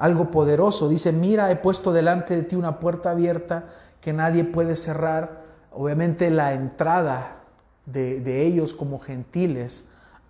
algo 0.00 0.30
poderoso. 0.30 0.88
Dice, 0.88 1.12
mira, 1.12 1.50
he 1.50 1.56
puesto 1.56 1.92
delante 1.92 2.34
de 2.34 2.42
ti 2.42 2.56
una 2.56 2.80
puerta 2.80 3.10
abierta 3.10 3.66
que 4.00 4.14
nadie 4.14 4.44
puede 4.44 4.74
cerrar. 4.74 5.42
Obviamente 5.72 6.30
la 6.30 6.54
entrada 6.54 7.42
de, 7.84 8.46
ellos 8.46 8.72
como 8.72 8.98
gentiles, 8.98 9.86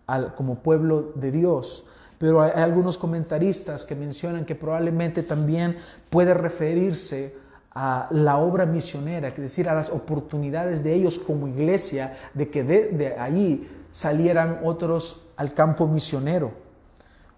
al, 0.08 0.34
como 0.34 0.56
pueblo 0.56 1.12
de 1.14 1.30
Dios. 1.30 1.86
Pero 2.20 2.42
hay, 2.42 2.50
algunos 2.54 2.98
comentaristas 2.98 3.86
que 3.86 3.94
mencionan 3.94 4.44
que 4.44 4.54
probablemente 4.54 5.22
también 5.22 5.78
puede 6.10 6.34
referirse 6.34 7.34
a 7.70 8.08
la 8.10 8.36
obra 8.36 8.66
misionera, 8.66 9.28
es 9.28 9.36
decir, 9.38 9.70
a 9.70 9.74
las 9.74 9.88
oportunidades 9.88 10.84
de 10.84 10.92
ellos 10.92 11.18
como 11.18 11.48
iglesia, 11.48 12.18
de 12.34 12.50
que 12.50 12.62
de, 12.62 12.88
de 12.88 13.18
ahí 13.18 13.66
salieran 13.90 14.60
otros 14.64 15.28
al 15.34 15.54
campo 15.54 15.86
misionero. 15.86 16.52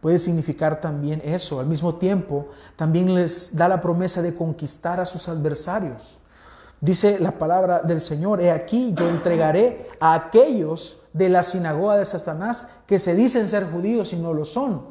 Puede 0.01 0.19
significar 0.19 0.81
también 0.81 1.23
eso. 1.25 1.61
Al 1.61 1.67
mismo 1.67 1.95
tiempo, 1.95 2.49
también 2.75 3.15
les 3.15 3.57
da 3.57 3.69
la 3.69 3.81
promesa 3.81 4.21
de 4.21 4.35
conquistar 4.35 4.99
a 4.99 5.07
sus 5.07 5.29
adversarios. 5.29 6.19
Dice 6.81 7.21
la 7.21 7.39
palabra 7.39 7.83
del 7.83 8.01
Señor, 8.01 8.41
he 8.41 8.51
aquí 8.51 8.93
yo 8.97 9.09
entregaré 9.09 9.87
a 10.01 10.15
aquellos 10.15 11.02
de 11.13 11.29
la 11.29 11.43
sinagoga 11.43 11.97
de 11.97 12.05
Satanás 12.05 12.69
que 12.87 12.99
se 12.99 13.15
dicen 13.15 13.49
ser 13.49 13.71
judíos 13.71 14.13
y 14.13 14.17
no 14.17 14.33
lo 14.33 14.45
son, 14.45 14.87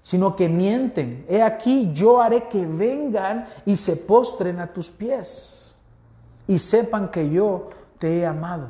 sino 0.00 0.36
que 0.36 0.48
mienten. 0.48 1.24
He 1.28 1.42
aquí 1.42 1.90
yo 1.92 2.20
haré 2.20 2.48
que 2.48 2.66
vengan 2.66 3.46
y 3.64 3.76
se 3.76 3.96
postren 3.96 4.60
a 4.60 4.72
tus 4.72 4.90
pies 4.90 5.76
y 6.46 6.58
sepan 6.58 7.10
que 7.10 7.30
yo 7.30 7.70
te 7.98 8.18
he 8.18 8.26
amado. 8.26 8.68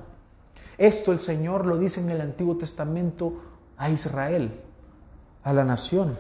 Esto 0.78 1.12
el 1.12 1.20
Señor 1.20 1.66
lo 1.66 1.78
dice 1.78 2.00
en 2.00 2.10
el 2.10 2.20
Antiguo 2.20 2.56
Testamento 2.56 3.34
a 3.76 3.90
Israel, 3.90 4.60
a 5.42 5.52
la 5.52 5.64
nación. 5.64 6.12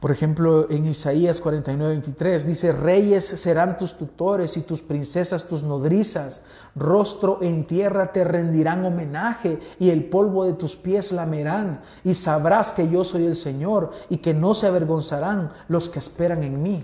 Por 0.00 0.10
ejemplo, 0.10 0.70
en 0.70 0.86
Isaías 0.86 1.42
49, 1.42 1.92
23 1.92 2.46
dice, 2.46 2.72
reyes 2.72 3.22
serán 3.22 3.76
tus 3.76 3.98
tutores 3.98 4.56
y 4.56 4.62
tus 4.62 4.80
princesas 4.80 5.46
tus 5.46 5.62
nodrizas, 5.62 6.42
rostro 6.74 7.40
en 7.42 7.66
tierra 7.66 8.10
te 8.10 8.24
rendirán 8.24 8.82
homenaje 8.86 9.60
y 9.78 9.90
el 9.90 10.04
polvo 10.04 10.46
de 10.46 10.54
tus 10.54 10.74
pies 10.74 11.12
lamerán 11.12 11.82
y 12.02 12.14
sabrás 12.14 12.72
que 12.72 12.88
yo 12.88 13.04
soy 13.04 13.26
el 13.26 13.36
Señor 13.36 13.90
y 14.08 14.16
que 14.18 14.32
no 14.32 14.54
se 14.54 14.68
avergonzarán 14.68 15.52
los 15.68 15.90
que 15.90 15.98
esperan 15.98 16.44
en 16.44 16.62
mí. 16.62 16.82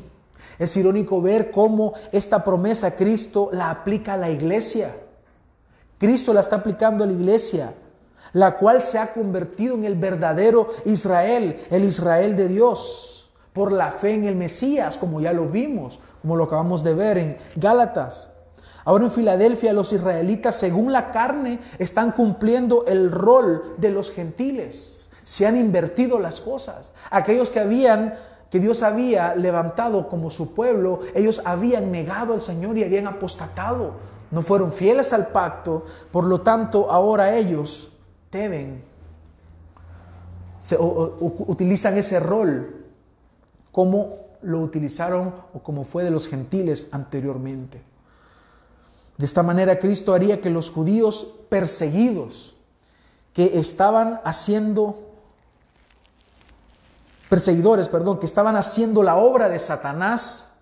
Es 0.58 0.76
irónico 0.76 1.22
ver 1.22 1.50
cómo 1.50 1.94
esta 2.12 2.44
promesa 2.44 2.96
Cristo 2.96 3.48
la 3.50 3.70
aplica 3.70 4.14
a 4.14 4.18
la 4.18 4.28
iglesia. 4.28 4.94
Cristo 5.96 6.34
la 6.34 6.40
está 6.40 6.56
aplicando 6.56 7.02
a 7.02 7.06
la 7.06 7.14
iglesia 7.14 7.72
la 8.36 8.58
cual 8.58 8.82
se 8.82 8.98
ha 8.98 9.14
convertido 9.14 9.74
en 9.76 9.84
el 9.84 9.94
verdadero 9.94 10.68
Israel, 10.84 11.64
el 11.70 11.84
Israel 11.84 12.36
de 12.36 12.48
Dios, 12.48 13.30
por 13.54 13.72
la 13.72 13.92
fe 13.92 14.10
en 14.10 14.26
el 14.26 14.36
Mesías, 14.36 14.98
como 14.98 15.22
ya 15.22 15.32
lo 15.32 15.46
vimos, 15.46 15.98
como 16.20 16.36
lo 16.36 16.44
acabamos 16.44 16.84
de 16.84 16.92
ver 16.92 17.16
en 17.16 17.38
Gálatas. 17.56 18.30
Ahora 18.84 19.04
en 19.04 19.10
Filadelfia 19.10 19.72
los 19.72 19.90
israelitas, 19.94 20.54
según 20.54 20.92
la 20.92 21.12
carne, 21.12 21.60
están 21.78 22.12
cumpliendo 22.12 22.84
el 22.86 23.10
rol 23.10 23.74
de 23.78 23.88
los 23.88 24.12
gentiles. 24.12 25.10
Se 25.24 25.46
han 25.46 25.56
invertido 25.56 26.18
las 26.18 26.42
cosas. 26.42 26.92
Aquellos 27.10 27.48
que 27.48 27.60
habían 27.60 28.16
que 28.50 28.60
Dios 28.60 28.82
había 28.82 29.34
levantado 29.34 30.10
como 30.10 30.30
su 30.30 30.54
pueblo, 30.54 31.00
ellos 31.14 31.40
habían 31.46 31.90
negado 31.90 32.34
al 32.34 32.42
Señor 32.42 32.76
y 32.76 32.84
habían 32.84 33.06
apostatado. 33.06 33.92
No 34.30 34.42
fueron 34.42 34.72
fieles 34.72 35.14
al 35.14 35.28
pacto, 35.28 35.86
por 36.12 36.24
lo 36.24 36.42
tanto 36.42 36.90
ahora 36.90 37.34
ellos 37.34 37.92
deben, 38.30 38.82
utilizan 41.46 41.96
ese 41.96 42.20
rol 42.20 42.84
como 43.72 44.26
lo 44.42 44.60
utilizaron 44.60 45.34
o 45.52 45.58
como 45.60 45.84
fue 45.84 46.04
de 46.04 46.10
los 46.10 46.28
gentiles 46.28 46.88
anteriormente. 46.92 47.82
De 49.18 49.24
esta 49.24 49.42
manera 49.42 49.78
Cristo 49.78 50.14
haría 50.14 50.40
que 50.40 50.50
los 50.50 50.70
judíos 50.70 51.40
perseguidos, 51.48 52.56
que 53.32 53.58
estaban 53.58 54.20
haciendo, 54.24 55.10
perseguidores, 57.28 57.88
perdón, 57.88 58.18
que 58.18 58.26
estaban 58.26 58.56
haciendo 58.56 59.02
la 59.02 59.16
obra 59.16 59.48
de 59.48 59.58
Satanás, 59.58 60.52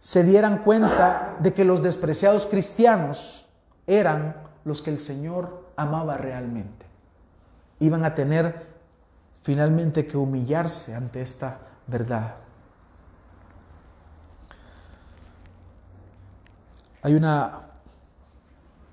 se 0.00 0.22
dieran 0.22 0.58
cuenta 0.58 1.36
de 1.40 1.52
que 1.52 1.64
los 1.64 1.82
despreciados 1.82 2.46
cristianos 2.46 3.46
eran 3.86 4.36
los 4.64 4.82
que 4.82 4.90
el 4.90 4.98
Señor 4.98 5.57
amaba 5.78 6.16
realmente 6.16 6.88
iban 7.80 8.04
a 8.04 8.14
tener 8.14 8.66
finalmente 9.42 10.06
que 10.06 10.16
humillarse 10.16 10.94
ante 10.94 11.22
esta 11.22 11.58
verdad. 11.86 12.34
Hay, 17.02 17.14
una, 17.14 17.60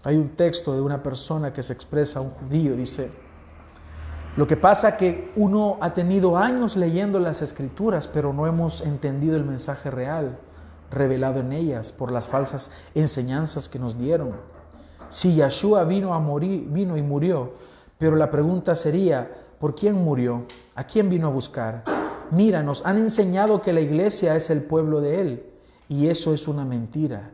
hay 0.04 0.16
un 0.16 0.30
texto 0.30 0.74
de 0.74 0.82
una 0.82 1.02
persona 1.02 1.52
que 1.52 1.64
se 1.64 1.74
expresa, 1.74 2.22
un 2.22 2.30
judío, 2.30 2.76
dice, 2.76 3.12
lo 4.38 4.46
que 4.46 4.56
pasa 4.58 4.98
que 4.98 5.32
uno 5.36 5.78
ha 5.82 5.94
tenido 5.94 6.38
años 6.38 6.76
leyendo 6.76 7.20
las 7.20 7.42
escrituras, 7.42 8.08
pero 8.08 8.32
no 8.32 8.46
hemos 8.48 8.82
entendido 8.82 9.36
el 9.36 9.46
mensaje 9.46 9.90
real 9.90 10.38
revelado 10.92 11.40
en 11.40 11.52
ellas 11.52 11.92
por 11.92 12.12
las 12.12 12.28
falsas 12.28 12.72
enseñanzas 12.94 13.68
que 13.68 13.80
nos 13.80 13.98
dieron. 13.98 14.36
Si 15.10 15.36
Yeshua 15.36 15.84
vino 15.84 16.14
a 16.14 16.20
morir, 16.20 16.68
vino 16.70 16.98
y 16.98 17.02
murió, 17.02 17.54
pero 17.98 18.16
la 18.16 18.30
pregunta 18.30 18.76
sería, 18.76 19.32
¿por 19.60 19.76
quién 19.76 19.96
murió? 19.96 20.44
¿A 20.76 20.86
quién 20.86 21.10
vino 21.10 21.28
a 21.28 21.32
buscar? 21.32 21.84
Mira, 22.32 22.64
nos 22.64 22.86
han 22.86 22.98
enseñado 22.98 23.62
que 23.62 23.74
la 23.74 23.82
iglesia 23.82 24.36
es 24.36 24.50
el 24.50 24.64
pueblo 24.64 25.02
de 25.02 25.22
Él, 25.22 25.46
y 25.88 26.08
eso 26.08 26.34
es 26.34 26.48
una 26.48 26.66
mentira. 26.66 27.32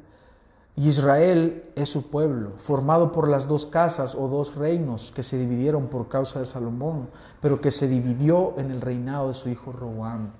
Israel 0.76 1.64
es 1.76 1.90
su 1.90 2.10
pueblo, 2.10 2.54
formado 2.58 3.12
por 3.12 3.28
las 3.28 3.48
dos 3.48 3.66
casas 3.66 4.16
o 4.16 4.28
dos 4.28 4.56
reinos 4.56 5.12
que 5.12 5.24
se 5.24 5.38
dividieron 5.38 5.88
por 5.88 6.08
causa 6.08 6.40
de 6.40 6.46
Salomón, 6.46 7.10
pero 7.42 7.60
que 7.60 7.72
se 7.72 7.88
dividió 7.88 8.54
en 8.58 8.72
el 8.72 8.82
reinado 8.82 9.28
de 9.30 9.34
su 9.34 9.50
hijo 9.50 9.72
Roboam. 9.72 10.32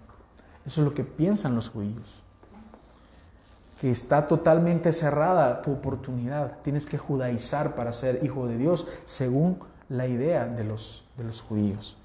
Eso 0.66 0.82
es 0.82 0.88
lo 0.88 0.94
que 0.94 1.04
piensan 1.04 1.56
los 1.56 1.70
judíos. 1.70 2.24
Que 3.82 3.90
está 3.90 4.28
totalmente 4.28 4.94
cerrada 4.94 5.64
tu 5.64 5.72
oportunidad. 5.74 6.60
Tienes 6.62 6.86
que 6.86 7.00
judaizar 7.00 7.74
para 7.74 7.92
ser 7.92 8.24
hijo 8.24 8.48
de 8.48 8.58
Dios 8.58 8.88
según 9.06 9.58
la 9.90 10.08
idea 10.08 10.46
de 10.46 10.64
los, 10.64 11.06
de 11.18 11.24
los 11.24 11.42
judíos. 11.42 11.98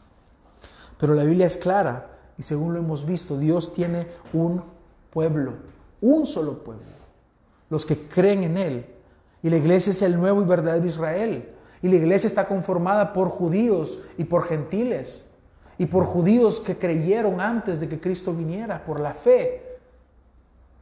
Pero 0.99 1.13
la 1.15 1.23
Biblia 1.25 1.47
es 1.47 1.59
clara 1.59 2.17
y 2.39 2.43
según 2.43 2.73
lo 2.73 2.79
hemos 2.79 3.07
visto, 3.07 3.39
Dios 3.39 3.75
tiene 3.75 4.07
un 4.33 4.63
pueblo, 5.11 5.53
un 6.01 6.27
solo 6.27 6.65
pueblo, 6.65 6.85
los 7.71 7.87
que 7.87 7.97
creen 7.97 8.43
en 8.43 8.57
Él. 8.57 8.87
Y 9.43 9.51
la 9.51 9.57
iglesia 9.57 9.91
es 9.91 10.03
el 10.03 10.19
nuevo 10.19 10.43
y 10.43 10.45
verdadero 10.45 10.87
Israel. 10.87 11.53
Y 11.83 11.89
la 11.89 11.97
iglesia 11.97 12.27
está 12.27 12.49
conformada 12.49 13.13
por 13.13 13.29
judíos 13.29 14.01
y 14.19 14.25
por 14.25 14.45
gentiles. 14.45 15.31
Y 15.79 15.87
por 15.87 16.05
judíos 16.05 16.59
que 16.59 16.77
creyeron 16.77 17.41
antes 17.41 17.79
de 17.79 17.89
que 17.89 18.01
Cristo 18.01 18.33
viniera, 18.33 18.85
por 18.85 18.99
la 18.99 19.13
fe. 19.13 19.66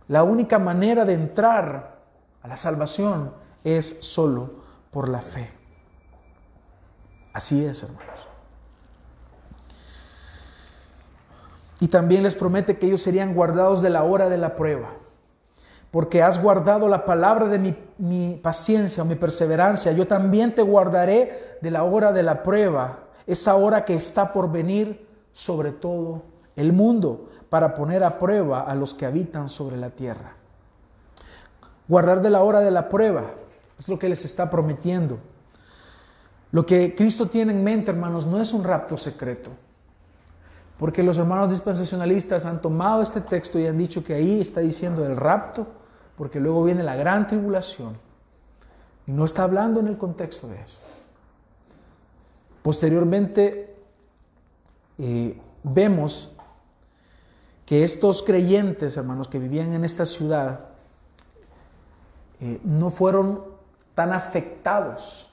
La 0.08 0.22
única 0.22 0.58
manera 0.58 1.04
de 1.04 1.14
entrar 1.14 1.98
a 2.42 2.48
la 2.48 2.56
salvación 2.56 3.32
es 3.62 3.98
solo 4.00 4.50
por 4.90 5.08
la 5.08 5.20
fe. 5.20 5.50
Así 7.32 7.64
es, 7.64 7.82
hermanos. 7.82 8.28
Y 11.80 11.88
también 11.88 12.22
les 12.22 12.34
promete 12.34 12.78
que 12.78 12.86
ellos 12.86 13.02
serían 13.02 13.34
guardados 13.34 13.82
de 13.82 13.90
la 13.90 14.04
hora 14.04 14.28
de 14.28 14.38
la 14.38 14.56
prueba. 14.56 14.90
Porque 15.90 16.22
has 16.22 16.40
guardado 16.42 16.88
la 16.88 17.04
palabra 17.04 17.46
de 17.46 17.76
mi, 17.98 18.40
paciencia 18.42 19.02
o 19.02 19.06
mi 19.06 19.14
perseverancia. 19.14 19.92
Yo 19.92 20.06
también 20.06 20.54
te 20.54 20.62
guardaré 20.62 21.58
de 21.60 21.70
la 21.70 21.82
hora 21.84 22.12
de 22.12 22.22
la 22.22 22.42
prueba. 22.42 23.00
Esa 23.26 23.56
hora 23.56 23.84
que 23.84 23.94
está 23.94 24.32
por 24.32 24.50
venir 24.50 25.06
sobre 25.32 25.72
todo 25.72 26.22
el 26.56 26.72
mundo 26.72 27.30
para 27.54 27.76
poner 27.76 28.02
a 28.02 28.18
prueba 28.18 28.62
a 28.62 28.74
los 28.74 28.94
que 28.94 29.06
habitan 29.06 29.48
sobre 29.48 29.76
la 29.76 29.90
tierra. 29.90 30.32
Guardar 31.86 32.20
de 32.20 32.28
la 32.28 32.42
hora 32.42 32.58
de 32.58 32.72
la 32.72 32.88
prueba 32.88 33.30
es 33.78 33.86
lo 33.86 33.96
que 33.96 34.08
les 34.08 34.24
está 34.24 34.50
prometiendo. 34.50 35.20
Lo 36.50 36.66
que 36.66 36.96
Cristo 36.96 37.28
tiene 37.28 37.52
en 37.52 37.62
mente, 37.62 37.92
hermanos, 37.92 38.26
no 38.26 38.40
es 38.40 38.52
un 38.52 38.64
rapto 38.64 38.98
secreto. 38.98 39.52
Porque 40.80 41.04
los 41.04 41.16
hermanos 41.16 41.48
dispensacionalistas 41.48 42.44
han 42.44 42.60
tomado 42.60 43.02
este 43.02 43.20
texto 43.20 43.56
y 43.60 43.68
han 43.68 43.78
dicho 43.78 44.02
que 44.02 44.14
ahí 44.14 44.40
está 44.40 44.60
diciendo 44.60 45.06
el 45.06 45.14
rapto, 45.14 45.68
porque 46.16 46.40
luego 46.40 46.64
viene 46.64 46.82
la 46.82 46.96
gran 46.96 47.28
tribulación. 47.28 47.96
Y 49.06 49.12
no 49.12 49.24
está 49.24 49.44
hablando 49.44 49.78
en 49.78 49.86
el 49.86 49.96
contexto 49.96 50.48
de 50.48 50.60
eso. 50.60 50.78
Posteriormente, 52.62 53.76
eh, 54.98 55.40
vemos 55.62 56.33
que 57.66 57.84
estos 57.84 58.22
creyentes, 58.22 58.96
hermanos, 58.96 59.28
que 59.28 59.38
vivían 59.38 59.72
en 59.72 59.84
esta 59.84 60.04
ciudad, 60.04 60.60
eh, 62.40 62.60
no 62.62 62.90
fueron 62.90 63.42
tan 63.94 64.12
afectados 64.12 65.30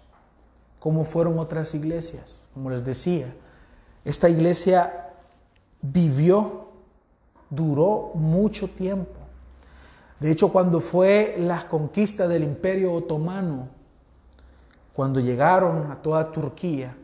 como 0.79 1.03
fueron 1.03 1.39
otras 1.39 1.75
iglesias. 1.75 2.47
Como 2.53 2.69
les 2.69 2.85
decía, 2.85 3.33
esta 4.05 4.29
iglesia 4.29 5.09
vivió, 5.81 6.67
duró 7.49 8.11
mucho 8.15 8.69
tiempo. 8.69 9.11
De 10.19 10.31
hecho, 10.31 10.51
cuando 10.51 10.79
fue 10.79 11.35
la 11.39 11.67
conquista 11.67 12.27
del 12.27 12.43
imperio 12.43 12.93
otomano, 12.93 13.67
cuando 14.93 15.19
llegaron 15.19 15.91
a 15.91 16.01
toda 16.01 16.31
Turquía, 16.31 16.95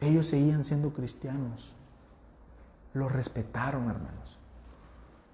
ellos 0.00 0.26
seguían 0.26 0.62
siendo 0.64 0.90
cristianos. 0.90 1.74
Los 2.98 3.12
respetaron, 3.12 3.88
hermanos. 3.88 4.38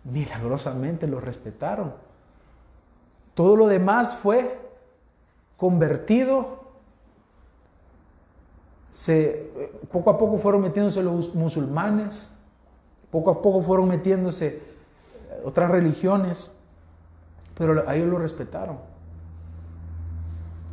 Milagrosamente 0.04 1.06
los 1.06 1.24
respetaron. 1.24 1.94
Todo 3.34 3.56
lo 3.56 3.66
demás 3.66 4.14
fue 4.14 4.60
convertido 5.56 6.64
poco 9.90 10.10
a 10.10 10.18
poco 10.18 10.38
fueron 10.38 10.62
metiéndose 10.62 11.02
los 11.02 11.34
musulmanes, 11.34 12.30
poco 13.10 13.30
a 13.30 13.42
poco 13.42 13.60
fueron 13.60 13.88
metiéndose 13.88 14.62
otras 15.44 15.70
religiones, 15.70 16.56
pero 17.56 17.88
a 17.88 17.96
ellos 17.96 18.08
lo 18.08 18.18
respetaron. 18.18 18.78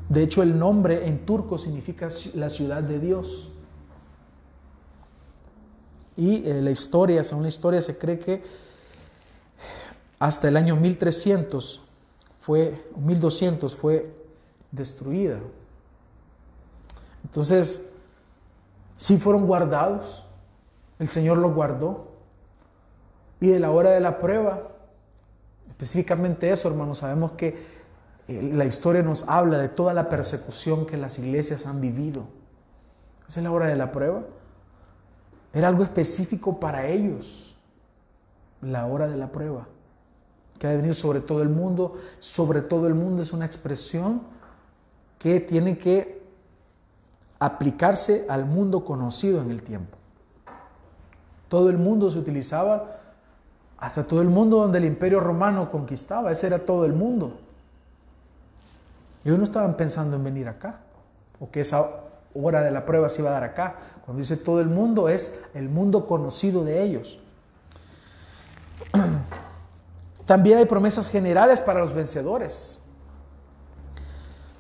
De 0.10 0.24
hecho, 0.24 0.44
el 0.44 0.60
nombre 0.60 1.08
en 1.08 1.26
turco 1.26 1.58
significa 1.58 2.10
la 2.36 2.50
ciudad 2.50 2.84
de 2.84 3.00
Dios. 3.00 3.51
Y 6.18 6.48
eh, 6.48 6.62
la 6.62 6.72
historia, 6.72 7.24
según 7.24 7.44
la 7.44 7.50
historia, 7.50 7.82
se 7.82 7.98
cree 7.98 8.20
que 8.20 8.44
hasta 10.20 10.48
el 10.48 10.58
año 10.58 10.76
1300 10.76 11.82
fue, 12.42 12.84
1200 12.96 13.76
fue 13.76 14.14
destruida. 14.72 15.40
Entonces, 17.24 17.92
si 18.98 19.18
fueron 19.18 19.48
guardados, 19.48 20.26
el 21.00 21.10
Señor 21.10 21.38
los 21.38 21.54
guardó. 21.54 22.10
y 23.40 23.48
de 23.48 23.60
la 23.60 23.72
hora 23.72 23.90
de 23.90 24.00
la 24.00 24.20
prueba. 24.20 24.62
Específicamente 25.68 26.52
eso, 26.52 26.68
hermanos, 26.68 27.00
sabemos 27.00 27.32
que 27.32 27.58
eh, 28.28 28.52
la 28.54 28.66
historia 28.66 29.02
nos 29.02 29.28
habla 29.28 29.58
de 29.58 29.68
toda 29.68 29.96
la 29.96 30.10
persecución 30.10 30.86
que 30.86 30.98
las 30.98 31.18
iglesias 31.18 31.66
han 31.66 31.82
vivido. 31.82 32.26
Esa 33.28 33.40
es 33.40 33.44
la 33.44 33.52
hora 33.52 33.66
de 33.66 33.76
la 33.76 33.92
prueba. 33.92 34.22
Era 35.54 35.68
algo 35.68 35.84
específico 35.84 36.60
para 36.60 36.88
ellos, 36.88 37.58
la 38.62 38.86
hora 38.86 39.08
de 39.08 39.18
la 39.18 39.32
prueba, 39.32 39.68
que 40.58 40.68
ha 40.68 40.70
de 40.70 40.78
venir 40.78 40.96
sobre 40.96 41.20
todo 41.20 41.42
el 41.42 41.50
mundo. 41.50 41.96
Sobre 42.20 42.62
todo 42.62 42.88
el 42.88 42.94
mundo 42.94 43.22
es 43.22 43.34
una 43.34 43.46
expresión 43.46 44.22
que 45.20 45.40
tiene 45.40 45.78
que 45.78 46.22
aplicarse 47.40 48.26
al 48.30 48.46
mundo 48.46 48.86
conocido 48.86 49.42
en 49.42 49.52
el 49.52 49.64
tiempo. 49.64 49.98
Todo 51.50 51.70
el 51.70 51.78
mundo 51.78 52.10
se 52.12 52.20
utilizaba 52.20 52.98
hasta 53.78 54.04
todo 54.08 54.22
el 54.22 54.30
mundo 54.30 54.58
donde 54.58 54.78
el 54.78 54.86
imperio 54.86 55.20
romano 55.20 55.72
conquistaba, 55.72 56.32
ese 56.32 56.48
era 56.48 56.60
todo 56.60 56.86
el 56.86 56.94
mundo. 56.94 57.40
Ellos 59.26 59.38
no 59.38 59.44
estaban 59.44 59.76
pensando 59.76 60.16
en 60.16 60.24
venir 60.24 60.48
acá, 60.48 60.80
o 61.40 61.50
que 61.50 61.62
esa 61.62 61.90
hora 62.34 62.62
de 62.62 62.72
la 62.72 62.86
prueba 62.86 63.10
se 63.10 63.22
iba 63.22 63.30
a 63.30 63.34
dar 63.34 63.44
acá. 63.44 63.76
Cuando 64.06 64.20
dice 64.20 64.38
todo 64.38 64.62
el 64.62 64.68
mundo 64.68 65.10
es 65.10 65.42
el 65.54 65.70
mundo 65.70 66.08
conocido 66.08 66.64
de 66.64 66.84
ellos. 66.84 67.20
También 70.26 70.58
hay 70.58 70.66
promesas 70.66 71.10
generales 71.10 71.62
para 71.62 71.80
los 71.80 71.94
vencedores. 71.94 72.82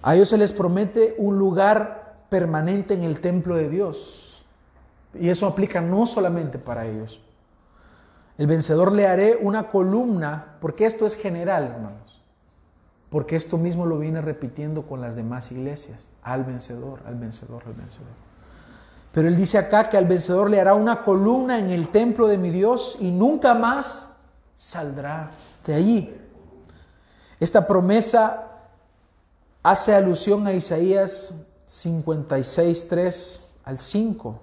A 0.02 0.16
ellos 0.16 0.30
se 0.30 0.38
les 0.38 0.52
promete 0.52 1.16
un 1.18 1.38
lugar 1.38 2.26
permanente 2.30 2.94
en 2.94 3.04
el 3.04 3.22
templo 3.22 3.56
de 3.56 3.70
Dios. 3.70 4.46
Y 5.14 5.30
eso 5.30 5.46
aplica 5.46 5.82
no 5.82 6.06
solamente 6.06 6.58
para 6.58 6.86
ellos. 6.86 7.22
El 8.38 8.48
vencedor 8.48 8.92
le 8.92 9.08
haré 9.08 9.38
una 9.40 9.68
columna, 9.68 10.56
porque 10.60 10.86
esto 10.86 11.06
es 11.06 11.16
general, 11.16 11.66
hermanos. 11.66 12.11
Porque 13.12 13.36
esto 13.36 13.57
mismo 13.57 13.86
lo 13.86 13.99
viene 13.99 14.22
repitiendo 14.22 14.84
con 14.84 15.01
las 15.01 15.18
demás 15.18 15.51
iglesias. 15.51 16.07
Al 16.24 16.45
vencedor, 16.45 17.01
al 17.05 17.16
vencedor, 17.16 17.62
al 17.68 17.74
vencedor. 17.74 18.07
Pero 19.12 19.28
él 19.28 19.36
dice 19.36 19.57
acá 19.57 19.89
que 19.89 19.97
al 19.97 20.05
vencedor 20.05 20.49
le 20.49 20.62
hará 20.62 20.76
una 20.76 21.03
columna 21.03 21.59
en 21.59 21.70
el 21.70 21.89
templo 21.89 22.28
de 22.28 22.38
mi 22.38 22.49
Dios 22.51 22.97
y 23.01 23.12
nunca 23.12 23.53
más 23.53 24.16
saldrá 24.55 25.32
de 25.68 25.74
allí. 25.74 26.18
Esta 27.38 27.68
promesa 27.68 28.47
hace 29.62 29.93
alusión 29.93 30.47
a 30.47 30.53
Isaías 30.53 31.34
56, 31.66 32.88
3 32.88 33.49
al 33.66 33.78
5. 33.78 34.39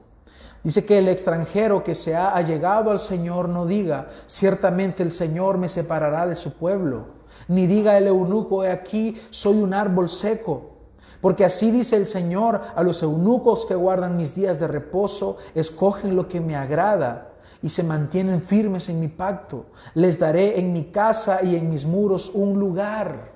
Dice 0.63 0.85
que 0.85 0.99
el 0.99 1.09
extranjero 1.09 1.83
que 1.83 1.95
se 1.95 2.15
ha 2.15 2.35
allegado 2.35 2.91
al 2.91 2.99
Señor 2.99 3.49
no 3.49 3.65
diga, 3.65 4.09
ciertamente 4.27 5.03
el 5.03 5.11
Señor 5.11 5.57
me 5.57 5.71
separará 5.71 6.27
de 6.27 6.37
su 6.37 6.53
pueblo, 6.55 7.18
ni 7.49 7.67
diga 7.67 7.99
el 7.99 8.07
eunuco, 8.07 8.65
he 8.65 8.71
aquí, 8.71 9.17
soy 9.31 9.63
un 9.63 9.75
árbol 9.75 10.09
seco. 10.09 10.79
Porque 11.21 11.45
así 11.45 11.71
dice 11.71 11.97
el 11.97 12.07
Señor 12.07 12.61
a 12.77 12.83
los 12.83 13.03
eunucos 13.03 13.67
que 13.67 13.75
guardan 13.75 14.17
mis 14.17 14.35
días 14.35 14.61
de 14.61 14.69
reposo, 14.69 15.39
escogen 15.55 16.15
lo 16.15 16.29
que 16.29 16.41
me 16.41 16.55
agrada 16.55 17.33
y 17.61 17.71
se 17.71 17.83
mantienen 17.83 18.41
firmes 18.41 18.89
en 18.89 19.01
mi 19.01 19.09
pacto. 19.09 19.67
Les 19.95 20.19
daré 20.19 20.61
en 20.61 20.73
mi 20.73 20.85
casa 20.85 21.43
y 21.43 21.57
en 21.57 21.69
mis 21.69 21.87
muros 21.87 22.31
un 22.35 22.59
lugar 22.61 23.33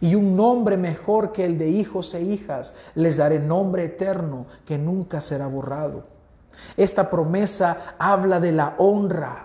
y 0.00 0.16
un 0.16 0.36
nombre 0.36 0.76
mejor 0.76 1.32
que 1.32 1.44
el 1.44 1.56
de 1.56 1.68
hijos 1.68 2.14
e 2.14 2.22
hijas. 2.22 2.74
Les 2.94 3.16
daré 3.16 3.38
nombre 3.38 3.84
eterno 3.84 4.46
que 4.66 4.76
nunca 4.76 5.20
será 5.20 5.46
borrado. 5.46 6.04
Esta 6.76 7.10
promesa 7.10 7.94
habla 7.98 8.40
de 8.40 8.52
la 8.52 8.74
honra, 8.78 9.43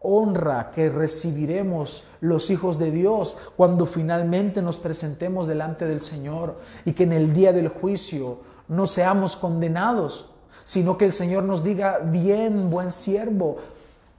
honra 0.00 0.70
que 0.70 0.88
recibiremos 0.88 2.04
los 2.20 2.50
hijos 2.50 2.78
de 2.78 2.90
Dios 2.90 3.36
cuando 3.56 3.86
finalmente 3.86 4.62
nos 4.62 4.78
presentemos 4.78 5.46
delante 5.46 5.86
del 5.86 6.00
Señor 6.00 6.56
y 6.84 6.92
que 6.92 7.04
en 7.04 7.12
el 7.12 7.34
día 7.34 7.52
del 7.52 7.68
juicio 7.68 8.38
no 8.68 8.86
seamos 8.86 9.36
condenados, 9.36 10.30
sino 10.64 10.96
que 10.96 11.04
el 11.04 11.12
Señor 11.12 11.44
nos 11.44 11.62
diga, 11.62 11.98
bien, 11.98 12.70
buen 12.70 12.90
siervo, 12.90 13.58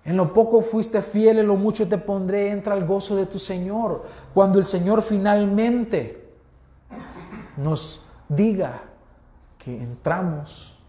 en 0.03 0.17
lo 0.17 0.33
poco 0.33 0.61
fuiste 0.61 1.01
fiel, 1.01 1.39
en 1.39 1.47
lo 1.47 1.57
mucho 1.57 1.87
te 1.87 1.97
pondré, 1.97 2.49
entra 2.49 2.73
al 2.73 2.85
gozo 2.85 3.15
de 3.15 3.27
tu 3.27 3.37
Señor. 3.37 4.03
Cuando 4.33 4.57
el 4.57 4.65
Señor 4.65 5.03
finalmente 5.03 6.31
nos 7.57 8.05
diga 8.27 8.81
que 9.59 9.81
entramos 9.81 10.79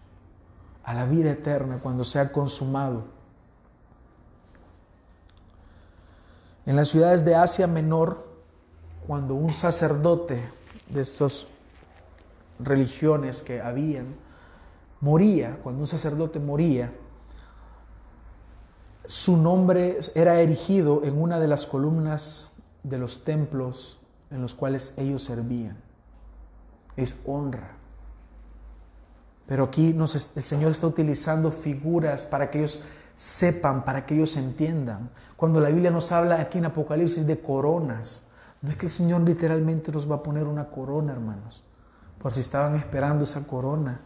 a 0.83 0.93
la 0.93 1.05
vida 1.05 1.31
eterna 1.31 1.79
cuando 1.81 2.03
sea 2.03 2.31
consumado. 2.31 3.03
En 6.65 6.75
las 6.75 6.89
ciudades 6.89 7.25
de 7.25 7.35
Asia 7.35 7.67
Menor, 7.67 8.25
cuando 9.05 9.35
un 9.35 9.49
sacerdote 9.49 10.41
de 10.89 11.01
estas 11.01 11.47
religiones 12.59 13.41
que 13.41 13.61
habían 13.61 14.15
moría, 15.01 15.59
cuando 15.61 15.81
un 15.81 15.87
sacerdote 15.87 16.39
moría, 16.39 16.93
su 19.05 19.35
nombre 19.35 19.99
era 20.15 20.39
erigido 20.39 21.03
en 21.03 21.21
una 21.21 21.39
de 21.39 21.47
las 21.47 21.65
columnas 21.65 22.53
de 22.83 22.97
los 22.97 23.25
templos 23.25 23.99
en 24.31 24.41
los 24.41 24.55
cuales 24.55 24.93
ellos 24.97 25.23
servían. 25.23 25.77
Es 26.95 27.21
honra. 27.25 27.77
Pero 29.45 29.65
aquí 29.65 29.89
el 29.89 30.43
Señor 30.43 30.71
está 30.71 30.87
utilizando 30.87 31.51
figuras 31.51 32.23
para 32.23 32.49
que 32.49 32.59
ellos 32.59 32.81
sepan, 33.15 33.85
para 33.85 34.05
que 34.05 34.15
ellos 34.15 34.35
entiendan. 34.37 35.09
Cuando 35.35 35.59
la 35.59 35.69
Biblia 35.69 35.91
nos 35.91 36.11
habla 36.11 36.39
aquí 36.39 36.57
en 36.57 36.65
Apocalipsis 36.65 37.27
de 37.27 37.39
coronas, 37.39 38.29
no 38.61 38.69
es 38.69 38.77
que 38.77 38.85
el 38.85 38.91
Señor 38.91 39.21
literalmente 39.21 39.91
nos 39.91 40.09
va 40.09 40.15
a 40.15 40.23
poner 40.23 40.45
una 40.45 40.69
corona, 40.69 41.11
hermanos, 41.11 41.63
por 42.17 42.33
si 42.33 42.39
estaban 42.39 42.75
esperando 42.75 43.25
esa 43.25 43.45
corona. 43.45 43.99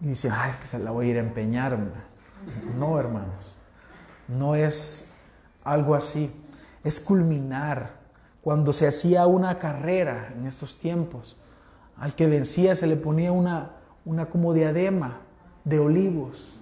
Y 0.00 0.08
dicen, 0.08 0.32
ay, 0.34 0.52
que 0.60 0.66
se 0.66 0.78
la 0.78 0.90
voy 0.90 1.06
a 1.06 1.10
ir 1.12 1.16
a 1.16 1.20
empeñar. 1.20 1.78
No, 2.78 2.98
hermanos, 3.00 3.56
no 4.28 4.54
es 4.54 5.10
algo 5.64 5.94
así. 5.94 6.44
Es 6.84 7.00
culminar. 7.00 7.96
Cuando 8.42 8.72
se 8.72 8.86
hacía 8.86 9.26
una 9.26 9.58
carrera 9.58 10.32
en 10.36 10.46
estos 10.46 10.78
tiempos, 10.78 11.38
al 11.96 12.14
que 12.14 12.26
vencía 12.26 12.76
se 12.76 12.86
le 12.86 12.96
ponía 12.96 13.32
una, 13.32 13.70
una 14.04 14.26
como 14.26 14.52
diadema 14.52 15.20
de 15.64 15.78
olivos. 15.78 16.60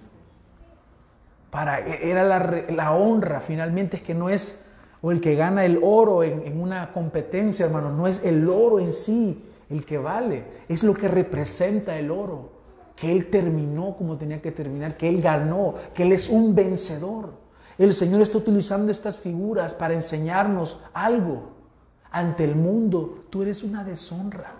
Para, 1.55 1.79
era 1.79 2.25
la, 2.69 2.91
honra, 2.91 3.39
finalmente 3.39 3.95
es 3.95 4.03
que 4.03 4.13
no 4.13 4.29
es, 4.29 4.65
o 5.01 5.09
el 5.09 5.21
que 5.21 5.35
gana 5.35 5.63
el 5.63 5.79
oro 5.81 6.21
en, 6.21 6.45
en 6.45 6.59
una 6.59 6.91
competencia, 6.91 7.65
hermano, 7.65 7.91
no 7.91 8.07
es 8.07 8.25
el 8.25 8.45
oro 8.49 8.81
en 8.81 8.91
sí 8.91 9.41
el 9.69 9.85
que 9.85 9.97
vale, 9.97 10.43
es 10.67 10.83
lo 10.83 10.93
que 10.93 11.07
representa 11.07 11.97
el 11.97 12.11
oro, 12.11 12.49
que 12.93 13.09
él 13.09 13.27
terminó 13.27 13.95
como 13.95 14.17
tenía 14.17 14.41
que 14.41 14.51
terminar, 14.51 14.97
que 14.97 15.07
él 15.07 15.21
ganó, 15.21 15.75
que 15.93 16.03
él 16.03 16.11
es 16.11 16.29
un 16.29 16.53
vencedor. 16.55 17.29
El 17.77 17.93
Señor 17.93 18.19
está 18.19 18.37
utilizando 18.37 18.91
estas 18.91 19.17
figuras 19.17 19.73
para 19.73 19.93
enseñarnos 19.93 20.81
algo. 20.93 21.53
Ante 22.11 22.43
el 22.43 22.55
mundo, 22.55 23.27
tú 23.29 23.43
eres 23.43 23.63
una 23.63 23.85
deshonra. 23.85 24.51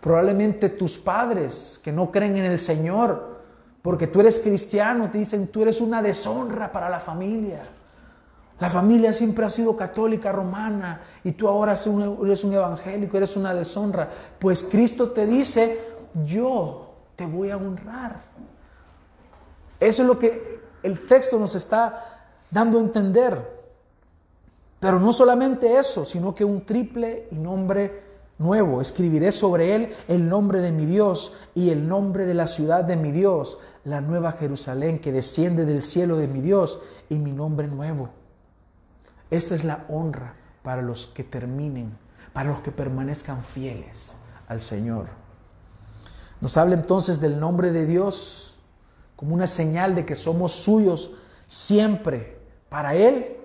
Probablemente 0.00 0.70
tus 0.70 0.96
padres 0.96 1.78
que 1.84 1.92
no 1.92 2.10
creen 2.10 2.38
en 2.38 2.46
el 2.46 2.58
Señor, 2.58 3.29
porque 3.82 4.06
tú 4.06 4.20
eres 4.20 4.38
cristiano, 4.40 5.10
te 5.10 5.18
dicen, 5.18 5.48
tú 5.48 5.62
eres 5.62 5.80
una 5.80 6.02
deshonra 6.02 6.70
para 6.70 6.88
la 6.88 7.00
familia. 7.00 7.62
La 8.58 8.68
familia 8.68 9.14
siempre 9.14 9.46
ha 9.46 9.50
sido 9.50 9.74
católica 9.74 10.30
romana 10.30 11.00
y 11.24 11.32
tú 11.32 11.48
ahora 11.48 11.72
eres 11.72 12.44
un 12.44 12.52
evangélico, 12.52 13.16
eres 13.16 13.36
una 13.36 13.54
deshonra. 13.54 14.10
Pues 14.38 14.64
Cristo 14.64 15.12
te 15.12 15.26
dice, 15.26 15.80
yo 16.26 16.94
te 17.16 17.24
voy 17.24 17.50
a 17.50 17.56
honrar. 17.56 18.20
Eso 19.78 20.02
es 20.02 20.08
lo 20.08 20.18
que 20.18 20.60
el 20.82 21.06
texto 21.06 21.38
nos 21.38 21.54
está 21.54 22.28
dando 22.50 22.76
a 22.76 22.82
entender. 22.82 23.60
Pero 24.78 25.00
no 25.00 25.12
solamente 25.12 25.78
eso, 25.78 26.04
sino 26.04 26.34
que 26.34 26.44
un 26.44 26.66
triple 26.66 27.28
y 27.30 27.36
nombre 27.36 28.02
nuevo. 28.38 28.80
Escribiré 28.80 29.30
sobre 29.30 29.74
él 29.74 29.94
el 30.08 30.28
nombre 30.28 30.60
de 30.60 30.72
mi 30.72 30.86
Dios 30.86 31.36
y 31.54 31.70
el 31.70 31.86
nombre 31.86 32.26
de 32.26 32.34
la 32.34 32.46
ciudad 32.46 32.84
de 32.84 32.96
mi 32.96 33.12
Dios, 33.12 33.58
la 33.84 34.00
nueva 34.00 34.32
Jerusalén 34.32 34.98
que 34.98 35.12
desciende 35.12 35.64
del 35.64 35.82
cielo 35.82 36.16
de 36.16 36.26
mi 36.26 36.40
Dios 36.40 36.80
y 37.08 37.18
mi 37.18 37.32
nombre 37.32 37.66
nuevo. 37.66 38.10
Esta 39.30 39.54
es 39.54 39.64
la 39.64 39.84
honra 39.88 40.34
para 40.62 40.82
los 40.82 41.06
que 41.06 41.24
terminen, 41.24 41.96
para 42.32 42.50
los 42.50 42.60
que 42.60 42.72
permanezcan 42.72 43.42
fieles 43.42 44.14
al 44.48 44.60
Señor. 44.60 45.06
Nos 46.40 46.56
habla 46.56 46.74
entonces 46.74 47.20
del 47.20 47.38
nombre 47.38 47.72
de 47.72 47.86
Dios 47.86 48.58
como 49.16 49.34
una 49.34 49.46
señal 49.46 49.94
de 49.94 50.06
que 50.06 50.16
somos 50.16 50.52
suyos 50.52 51.12
siempre. 51.46 52.38
Para 52.68 52.94
Él, 52.94 53.36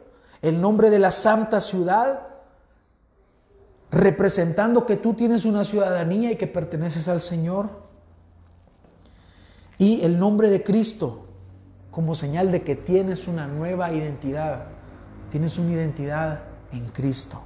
el 0.42 0.62
nombre 0.62 0.90
de 0.90 1.00
la 1.00 1.12
santa 1.12 1.60
ciudad 1.60 2.28
representando 3.92 4.86
que 4.86 4.98
tú 4.98 5.14
tienes 5.14 5.46
una 5.46 5.64
ciudadanía 5.64 6.32
y 6.32 6.38
que 6.38 6.48
perteneces 6.48 7.08
al 7.08 7.22
Señor. 7.22 7.85
Y 9.78 10.02
el 10.04 10.20
nombre 10.20 10.50
de 10.50 10.64
Cristo 10.64 11.26
como 11.96 12.14
señal 12.14 12.52
de 12.52 12.62
que 12.62 12.76
tienes 12.76 13.26
una 13.26 13.48
nueva 13.48 13.90
identidad. 13.94 14.66
Tienes 15.30 15.58
una 15.58 15.72
identidad 15.72 16.42
en 16.74 16.90
Cristo. 16.90 17.42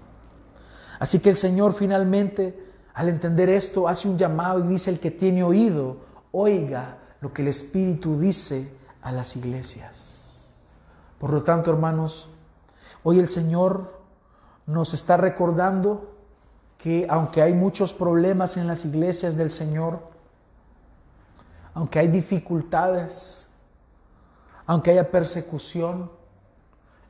Así 0.97 1.19
que 1.19 1.29
el 1.29 1.35
Señor 1.35 1.73
finalmente, 1.73 2.59
al 2.95 3.09
entender 3.09 3.47
esto, 3.49 3.87
hace 3.87 4.09
un 4.09 4.17
llamado 4.17 4.65
y 4.65 4.67
dice, 4.67 4.89
el 4.89 4.99
que 4.99 5.11
tiene 5.11 5.43
oído, 5.43 5.97
oiga 6.31 6.97
lo 7.21 7.31
que 7.31 7.43
el 7.43 7.49
Espíritu 7.49 8.19
dice 8.19 8.71
a 9.03 9.11
las 9.11 9.35
iglesias. 9.35 10.49
Por 11.19 11.31
lo 11.31 11.43
tanto, 11.43 11.69
hermanos, 11.69 12.29
hoy 13.03 13.19
el 13.19 13.27
Señor 13.27 14.01
nos 14.65 14.95
está 14.95 15.15
recordando 15.15 16.15
que 16.79 17.05
aunque 17.07 17.43
hay 17.43 17.53
muchos 17.53 17.93
problemas 17.93 18.57
en 18.57 18.65
las 18.65 18.83
iglesias 18.83 19.35
del 19.37 19.51
Señor, 19.51 19.99
aunque 21.79 21.97
hay 21.97 22.09
dificultades, 22.09 23.49
aunque 24.65 24.91
haya 24.91 25.09
persecución, 25.09 26.11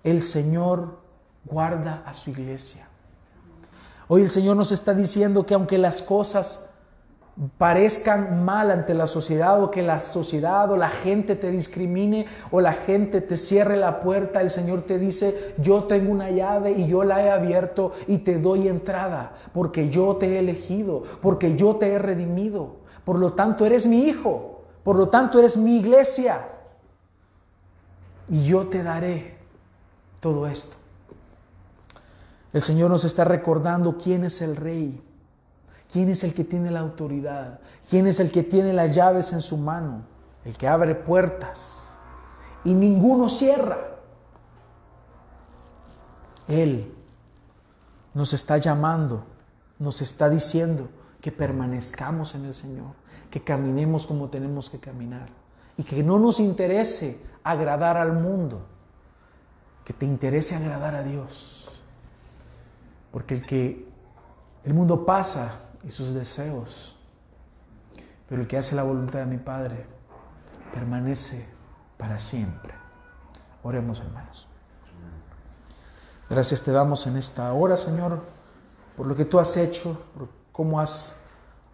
el 0.04 0.22
Señor 0.22 1.00
guarda 1.44 2.04
a 2.06 2.14
su 2.14 2.30
iglesia. 2.30 2.88
Hoy 4.08 4.22
el 4.22 4.30
Señor 4.30 4.56
nos 4.56 4.72
está 4.72 4.94
diciendo 4.94 5.44
que 5.44 5.56
aunque 5.56 5.80
las 5.80 6.04
cosas 6.04 6.70
parezcan 7.58 8.46
mal 8.46 8.70
ante 8.70 8.94
la 8.94 9.08
sociedad 9.08 9.60
o 9.64 9.72
que 9.72 9.82
la 9.82 10.00
sociedad 10.00 10.72
o 10.72 10.78
la 10.78 10.90
gente 10.90 11.36
te 11.36 11.50
discrimine 11.50 12.28
o 12.52 12.62
la 12.62 12.74
gente 12.74 13.22
te 13.22 13.38
cierre 13.38 13.76
la 13.76 14.00
puerta, 14.00 14.40
el 14.40 14.52
Señor 14.52 14.84
te 14.84 15.00
dice, 15.00 15.56
yo 15.58 15.86
tengo 15.86 16.12
una 16.12 16.30
llave 16.30 16.74
y 16.74 16.86
yo 16.86 17.04
la 17.04 17.26
he 17.26 17.32
abierto 17.32 17.94
y 18.06 18.20
te 18.20 18.38
doy 18.38 18.68
entrada 18.68 19.32
porque 19.52 19.90
yo 19.90 20.18
te 20.18 20.36
he 20.36 20.40
elegido, 20.40 21.02
porque 21.24 21.56
yo 21.56 21.78
te 21.78 21.92
he 21.92 21.98
redimido. 21.98 22.78
Por 23.04 23.18
lo 23.18 23.34
tanto, 23.34 23.66
eres 23.66 23.88
mi 23.88 24.04
hijo, 24.04 24.59
por 24.84 24.96
lo 24.96 25.10
tanto, 25.10 25.40
eres 25.40 25.58
mi 25.58 25.78
iglesia 25.78 26.48
y 28.28 28.46
yo 28.46 28.68
te 28.68 28.84
daré 28.84 29.38
todo 30.20 30.48
esto. 30.48 30.78
El 32.54 32.62
Señor 32.62 32.90
nos 32.90 33.06
está 33.06 33.24
recordando 33.24 33.98
quién 33.98 34.26
es 34.26 34.42
el 34.42 34.56
rey 34.56 35.04
¿Quién 35.92 36.10
es 36.10 36.24
el 36.24 36.34
que 36.34 36.44
tiene 36.44 36.70
la 36.70 36.82
autoridad? 36.82 37.60
¿Quién 37.90 38.06
es 38.08 38.20
el 38.20 38.32
que 38.32 38.44
tiene 38.44 38.74
las 38.74 38.94
llaves 38.94 39.34
en 39.34 39.42
su 39.42 39.58
mano? 39.58 40.04
El 40.46 40.56
que 40.56 40.68
abre 40.68 40.94
puertas 40.94 41.98
y 42.64 42.74
ninguno 42.74 43.28
cierra. 43.28 43.78
Él 46.48 46.94
nos 48.14 48.34
está 48.34 48.58
llamando, 48.58 49.24
nos 49.80 50.02
está 50.02 50.30
diciendo 50.30 50.90
que 51.22 51.32
permanezcamos 51.32 52.36
en 52.36 52.46
el 52.46 52.54
Señor, 52.54 52.94
que 53.30 53.42
caminemos 53.42 54.06
como 54.06 54.30
tenemos 54.30 54.70
que 54.70 54.80
caminar 54.80 55.30
y 55.78 55.84
que 55.84 56.04
no 56.04 56.20
nos 56.20 56.40
interese 56.40 57.22
agradar 57.44 57.98
al 57.98 58.14
mundo, 58.14 58.66
que 59.86 59.94
te 59.94 60.06
interese 60.06 60.56
agradar 60.56 60.96
a 60.96 61.04
Dios. 61.04 61.72
Porque 63.12 63.36
el 63.36 63.46
que 63.46 63.88
el 64.64 64.74
mundo 64.74 65.06
pasa 65.06 65.62
y 65.84 65.92
sus 65.92 66.14
deseos. 66.14 66.98
Pero 68.28 68.42
el 68.42 68.48
que 68.48 68.58
hace 68.58 68.76
la 68.76 68.84
voluntad 68.84 69.20
de 69.20 69.26
mi 69.26 69.38
Padre 69.38 69.86
permanece 70.74 71.48
para 71.98 72.20
siempre. 72.20 72.74
Oremos, 73.64 74.00
hermanos. 74.00 74.48
Gracias 76.30 76.62
te 76.62 76.72
damos 76.72 77.08
en 77.08 77.18
esta 77.18 77.52
hora, 77.54 77.76
Señor, 77.76 78.22
por 78.96 79.08
lo 79.08 79.16
que 79.16 79.26
tú 79.26 79.40
has 79.40 79.58
hecho, 79.58 80.00
por 80.16 80.30
cómo 80.52 80.80
has 80.80 81.19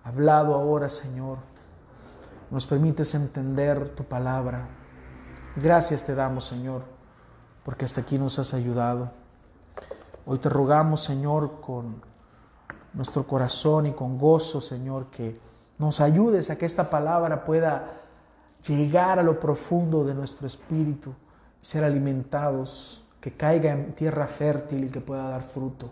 hablado 0.05 0.53
ahora, 0.53 0.87
Señor. 0.87 1.39
Nos 2.51 2.67
permites 2.67 3.15
entender 3.15 3.89
tu 3.89 4.03
palabra. 4.03 4.67
Gracias 5.55 6.05
te 6.05 6.13
damos, 6.13 6.45
Señor, 6.45 6.83
porque 7.63 7.85
hasta 7.85 8.01
aquí 8.01 8.17
nos 8.17 8.37
has 8.37 8.53
ayudado. 8.53 9.11
Hoy 10.27 10.37
te 10.37 10.47
rogamos, 10.47 11.03
Señor, 11.03 11.59
con 11.59 12.01
nuestro 12.93 13.25
corazón 13.25 13.87
y 13.87 13.93
con 13.93 14.17
gozo, 14.17 14.61
Señor, 14.61 15.07
que 15.07 15.39
nos 15.79 15.99
ayudes 15.99 16.49
a 16.49 16.57
que 16.57 16.65
esta 16.65 16.89
palabra 16.89 17.43
pueda 17.43 17.91
llegar 18.65 19.17
a 19.19 19.23
lo 19.23 19.39
profundo 19.39 20.03
de 20.05 20.13
nuestro 20.13 20.45
espíritu 20.45 21.13
y 21.61 21.65
ser 21.65 21.83
alimentados, 21.83 23.05
que 23.19 23.33
caiga 23.33 23.71
en 23.71 23.93
tierra 23.93 24.27
fértil 24.27 24.85
y 24.85 24.89
que 24.89 25.01
pueda 25.01 25.29
dar 25.29 25.41
fruto, 25.41 25.89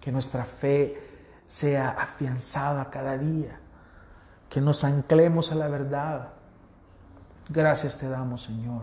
que 0.00 0.12
nuestra 0.12 0.44
fe 0.44 1.09
sea 1.50 1.90
afianzada 1.90 2.90
cada 2.90 3.18
día, 3.18 3.58
que 4.48 4.60
nos 4.60 4.84
anclemos 4.84 5.50
a 5.50 5.56
la 5.56 5.66
verdad. 5.66 6.28
Gracias 7.48 7.98
te 7.98 8.08
damos, 8.08 8.42
Señor, 8.42 8.82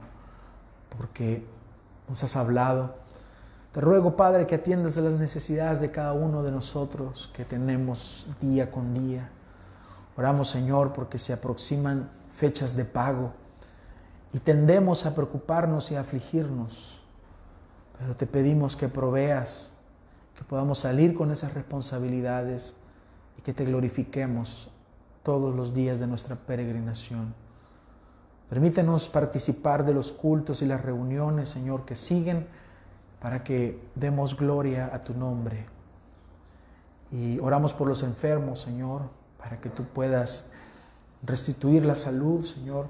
porque 0.89 1.47
nos 2.09 2.23
has 2.23 2.35
hablado 2.35 3.07
te 3.77 3.81
ruego, 3.81 4.15
Padre, 4.15 4.47
que 4.47 4.55
atiendas 4.55 4.97
a 4.97 5.01
las 5.01 5.13
necesidades 5.13 5.79
de 5.79 5.91
cada 5.91 6.13
uno 6.13 6.41
de 6.41 6.49
nosotros 6.49 7.29
que 7.31 7.45
tenemos 7.45 8.27
día 8.41 8.71
con 8.71 8.95
día. 8.95 9.29
Oramos, 10.17 10.49
Señor, 10.49 10.93
porque 10.93 11.19
se 11.19 11.31
aproximan 11.31 12.09
fechas 12.33 12.75
de 12.75 12.85
pago 12.85 13.33
y 14.33 14.39
tendemos 14.39 15.05
a 15.05 15.13
preocuparnos 15.13 15.91
y 15.91 15.95
a 15.95 15.99
afligirnos. 15.99 17.03
Pero 17.99 18.15
te 18.15 18.25
pedimos 18.25 18.75
que 18.75 18.87
proveas, 18.87 19.76
que 20.37 20.43
podamos 20.43 20.79
salir 20.79 21.15
con 21.15 21.31
esas 21.31 21.55
responsabilidades 21.55 22.77
y 23.37 23.41
que 23.41 23.53
te 23.53 23.65
glorifiquemos 23.65 24.71
todos 25.23 25.55
los 25.55 25.73
días 25.73 25.99
de 25.99 26.07
nuestra 26.07 26.35
peregrinación. 26.35 27.33
Permítenos 28.49 29.09
participar 29.09 29.83
de 29.83 29.93
los 29.93 30.11
cultos 30.11 30.61
y 30.61 30.67
las 30.67 30.81
reuniones, 30.81 31.49
Señor, 31.49 31.85
que 31.85 31.95
siguen 31.95 32.47
para 33.19 33.43
que 33.43 33.81
demos 33.95 34.37
gloria 34.37 34.91
a 34.93 35.03
tu 35.03 35.13
nombre. 35.13 35.65
Y 37.11 37.39
oramos 37.39 37.73
por 37.73 37.87
los 37.87 38.03
enfermos, 38.03 38.61
Señor, 38.61 39.01
para 39.37 39.59
que 39.59 39.69
tú 39.69 39.85
puedas 39.85 40.51
restituir 41.23 41.85
la 41.85 41.95
salud, 41.95 42.43
Señor, 42.43 42.89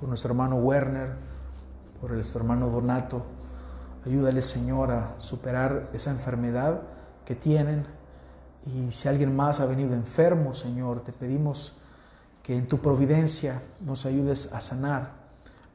por 0.00 0.08
nuestro 0.08 0.30
hermano 0.30 0.56
Werner, 0.56 1.10
por 2.00 2.10
nuestro 2.10 2.40
hermano 2.40 2.68
Donato. 2.68 3.24
Ayúdale, 4.04 4.42
Señor, 4.42 4.90
a 4.90 5.14
superar 5.18 5.90
esa 5.92 6.10
enfermedad 6.10 6.82
que 7.24 7.34
tienen. 7.34 7.86
Y 8.66 8.90
si 8.92 9.08
alguien 9.08 9.34
más 9.34 9.60
ha 9.60 9.66
venido 9.66 9.94
enfermo, 9.94 10.54
Señor, 10.54 11.02
te 11.02 11.12
pedimos 11.12 11.76
que 12.42 12.56
en 12.56 12.66
tu 12.66 12.78
providencia 12.78 13.62
nos 13.80 14.06
ayudes 14.06 14.52
a 14.52 14.60
sanar, 14.60 15.10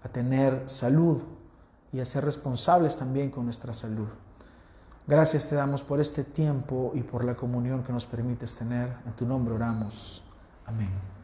a 0.03 0.09
tener 0.09 0.63
salud, 0.65 1.23
y 1.91 1.99
a 1.99 2.05
ser 2.05 2.25
responsables 2.25 2.95
también 2.97 3.32
con 3.32 3.45
nuestra 3.45 3.73
salud. 3.73 4.07
Gracias 5.05 5.47
te 5.47 5.55
damos 5.55 5.84
por 5.84 5.99
este 6.01 6.23
tiempo 6.23 6.91
y 6.93 7.01
por 7.01 7.23
la 7.23 7.34
comunión 7.34 7.84
que 7.84 7.93
nos 7.93 8.05
permites 8.05 8.57
tener. 8.57 8.93
En 9.05 9.13
tu 9.13 9.25
nombre 9.25 9.53
oramos. 9.53 10.23
Amén. 10.65 11.16